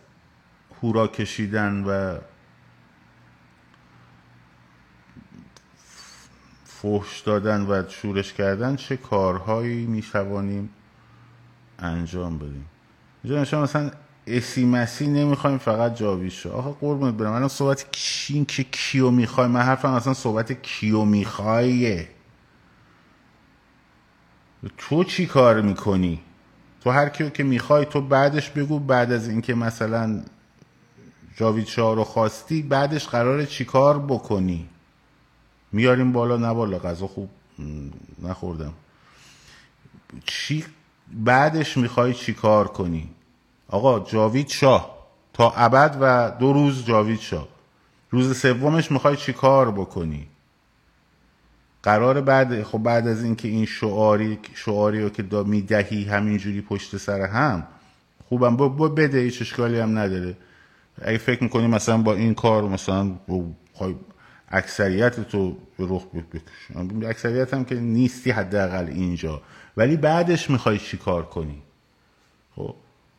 هورا 0.82 1.08
کشیدن 1.08 1.84
و 1.84 2.18
فحش 6.82 7.20
دادن 7.20 7.62
و 7.62 7.84
شورش 7.90 8.34
کردن 8.34 8.76
چه 8.76 8.98
کارهایی 8.98 9.86
می‌توانیم 9.86 10.70
انجام 11.80 12.38
بدیم؟ 12.38 12.66
اینجا 13.24 13.46
شما 13.46 13.62
مثلا 13.62 13.92
اسی 14.28 14.66
مسی 14.66 15.08
نمی‌خوایم 15.08 15.58
فقط 15.58 15.96
جاوید 15.96 16.32
شو 16.32 16.52
آخه 16.52 16.72
قربونت 16.82 17.14
برم. 17.14 17.32
من 17.32 17.48
صحبت 17.48 17.86
کین 17.92 18.46
که 18.46 18.64
کیو 18.64 19.12
می‌خوای؟ 19.12 19.48
من 19.48 19.62
حرفم 19.62 19.90
اصلا 19.90 20.14
صحبت 20.14 20.62
کیو 20.62 21.06
میخوایه. 21.06 22.10
تو 24.78 25.04
چی 25.04 25.26
کار 25.26 25.62
می‌کنی؟ 25.62 26.22
تو 26.84 26.92
هر 26.92 27.10
کیو 27.10 27.30
که 27.30 27.44
می‌خوای 27.44 27.86
تو 27.86 28.02
بعدش 28.02 28.50
بگو 28.50 28.80
بعد 28.80 29.12
از 29.12 29.28
اینکه 29.28 29.56
مثلا 29.56 30.24
جاوید 31.36 31.68
شاه 31.68 31.96
رو 31.96 32.04
خواستی 32.04 32.62
بعدش 32.62 33.08
قرار 33.08 33.46
چیکار 33.46 34.00
بکنی؟ 34.00 34.70
میاریم 35.72 36.12
بالا 36.12 36.38
نه 36.38 36.54
بالا 36.54 36.80
غذا 36.80 37.08
خوب 37.08 37.30
نخوردم. 38.24 38.74
چی؟ 40.26 40.66
بعدش 41.14 41.78
می‌خوای 41.78 42.14
چیکار 42.14 42.68
کنی؟ 42.68 43.10
آقا 43.68 44.00
جاوید 44.00 44.48
شاه. 44.48 44.98
تا 45.34 45.52
ابد 45.52 45.98
و 46.02 46.32
دو 46.40 46.54
روز 46.54 46.86
جاوید 46.86 47.20
شاه. 47.20 47.48
روز 48.10 48.38
سومش 48.38 48.92
می‌خوای 48.92 49.18
چیکار 49.18 49.72
بکنی؟ 49.72 50.28
قرار 51.84 52.22
بعد 52.22 52.64
خب 52.64 52.78
بعد 52.78 53.08
از 53.08 53.24
اینکه 53.24 53.48
این 53.48 53.66
شعاری 53.66 54.40
شعاری 54.54 55.02
رو 55.02 55.10
که 55.10 55.24
می‌دهی 55.24 56.04
همینجوری 56.04 56.62
پشت 56.62 56.98
سر 56.98 57.22
هم 57.22 57.68
خوبم. 58.30 58.56
با 58.56 58.70
بده 58.70 59.20
هیچ 59.20 59.42
اشکالی 59.42 59.80
هم 59.80 59.98
نداره. 59.98 60.38
اگه 61.02 61.18
فکر 61.18 61.44
می‌کنی 61.44 61.68
مثلا 61.68 61.98
با 61.98 62.14
این 62.14 62.34
کار 62.34 62.64
مثلا 62.64 63.12
اکثریت 64.52 65.20
تو 65.20 65.58
به 65.78 65.86
رخ 65.90 66.04
بکش 66.06 66.78
اکثریت 67.08 67.54
هم 67.54 67.66
که 67.66 67.76
نیستی 67.76 68.32
حداقل 68.32 68.88
اینجا. 68.88 69.42
ولی 69.78 69.98
بعدش 69.98 70.50
می‌خوای 70.50 70.78
چی 70.78 70.98
کار 70.98 71.26
کنی؟ 71.26 71.62
خب 72.56 72.76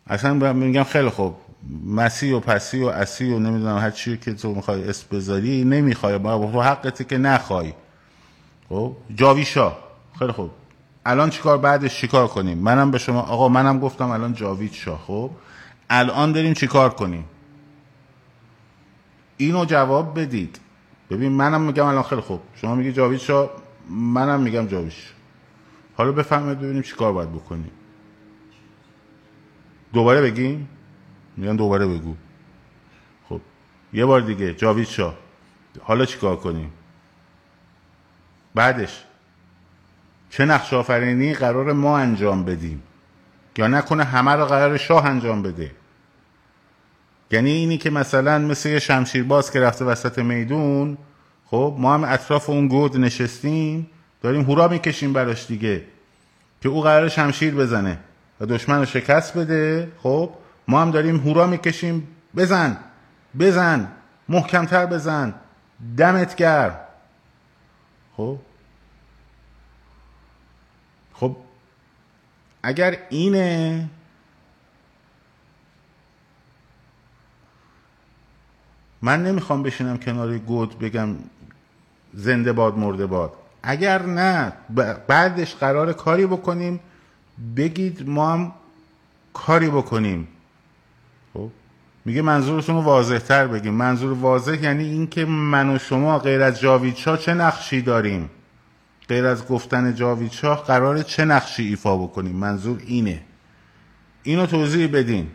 اصلا 0.07 0.53
میگم 0.53 0.85
خیلی 0.85 1.09
خوب. 1.09 1.37
مسی 1.85 2.33
و 2.33 2.41
پسی 2.41 2.83
و 2.83 2.87
اسی 2.87 3.33
و 3.33 3.39
نمی‌دونم 3.39 3.79
هر 3.79 3.91
چی 3.91 4.17
که 4.17 4.35
تو 4.35 4.55
می‌خوای 4.55 4.89
اسم 4.89 5.07
بذاری 5.17 5.65
نمی‌خوای. 5.65 6.19
با 6.19 6.51
تو 6.53 6.63
حقتی 6.63 7.05
که 7.05 7.19
نخوای. 7.19 7.73
خب 8.69 8.97
جاویشا 9.15 9.73
خیلی 10.19 10.33
خوب. 10.33 10.51
الان 11.07 11.31
چیکار 11.31 11.59
بعدش 11.59 12.01
چیکار 12.01 12.29
کنیم؟ 12.29 12.59
منم 12.59 12.91
به 12.91 12.99
شما 12.99 13.21
آقا 13.21 13.49
منم 13.49 13.81
گفتم 13.81 14.11
الان 14.11 14.35
جاوید 14.35 14.73
شاه 14.73 15.01
خب 15.07 15.31
الان 15.91 16.33
داریم 16.33 16.55
چیکار 16.55 16.91
کنیم؟ 16.91 17.25
اینو 19.37 19.65
جواب 19.65 20.21
بدید. 20.21 20.59
ببین 21.13 21.33
منم 21.33 21.61
میگم 21.61 21.87
الان 21.87 22.03
خیلی 22.03 22.21
خوب. 22.21 22.41
شما 22.55 22.75
میگی 22.75 22.93
جاوید 22.93 23.21
شاه 23.21 23.51
منم 23.91 24.41
میگم 24.41 24.67
جاوید 24.67 24.91
شاه. 24.91 25.13
حالا 25.97 26.13
بفهمید 26.13 26.59
ببینیم 26.59 26.83
چی 26.83 26.95
کار 26.95 27.13
باید 27.13 27.33
بکنیم. 27.33 27.71
دوباره 29.93 30.21
بگیم؟ 30.21 30.69
میگن 31.37 31.57
دوباره 31.57 31.87
بگو. 31.87 32.15
خب 33.29 33.41
یه 33.93 34.05
بار 34.05 34.21
دیگه 34.21 34.55
جاوید 34.55 34.87
شاه. 34.87 35.15
حالا 35.83 36.05
چیکار 36.05 36.37
کنیم؟ 36.37 36.73
بعدش 38.55 39.05
چه 40.31 40.45
نقش 40.45 40.73
آفرینی 40.73 41.35
قرار 41.35 41.73
ما 41.73 41.99
انجام 41.99 42.45
بدیم؟ 42.45 42.83
یا 43.59 43.69
نکنه 43.69 44.05
همه 44.05 44.31
رو 44.33 44.45
قرار 44.45 44.77
شاه 44.77 45.07
انجام 45.07 45.43
بده؟ 45.43 45.71
یعنی 47.33 47.51
اینی 47.51 47.79
که 47.79 47.91
مثلا 47.91 48.39
مثل 48.39 48.69
یه 48.69 48.79
شمشیر 48.79 49.25
باز 49.25 49.51
که 49.51 49.61
رفته 49.61 49.85
وسط 49.85 50.19
میدون 50.19 50.99
خب 51.47 51.77
ما 51.79 51.95
هم 51.95 52.05
اطراف 52.05 52.51
اون 52.51 52.69
گود 52.69 52.97
نشستیم 52.97 53.91
داریم 54.23 54.43
هورا 54.43 54.69
می‌کشیم 54.69 55.13
براش 55.13 55.47
دیگه 55.47 55.85
که 56.61 56.69
او 56.69 56.83
قرار 56.83 57.09
شمشیر 57.09 57.55
بزنه 57.55 57.99
و 58.41 58.47
دشمن 58.47 58.79
رو 58.79 58.85
شکست 58.85 59.39
بده 59.39 59.93
خب 60.03 60.31
ما 60.69 60.83
هم 60.83 60.91
داریم 60.91 61.17
هورا 61.17 61.47
می‌کشیم 61.47 62.09
بزن 62.37 62.77
بزن 63.39 63.89
محکمتر 64.29 64.87
بزن 64.87 65.35
دمت 65.97 66.37
گرم. 66.37 66.77
خب؟ 68.17 68.39
خب 71.15 71.37
اگر 72.63 72.97
اینه 73.11 73.89
من 79.03 79.23
نمی‌خوام 79.23 79.63
بشینم 79.63 79.99
کنار 79.99 80.39
گود 80.39 80.79
بگم 80.79 81.09
زنده 82.15 82.53
باد 82.53 82.79
مرده 82.79 83.07
باد. 83.07 83.33
اگر 83.63 84.03
نه 84.03 84.53
بعدش 85.07 85.55
قرار 85.55 85.93
کاری 85.93 86.27
بکنیم. 86.27 86.81
بگید 87.57 88.09
ما 88.09 88.33
هم 88.33 88.53
کاری 89.33 89.69
بکنیم. 89.69 90.29
خب؟ 91.35 91.49
میگه 92.05 92.23
منظورتون 92.23 92.77
رو 92.77 92.83
واضح 92.83 93.19
تر 93.19 93.47
بگیم. 93.47 93.75
منظور 93.75 94.13
واضح 94.13 94.63
یعنی 94.63 94.85
اینکه 94.85 95.25
من 95.25 95.75
و 95.75 95.79
شما 95.79 96.19
غیر 96.19 96.43
از 96.43 96.61
جاوید 96.61 96.97
شاه 96.97 97.19
چه 97.19 97.35
نقشی 97.35 97.83
داریم؟ 97.83 98.31
غیر 99.09 99.27
از 99.27 99.47
گفتن 99.47 99.95
جاوید 99.95 100.33
شاه 100.33 100.65
قرار 100.65 101.03
چه 101.03 101.25
نقشی 101.25 101.63
ایفا 101.63 101.97
بکنیم؟ 101.97 102.37
منظور 102.37 102.83
اینه. 102.87 103.23
اینو 104.23 104.47
توضیح 104.47 104.87
بدین. 104.87 105.27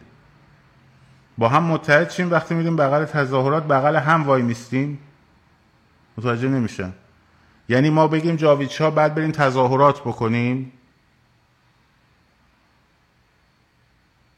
با 1.38 1.50
هم 1.50 1.64
متحد 1.64 2.10
شیم 2.10 2.32
وقتی 2.32 2.56
میریم 2.56 2.76
بغل 2.76 3.06
تظاهرات 3.06 3.64
بغل 3.64 3.96
هم 3.96 4.24
وای 4.24 4.42
میستیم 4.42 5.00
متوجه 6.18 6.48
نمیشن 6.48 6.94
یعنی 7.70 7.90
ما 7.90 8.08
بگیم 8.08 8.36
جاوید 8.36 8.70
شاه 8.70 8.96
بعد 8.96 9.16
بریم 9.16 9.32
تظاهرات 9.32 10.02
بکنیم. 10.02 10.72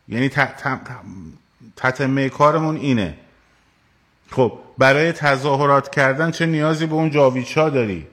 یعنی 0.07 0.29
تتمه 1.75 2.29
کارمون 2.29 2.75
اینه. 2.75 3.17
خب 4.31 4.59
برای 4.77 5.11
تظاهرات 5.11 5.89
کردن 5.89 6.31
چه 6.31 6.45
نیازی 6.45 6.85
به 6.85 6.93
اون 6.93 7.09
جاوید 7.09 7.45
شاه 7.45 7.69
داری؟ 7.69 8.07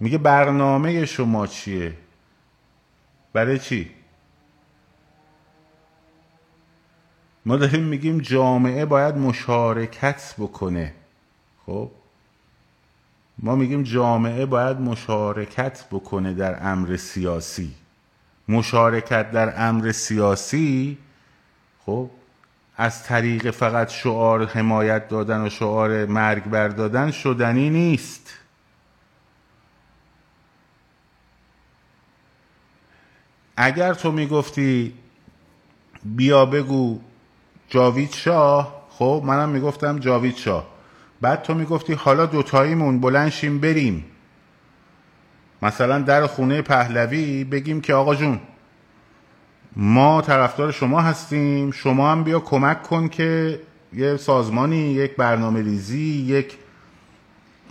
میگه 0.00 0.18
برنامه 0.18 1.06
شما 1.06 1.46
چیه؟ 1.46 1.96
برای 3.32 3.58
چی؟ 3.58 4.01
ما 7.46 7.56
داریم 7.56 7.82
میگیم 7.82 8.18
جامعه 8.18 8.84
باید 8.84 9.16
مشارکت 9.16 10.34
بکنه. 10.38 10.94
خب؟ 11.66 11.90
ما 13.38 13.54
میگیم 13.54 13.82
جامعه 13.82 14.46
باید 14.46 14.80
مشارکت 14.80 15.84
بکنه 15.90 16.34
در 16.34 16.66
امر 16.66 16.96
سیاسی. 16.96 17.74
مشارکت 18.48 19.30
در 19.30 19.68
امر 19.68 19.92
سیاسی 19.92 20.98
خب 21.86 22.10
از 22.76 23.02
طریق 23.02 23.50
فقط 23.50 23.90
شعار 23.90 24.46
حمایت 24.46 25.08
دادن 25.08 25.46
و 25.46 25.48
شعار 25.50 26.06
مرگ 26.06 26.44
بردادن 26.44 27.10
شدنی 27.10 27.70
نیست. 27.70 28.38
اگر 33.56 33.94
تو 33.94 34.12
می‌گفتی 34.12 34.94
بیا 36.04 36.46
بگو 36.46 37.00
جاوید 37.72 38.12
شاه. 38.12 38.82
خب 38.90 39.22
منم 39.24 39.48
می‌گفتم 39.48 39.98
جاوید 39.98 40.36
شاه. 40.36 40.66
بعد 41.20 41.42
تو 41.42 41.54
می‌گفتی 41.54 41.92
حالا 41.92 42.26
دوتاییمون 42.26 43.00
بلنشیم 43.00 43.58
بریم. 43.58 44.04
مثلا 45.62 45.98
در 45.98 46.26
خونه 46.26 46.62
پهلوی 46.62 47.44
بگیم 47.44 47.80
که 47.80 47.94
آقا 47.94 48.14
جون 48.14 48.40
ما 49.76 50.20
طرفدار 50.20 50.72
شما 50.72 51.00
هستیم. 51.00 51.70
شما 51.70 52.12
هم 52.12 52.24
بیا 52.24 52.40
کمک 52.40 52.82
کن 52.82 53.08
که 53.08 53.60
یه 53.92 54.16
سازمانی 54.16 54.76
یک 54.76 55.16
برنامه 55.16 55.62
ریزی 55.62 56.24
یک 56.26 56.58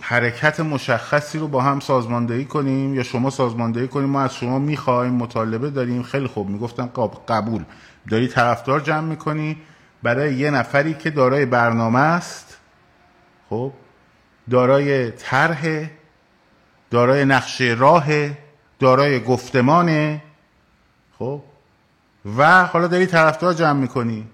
حرکت 0.00 0.60
مشخصی 0.60 1.38
رو 1.38 1.48
با 1.48 1.62
هم 1.62 1.80
سازماندهی 1.80 2.44
کنیم 2.44 2.94
یا 2.94 3.02
شما 3.02 3.30
سازماندهی 3.30 3.88
کنیم. 3.88 4.08
ما 4.08 4.20
از 4.20 4.34
شما 4.34 4.58
می‌خوایم 4.58 5.12
مطالبه 5.12 5.70
داریم. 5.70 6.02
خیلی 6.02 6.26
خوب. 6.26 6.48
می‌گفتن 6.48 6.90
قبول. 7.28 7.64
داری 8.10 8.28
طرفدار 8.28 8.80
جمع 8.80 9.08
می‌کنی. 9.08 9.56
برای 10.02 10.34
یه 10.34 10.50
نفری 10.50 10.94
که 10.94 11.10
دارای 11.10 11.46
برنامه 11.46 11.98
است 11.98 12.58
خب 13.50 13.72
دارای 14.50 15.10
طرح 15.10 15.86
دارای 16.90 17.24
نقشه 17.24 17.76
راه 17.78 18.06
دارای 18.78 19.20
گفتمانه 19.20 20.22
خب 21.18 21.42
و 22.36 22.64
حالا 22.64 22.86
داری 22.86 23.06
طرفدار 23.06 23.52
جمع 23.52 23.80
می‌کنی. 23.80 24.26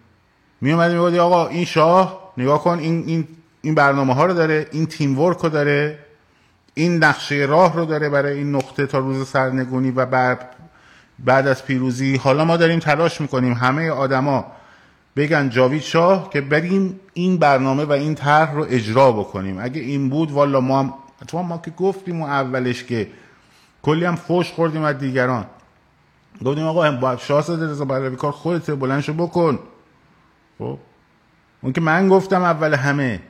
میومدی 0.60 0.94
می‌گفتی 0.94 1.18
آقا 1.18 1.46
این 1.48 1.64
شاه 1.64 2.32
نگاه 2.36 2.64
کن 2.64 2.78
این 2.78 3.04
این 3.06 3.28
این 3.62 3.74
برنامه 3.74 4.14
ها 4.14 4.26
رو 4.26 4.34
داره 4.34 4.66
این 4.72 4.86
تیم 4.86 5.18
ورک 5.18 5.38
رو 5.38 5.48
داره 5.48 5.98
این 6.74 7.04
نقشه 7.04 7.34
راه 7.34 7.76
رو 7.76 7.84
داره 7.84 8.08
برای 8.08 8.38
این 8.38 8.54
نقطه 8.54 8.86
تا 8.86 8.98
روز 8.98 9.28
سرنگونی 9.28 9.90
و 9.90 10.06
بعد 10.06 10.54
بعد 11.18 11.46
از 11.46 11.64
پیروزی. 11.64 12.16
حالا 12.16 12.44
ما 12.44 12.56
داریم 12.56 12.78
تلاش 12.78 13.20
می‌کنیم 13.20 13.52
همه 13.52 13.90
آدما 13.90 14.52
بگن 15.16 15.48
جاوید 15.48 15.82
شاه 15.82 16.30
که 16.30 16.40
بریم 16.40 17.00
این 17.14 17.36
برنامه 17.38 17.84
و 17.84 17.92
این 17.92 18.14
طرح 18.14 18.54
رو 18.54 18.66
اجرا 18.68 19.12
بکنیم. 19.12 19.58
اگه 19.60 19.80
این 19.80 20.08
بود 20.08 20.30
والا 20.30 20.60
ما 20.60 20.78
هم 20.78 20.94
تو 21.26 21.42
ما 21.42 21.58
که 21.58 21.70
گفتیم 21.70 22.22
و 22.22 22.26
اولش 22.26 22.84
که 22.84 23.10
کلی 23.82 24.04
هم 24.04 24.16
فوش 24.16 24.52
خوردیم 24.52 24.82
از 24.82 24.98
دیگران. 24.98 25.46
گفتیم 26.44 26.64
آقا 26.64 26.90
با 26.90 27.16
شاهزاده 27.16 27.66
رضا 27.66 27.84
پهلوی 27.84 28.16
کار 28.16 28.32
خودت 28.32 28.70
بلندشو 28.70 29.12
بکن. 29.12 29.58
خب؟ 30.58 30.78
اون 31.60 31.72
که 31.72 31.80
من 31.80 32.08
گفتم 32.08 32.42
اول 32.42 32.74
همه. 32.74 33.20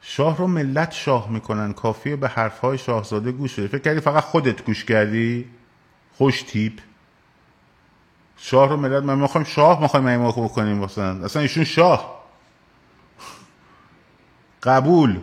شاه 0.00 0.36
رو 0.36 0.46
ملت 0.46 0.92
شاه 0.92 1.30
می‌کنن. 1.30 1.72
کافیه 1.72 2.16
به 2.16 2.28
حرفهای 2.28 2.78
شاهزاده 2.78 3.32
گوش 3.32 3.58
بده 3.58 3.68
فکر 3.68 3.78
کردی 3.78 4.00
فقط 4.00 4.22
خودت 4.22 4.64
گوش 4.64 4.84
کردی؟ 4.84 5.46
خوش 6.16 6.42
تیپ. 6.42 6.72
شاه 8.36 8.68
رو 8.68 8.76
ملت 8.76 9.02
من 9.02 9.18
می‌خوایم 9.18 9.44
شاه 9.44 9.82
می‌خوایم 9.82 10.06
این 10.06 10.28
بکنیم 10.30 10.76
مثلا 10.76 11.24
اصلا 11.24 11.42
ایشون 11.42 11.64
شاه. 11.64 12.22
قبول. 14.62 15.20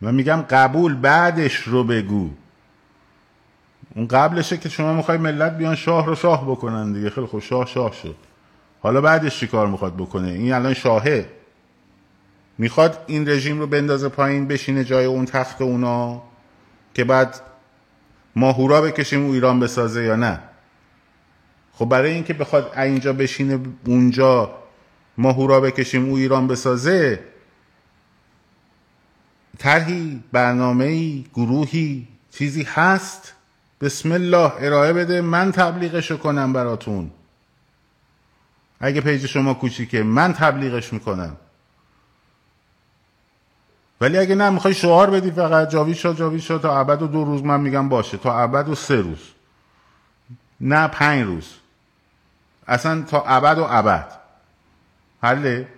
من 0.00 0.14
میگم 0.14 0.44
قبول 0.50 0.94
بعدش 0.94 1.54
رو 1.56 1.84
بگو. 1.84 2.30
اون 3.94 4.08
قبلشه 4.08 4.56
که 4.56 4.68
شما 4.68 4.92
می‌خوای 4.92 5.18
ملت 5.18 5.58
بیان 5.58 5.74
شاه 5.74 6.06
رو 6.06 6.14
شاه 6.14 6.50
بکنن 6.50 6.92
دیگه. 6.92 7.10
خیلی 7.10 7.26
خوب 7.26 7.40
شاه 7.40 7.66
شاه 7.66 7.92
شد. 7.92 8.16
حالا 8.82 9.00
بعدش 9.00 9.40
چی 9.40 9.46
کار 9.46 9.66
می‌خواد 9.66 9.96
بکنه؟ 9.96 10.28
این 10.28 10.52
الان 10.52 10.74
شاهه. 10.74 11.28
می‌خواد 12.58 13.04
این 13.06 13.28
رژیم 13.28 13.60
رو 13.60 13.66
بندازه 13.66 14.08
پایین 14.08 14.48
بشینه 14.48 14.84
جای 14.84 15.04
اون 15.04 15.24
تخت 15.24 15.62
اونا 15.62 16.22
که 16.94 17.04
بعد 17.04 17.40
ما 18.36 18.52
هورا 18.52 18.80
بکشیم 18.80 19.24
او 19.24 19.32
ایران 19.32 19.60
بسازه 19.60 20.04
یا 20.04 20.16
نه؟ 20.16 20.40
خب 21.72 21.84
برای 21.84 22.10
اینکه 22.10 22.34
بخواد 22.34 22.78
اینجا 22.78 23.12
بشینه 23.12 23.58
اونجا 23.86 24.58
ما 25.18 25.32
هورا 25.32 25.60
بکشیم 25.60 26.08
او 26.08 26.16
ایران 26.16 26.46
بسازه 26.46 27.20
طرحی 29.58 30.22
برنامه 30.32 31.20
گروهی 31.20 32.08
چیزی 32.30 32.62
هست؟ 32.62 33.34
بسم 33.80 34.12
الله 34.12 34.52
ارائه 34.58 34.92
بده 34.92 35.20
من 35.20 35.52
تبلیغشو 35.52 36.16
کنم 36.16 36.52
براتون. 36.52 37.10
اگه 38.80 39.00
پیج 39.00 39.26
شما 39.26 39.54
کوچیکه 39.54 40.02
من 40.02 40.32
تبلیغش 40.32 40.92
می‌کنم. 40.92 41.36
ولی 44.04 44.18
اگه 44.18 44.34
نه 44.34 44.50
می‌خوای 44.50 44.74
شعار 44.74 45.10
بدی 45.10 45.30
فقط 45.30 45.70
جاوید 45.70 45.96
شد 46.40 46.60
تا 46.62 46.80
ابد 46.80 47.02
و 47.02 47.06
دو 47.06 47.24
روز 47.24 47.42
من 47.44 47.60
میگم 47.60 47.88
باشه 47.88 48.16
تا 48.16 48.40
ابد 48.40 48.68
و 48.68 48.74
سه 48.74 48.96
روز. 48.96 49.18
نه 50.60 50.88
پنج 50.88 51.26
روز. 51.26 51.54
اصلا 52.66 53.02
تا 53.02 53.24
ابد 53.26 53.58
و 53.58 53.66
ابد. 53.70 54.12
حله؟ 55.22 55.68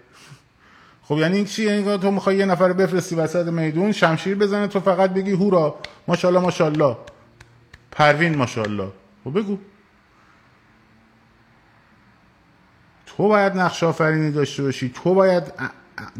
خب 1.03 1.19
یعنی 1.19 1.37
این 1.37 1.45
چی 1.45 1.65
یعنی 1.65 1.99
تو 1.99 2.11
می‌خوای 2.11 2.37
یه 2.37 2.45
نفر 2.47 2.73
بفرستی 2.73 3.15
وسط 3.15 3.47
میدون 3.47 3.93
شمشیر 3.93 4.35
بزنه 4.35 4.67
تو 4.67 4.81
فقط 4.81 5.11
بگی 5.11 5.31
هورا 5.31 5.79
ماشاءالله 6.09 6.43
ماشاءالله. 6.43 6.97
پروین 7.91 8.37
ماشاءالله. 8.37 8.93
خب 9.25 9.39
بگو. 9.39 9.59
تو 13.07 13.29
باید 13.29 13.57
نقش 13.57 13.83
آفرینی 13.83 14.31
داشته 14.31 14.63
باشی 14.63 14.93
تو 14.95 15.15
باید 15.15 15.53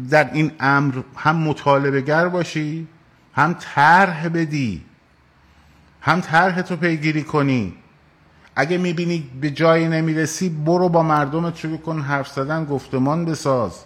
در 0.09 0.33
این 0.33 0.51
امر 0.59 0.93
هم 1.15 1.35
مطالبه 1.35 2.01
گر 2.01 2.27
باشی 2.27 2.87
هم 3.33 3.55
طرح 3.59 4.29
بدی 4.29 4.85
هم 6.01 6.21
طرح 6.21 6.61
تو 6.61 6.75
پیگیری 6.75 7.23
کنی. 7.23 7.73
اگه 8.55 8.77
می‌بینی 8.77 9.29
به 9.41 9.49
جایی 9.49 9.87
نمی‌رسی 9.87 10.49
برو 10.49 10.89
با 10.89 11.03
مردمت 11.03 11.55
شروع 11.55 11.77
کن 11.77 12.01
حرف 12.01 12.27
زدن 12.27 12.65
گفتمان 12.65 13.25
بساز. 13.25 13.83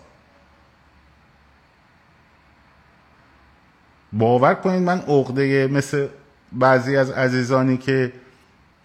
باور 4.13 4.53
کنید 4.53 4.83
من 4.83 4.99
عقده 4.99 5.67
مثل 5.67 6.07
بعضی 6.51 6.97
از 6.97 7.11
عزیزانی 7.11 7.77
که 7.77 8.13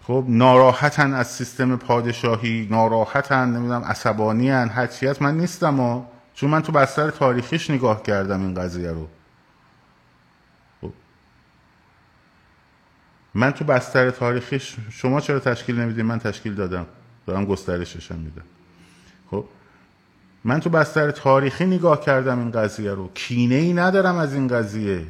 خب 0.03 0.25
ناراحتن 0.27 1.13
از 1.13 1.27
سیستم 1.27 1.75
پادشاهی 1.75 2.67
ناراحتن 2.71 3.49
نمی‌دونم 3.49 3.83
عصبانی 3.83 4.49
هن 4.49 4.87
من 5.19 5.37
نیستم 5.37 5.79
و 5.79 6.03
چون 6.37 6.49
من 6.49 6.61
تو 6.61 6.71
بستر 6.71 7.09
تاریخیش 7.09 7.69
نگاه 7.69 8.03
کردم 8.03 8.41
این 8.41 8.53
قضیه 8.53 8.91
رو. 8.91 9.07
خب. 10.81 10.93
من 13.33 13.51
تو 13.51 13.65
بستر 13.65 14.11
تاریخیش 14.11 14.75
شما 14.89 15.21
چرا 15.21 15.39
تشکیل 15.39 15.79
نمیدین؟ 15.79 16.05
من 16.05 16.19
تشکیل 16.19 16.55
دادم. 16.55 16.85
دارم 17.25 17.45
گسترششم 17.45 18.15
میدم. 18.15 18.43
خب. 19.31 19.45
من 20.43 20.59
تو 20.59 20.69
بستر 20.69 21.11
تاریخی 21.11 21.65
نگاه 21.65 22.01
کردم 22.01 22.39
این 22.39 22.51
قضیه 22.51 22.91
رو. 22.91 23.11
کینه 23.13 23.55
ای 23.55 23.73
ندارم 23.73 24.15
از 24.15 24.33
این 24.33 24.47
قضیه. 24.47 25.05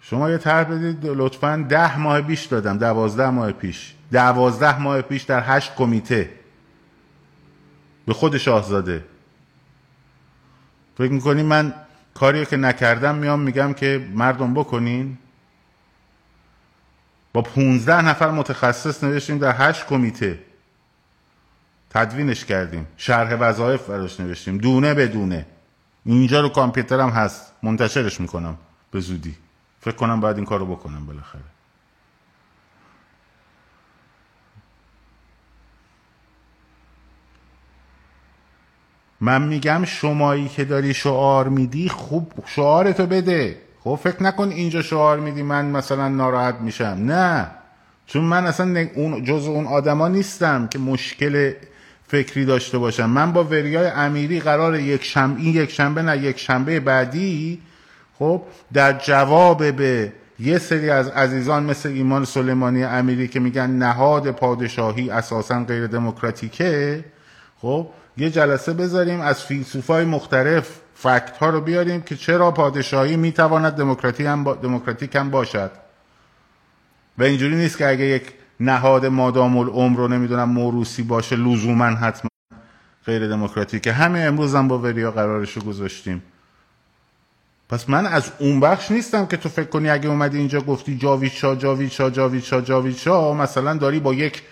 شما 0.00 0.30
یه 0.30 0.38
طرح 0.38 0.64
بدید 0.64 1.06
لطفا 1.06 1.66
ده 1.68 1.98
ماه 1.98 2.20
پیش 2.20 2.44
دادم. 2.44 2.78
دوازده 2.78 3.30
ماه 3.30 3.52
پیش. 3.52 3.94
دوازده 4.12 4.78
ماه 4.78 5.02
پیش 5.02 5.22
در 5.22 5.56
هشت 5.56 5.74
کمیته. 5.74 6.45
به 8.06 8.14
خود 8.14 8.38
شاهزاده. 8.38 9.04
فکر 10.98 11.12
می‌کنی 11.12 11.42
من 11.42 11.74
کاری 12.14 12.46
که 12.46 12.56
نکردم 12.56 13.14
میام 13.14 13.40
میگم 13.40 13.72
که 13.72 14.08
مردم 14.14 14.54
بکنین؟ 14.54 15.18
با 17.32 17.42
پونزده 17.42 18.02
نفر 18.02 18.30
متخصص 18.30 19.04
نوشتیم 19.04 19.38
در 19.38 19.68
هشت 19.68 19.86
کمیته. 19.86 20.38
تدوینش 21.90 22.44
کردیم. 22.44 22.86
شرح 22.96 23.36
وظایف 23.40 23.90
براش 23.90 24.20
نوشتیم. 24.20 24.58
دونه 24.58 24.94
به 24.94 25.06
دونه. 25.06 25.46
اینجا 26.04 26.40
رو 26.40 26.48
کامپیوترم 26.48 27.10
هست. 27.10 27.52
منتشرش 27.62 28.20
می‌کنم. 28.20 28.58
به 28.90 29.00
زودی. 29.00 29.36
فکر 29.80 29.96
کنم 29.96 30.20
باید 30.20 30.36
این 30.36 30.46
کار 30.46 30.58
رو 30.58 30.66
بکنم 30.66 31.06
بالاخره. 31.06 31.55
من 39.20 39.42
میگم 39.42 39.84
شمایی 39.84 40.48
که 40.48 40.64
داری 40.64 40.94
شعار 40.94 41.48
میدی 41.48 41.88
خوب 41.88 42.32
شعارتو 42.46 43.06
بده. 43.06 43.56
خب 43.84 43.98
فکر 44.02 44.22
نکن 44.22 44.48
اینجا 44.48 44.82
شعار 44.82 45.20
میدی 45.20 45.42
من 45.42 45.64
مثلا 45.64 46.08
ناراحت 46.08 46.54
میشم. 46.60 46.84
نه. 46.84 47.46
چون 48.06 48.24
من 48.24 48.46
اصلا 48.46 48.86
اون 48.94 49.24
جز 49.24 49.46
اون 49.46 49.66
آدما 49.66 50.08
نیستم 50.08 50.66
که 50.66 50.78
مشکل 50.78 51.52
فکری 52.08 52.44
داشته 52.44 52.78
باشم. 52.78 53.10
من 53.10 53.32
با 53.32 53.44
وریای 53.44 53.86
امیری 53.86 54.40
قرار 54.40 54.80
یک 54.80 55.04
شنبه 55.04 55.40
این 55.40 55.54
یک 55.54 55.70
شنبه 55.70 56.02
نه 56.02 56.18
یک 56.18 56.38
شنبه 56.38 56.80
بعدی 56.80 57.60
خب 58.18 58.42
در 58.72 58.92
جواب 58.92 59.76
به 59.76 60.12
یه 60.38 60.58
سری 60.58 60.90
از 60.90 61.08
عزیزان 61.08 61.62
مثل 61.62 61.88
ایمان 61.88 62.24
سلیمانی 62.24 62.84
امیری 62.84 63.28
که 63.28 63.40
میگن 63.40 63.70
نهاد 63.70 64.30
پادشاهی 64.30 65.10
اساسا 65.10 65.64
غیر 65.64 65.86
دموکراتیکه 65.86 67.04
خب 67.60 67.88
یه 68.16 68.30
جلسه 68.30 68.72
بذاریم 68.72 69.20
از 69.20 69.44
فیلسوفای 69.44 70.04
مختلف 70.04 70.80
فکت 70.94 71.36
ها 71.36 71.50
رو 71.50 71.60
بیاریم 71.60 72.02
که 72.02 72.16
چرا 72.16 72.50
پادشاهی 72.50 73.16
می‌تواند 73.16 73.72
دموکراتی 73.72 74.26
هم 74.26 74.44
با... 74.44 74.54
دموکراتیک 74.54 75.16
هم 75.16 75.30
باشد. 75.30 75.70
و 77.18 77.22
اینجوری 77.22 77.56
نیست 77.56 77.78
که 77.78 77.88
اگه 77.88 78.04
یک 78.04 78.32
نهاد 78.60 79.06
مادام 79.06 79.56
العمر 79.56 79.96
رو 79.96 80.08
نمی‌دونم 80.08 80.48
موروسی 80.48 81.02
باشه 81.02 81.36
لزوما 81.36 81.84
حتما 81.84 82.30
غیر 83.06 83.28
دموکراتیکه 83.28 83.92
همه 83.92 84.18
امروز 84.18 84.54
هم 84.54 84.68
با 84.68 84.78
وریا 84.78 85.10
قرارش 85.10 85.58
گذاشتیم. 85.58 86.22
پس 87.68 87.88
من 87.88 88.06
از 88.06 88.30
اون 88.38 88.60
بخش 88.60 88.90
نیستم 88.90 89.26
که 89.26 89.36
تو 89.36 89.48
فکر 89.48 89.68
کنی 89.68 89.90
اگه 89.90 90.08
اومدی 90.08 90.38
اینجا 90.38 90.60
گفتی 90.60 90.96
جاوید 90.96 91.32
شاه 91.32 91.56
جاوید 92.62 92.96
شاه 92.96 93.36
مثلا 93.36 93.74
داری 93.74 94.00
با 94.00 94.14
یک 94.14 94.42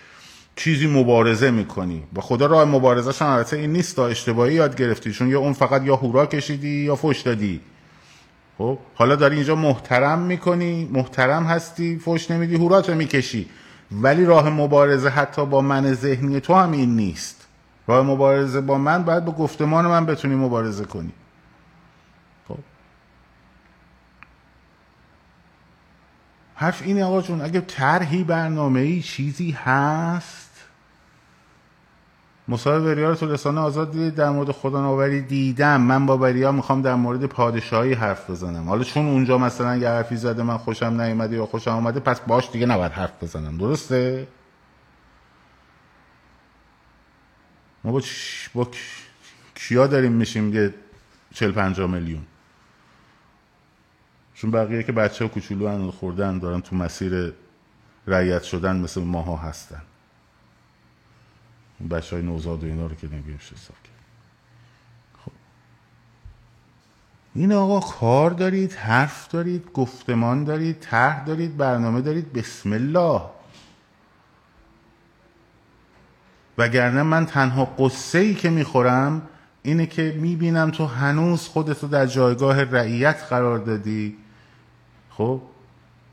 چیزی 0.55 0.87
مبارزه 0.87 1.51
می‌کنی. 1.51 2.03
با 2.13 2.21
خدا 2.21 2.45
راه 2.45 2.65
مبارزه 2.65 3.25
البته 3.25 3.57
این 3.57 3.73
نیست 3.73 3.95
تا 3.95 4.07
اشتباهی 4.07 4.53
یاد 4.53 4.75
گرفتی. 4.75 5.11
چون 5.11 5.29
یا 5.29 5.39
اون 5.39 5.53
فقط 5.53 5.83
یا 5.83 5.95
هورا 5.95 6.25
کشیدی 6.25 6.83
یا 6.83 6.95
فش 6.95 7.21
دادی. 7.21 7.61
خب 8.57 8.77
حالا 8.95 9.15
داری 9.15 9.35
اینجا 9.35 9.55
محترم 9.55 10.19
می‌کنی 10.19 10.89
محترم 10.91 11.43
هستی 11.43 11.99
فش 11.99 12.31
نمیدی 12.31 12.55
هورا 12.55 12.81
تو 12.81 12.95
می‌کشی. 12.95 13.49
ولی 13.91 14.25
راه 14.25 14.49
مبارزه 14.49 15.09
حتی 15.09 15.45
با 15.45 15.61
من 15.61 15.93
ذهنی 15.93 16.39
تو 16.39 16.53
هم 16.53 16.71
این 16.71 16.95
نیست. 16.95 17.47
راه 17.87 18.05
مبارزه 18.05 18.61
با 18.61 18.77
من 18.77 19.03
باید 19.03 19.25
با 19.25 19.31
گفتمان 19.31 19.87
من 19.87 20.05
بتونی 20.05 20.35
مبارزه 20.35 20.85
کنی. 20.85 21.11
خب. 22.47 22.57
حرف 26.55 26.81
اینه 26.85 27.03
آقا 27.03 27.21
جون 27.21 27.41
اگه 27.41 27.61
طرحی 27.61 28.23
برنامه 28.23 28.79
ای 28.79 29.01
چیزی 29.01 29.51
هست 29.51 30.44
مصاحبه 32.47 32.91
وریا 32.91 33.09
رو 33.09 33.15
تو 33.15 33.31
رسانه 33.31 33.61
آزاد 33.61 33.91
دیدید 33.91 34.15
در 34.15 34.29
مورد 34.29 34.51
خدا 34.51 35.07
دیدم. 35.07 35.81
من 35.81 36.05
با 36.05 36.17
وریا 36.17 36.51
می‌خوام 36.51 36.81
در 36.81 36.95
مورد 36.95 37.25
پادشاهی 37.25 37.93
حرف 37.93 38.29
بزنم. 38.29 38.69
حالا 38.69 38.83
چون 38.83 39.05
اونجا 39.05 39.37
مثلا 39.37 39.77
یه 39.77 39.89
حرفی 39.89 40.15
زده 40.15 40.43
من 40.43 40.57
خوشم 40.57 41.01
نیومده 41.01 41.35
یا 41.35 41.45
خوشم 41.45 41.71
آمده 41.71 41.99
پس 41.99 42.19
باش 42.19 42.49
دیگه 42.51 42.65
نباید 42.65 42.91
حرف 42.91 43.23
بزنم. 43.23 43.57
درسته؟ 43.57 44.27
ما 47.83 48.01
با, 48.53 48.67
کیا 49.55 49.87
داریم 49.87 50.11
میشیم 50.11 50.53
یه 50.53 50.73
چل 51.33 51.51
پنجا 51.51 51.87
میلیون؟ 51.87 52.25
چون 54.33 54.51
بقیه 54.51 54.83
که 54.83 54.91
بچه 54.91 55.25
ها 55.25 55.29
کوچولو 55.29 55.91
خوردن 55.91 56.39
دارن 56.39 56.61
تو 56.61 56.75
مسیر 56.75 57.33
رعیت 58.07 58.43
شدن 58.43 58.75
مثل 58.75 59.01
ماها 59.01 59.35
هستن. 59.35 59.81
بچه 61.91 62.15
های 62.15 62.25
نوزاد 62.25 62.63
و 62.63 62.65
اینا 62.65 62.85
رو 62.85 62.95
که 62.95 63.07
نمیشه 63.07 63.55
حساب 63.55 63.75
کرد. 63.83 63.95
خب. 65.25 65.31
این 67.35 67.51
آقا 67.51 67.79
کار 67.79 68.31
دارید 68.31 68.73
حرف 68.73 69.27
دارید 69.31 69.71
گفتمان 69.73 70.43
دارید 70.43 70.79
طرح 70.79 71.25
دارید 71.25 71.57
برنامه 71.57 72.01
دارید. 72.01 72.33
بسم 72.33 72.73
الله. 72.73 73.21
وگرنه 76.57 77.03
من 77.03 77.25
تنها 77.25 77.65
قصه 77.65 78.19
ای 78.19 78.35
که 78.35 78.49
می‌خورم 78.49 79.21
اینه 79.63 79.85
که 79.85 80.17
می‌بینم 80.21 80.71
تو 80.71 80.85
هنوز 80.85 81.47
خودتو 81.47 81.87
در 81.87 82.05
جایگاه 82.05 82.63
رعیت 82.63 83.23
قرار 83.29 83.59
دادی. 83.59 84.17
خب؟ 85.09 85.41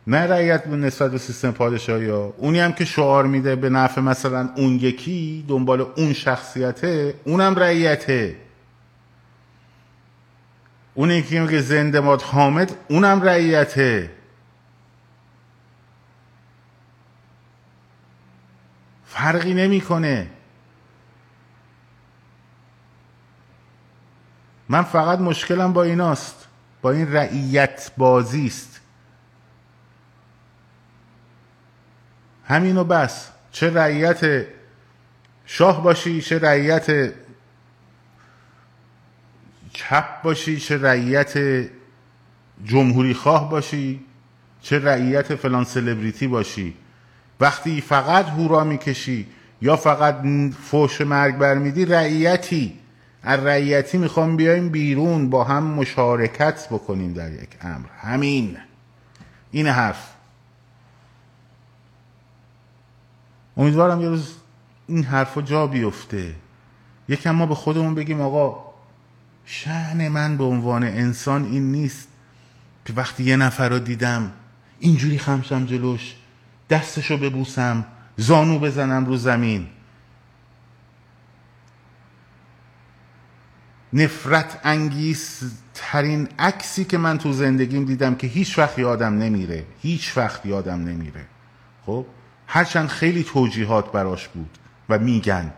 نه 0.06 0.18
رعیت 0.18 0.66
نسبت 0.66 1.10
به 1.10 1.18
سیستم 1.18 1.50
پادشاهی 1.50 2.08
ها. 2.08 2.34
اونی 2.36 2.60
هم 2.60 2.72
که 2.72 2.84
شعار 2.84 3.26
میده 3.26 3.56
به 3.56 3.68
نفع 3.68 4.00
مثلا 4.00 4.48
اون 4.56 4.74
یکی 4.74 5.44
دنبال 5.48 5.80
اون 5.80 6.12
شخصیته 6.12 7.14
اونم 7.24 7.54
رعیته. 7.54 8.36
اونی 10.94 11.22
که 11.22 11.40
میگه 11.40 11.60
زنده 11.60 12.00
ماد 12.00 12.22
حامد 12.22 12.76
اونم 12.88 13.22
رعیته. 13.22 14.10
فرقی 19.06 19.54
نمی‌کنه. 19.54 20.30
من 24.68 24.82
فقط 24.82 25.18
مشکلم 25.18 25.72
با 25.72 25.82
ایناست. 25.82 26.48
با 26.82 26.90
این 26.90 27.12
رعیت 27.12 27.92
بازی 27.96 28.46
است 28.46 28.71
همینو 32.52 32.84
بس. 32.84 33.28
چه 33.52 33.70
رعیت 33.70 34.46
شاه 35.46 35.82
باشی 35.82 36.20
چه 36.20 36.38
رعیت 36.38 37.12
چپ 39.72 40.22
باشی 40.22 40.60
چه 40.60 40.78
رعیت 40.78 41.64
جمهوری 42.64 43.14
خواه 43.14 43.50
باشی 43.50 44.00
چه 44.60 44.78
رعیت 44.78 45.34
فلان 45.34 45.64
سلبریتی 45.64 46.26
باشی. 46.26 46.74
وقتی 47.40 47.80
فقط 47.80 48.26
هورا 48.26 48.64
می‌کشی 48.64 49.26
یا 49.60 49.76
فقط 49.76 50.16
فوش 50.62 51.00
مرگ 51.00 51.38
برمیدی 51.38 51.84
رعیتی. 51.84 52.78
از 53.22 53.40
رعیتی 53.40 53.98
می‌خوام 53.98 54.36
بیایم 54.36 54.68
بیرون 54.68 55.30
با 55.30 55.44
هم 55.44 55.64
مشارکت 55.64 56.68
بکنیم 56.70 57.12
در 57.12 57.32
یک 57.32 57.50
امر. 57.60 57.86
همین. 58.00 58.56
این 59.50 59.66
حرف. 59.66 60.11
امیدوارم 63.56 64.00
یه 64.00 64.08
روز 64.08 64.34
این 64.86 65.04
حرفا 65.04 65.42
جا 65.42 65.66
بیفته. 65.66 66.34
یکم 67.08 67.30
ما 67.30 67.46
به 67.46 67.54
خودمون 67.54 67.94
بگیم 67.94 68.20
آقا 68.20 68.72
شعن 69.44 70.08
من 70.08 70.36
به 70.36 70.44
عنوان 70.44 70.84
انسان 70.84 71.44
این 71.44 71.72
نیست. 71.72 72.08
که 72.84 72.92
وقتی 72.92 73.24
یه 73.24 73.36
نفر 73.36 73.68
رو 73.68 73.78
دیدم 73.78 74.32
اینجوری 74.78 75.18
خمشم 75.18 75.66
جلوش 75.66 76.14
دستشو 76.70 77.16
ببوسم 77.16 77.84
زانو 78.16 78.58
بزنم 78.58 79.06
رو 79.06 79.16
زمین. 79.16 79.66
نفرت 83.92 84.60
انگیز 84.64 85.52
ترین 85.74 86.28
عکسی 86.38 86.84
که 86.84 86.98
من 86.98 87.18
تو 87.18 87.32
زندگیم 87.32 87.84
دیدم 87.84 88.14
که 88.14 88.26
هیچ 88.26 88.58
وقت 88.58 88.78
یادم 88.78 89.18
نمیره. 89.18 89.66
هیچ 89.82 90.16
وقت 90.16 90.46
یادم 90.46 90.84
نمیره. 90.84 91.26
خب؟ 91.86 92.06
هرچند 92.54 92.88
خیلی 92.88 93.24
توجیهات 93.24 93.92
براش 93.92 94.28
بود 94.28 94.58
و 94.88 94.98
میگن. 94.98 95.52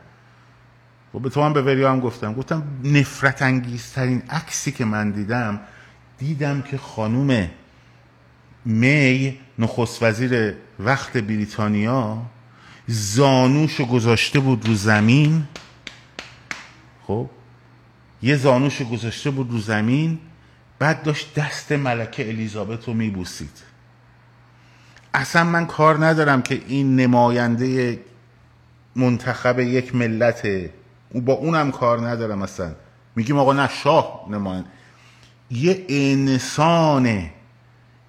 و 1.15 1.19
به 1.19 1.31
تو 1.31 1.43
هم 1.43 1.53
به 1.53 1.63
وریا 1.63 1.93
هم 1.93 2.01
گفتم. 2.01 2.35
گفتم 2.35 2.63
نفرت 2.85 3.43
انگیزترین 3.43 4.23
عکسی 4.31 4.73
که 4.73 4.85
من 4.85 5.11
دیدم 5.11 5.61
دیدم 6.19 6.63
که 6.63 6.79
خانوم 6.79 7.51
می 8.65 9.39
نخست 9.59 10.03
وزیر 10.03 10.55
وقت 10.81 11.17
بریتانیا 11.17 12.23
زانوشو 12.87 13.87
گذاشته 13.87 14.41
بود 14.41 14.69
رو 14.69 14.75
زمین. 14.75 15.45
خب 17.07 17.31
یه 18.23 18.37
زانوشو 18.37 18.85
گذاشته 18.85 19.31
بود 19.31 19.51
رو 19.51 19.59
زمین 19.59 20.19
بعد 20.79 21.03
داشت 21.03 21.35
دست 21.35 21.73
ملکه 21.73 22.29
الیزابت 22.29 22.85
رو 22.85 22.95
میبوسید. 22.95 23.74
اصلا 25.15 25.45
من 25.45 25.67
کار 25.67 26.07
ندارم 26.07 26.43
که 26.43 26.63
این 26.69 26.97
نماینده 26.97 27.99
منتخب 28.97 29.59
یک 29.59 29.95
ملته 29.95 30.71
با 31.15 31.33
اونم 31.33 31.71
کار 31.71 32.09
ندارم 32.09 32.43
اصلا. 32.43 32.73
میگیم 33.17 33.39
آقا 33.39 33.53
نه 33.53 33.69
شاه 33.69 34.27
نماینده. 34.31 34.69
یه 35.51 35.85
انسانه. 35.89 37.31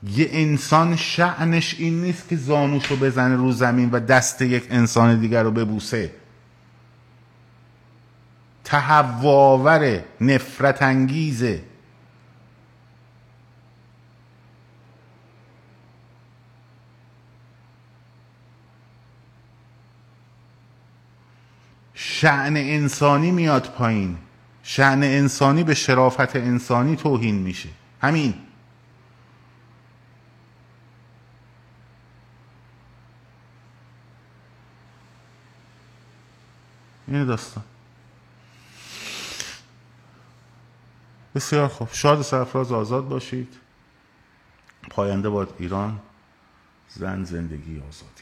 یه 0.03 0.29
انسان 0.31 0.95
شعنش 0.95 1.75
این 1.79 2.01
نیست 2.01 2.29
که 2.29 2.35
زانوش 2.35 2.85
رو 2.85 2.95
بزنه 2.95 3.35
رو 3.35 3.51
زمین 3.51 3.89
و 3.91 3.99
دست 3.99 4.41
یک 4.41 4.67
انسان 4.69 5.19
دیگر 5.19 5.43
رو 5.43 5.51
ببوسه. 5.51 6.11
تهواور 8.63 9.99
نفرت 10.21 10.81
انگیزه. 10.81 11.61
شعن 22.07 22.57
انسانی 22.57 23.31
میاد 23.31 23.71
پایین. 23.71 24.17
شعن 24.63 25.03
انسانی 25.03 25.63
به 25.63 25.73
شرافت 25.73 26.35
انسانی 26.35 26.95
توهین 26.95 27.35
میشه. 27.35 27.69
همین. 28.01 28.33
این 37.07 37.25
داستان. 37.25 37.63
بسیار 41.35 41.67
خوب. 41.67 41.89
شاد 41.91 42.21
سرفراز 42.21 42.71
آزاد 42.71 43.07
باشید. 43.07 43.53
پاینده 44.89 45.29
باد 45.29 45.55
ایران. 45.59 45.99
زن 46.89 47.23
زندگی 47.23 47.81
آزادی 47.87 48.14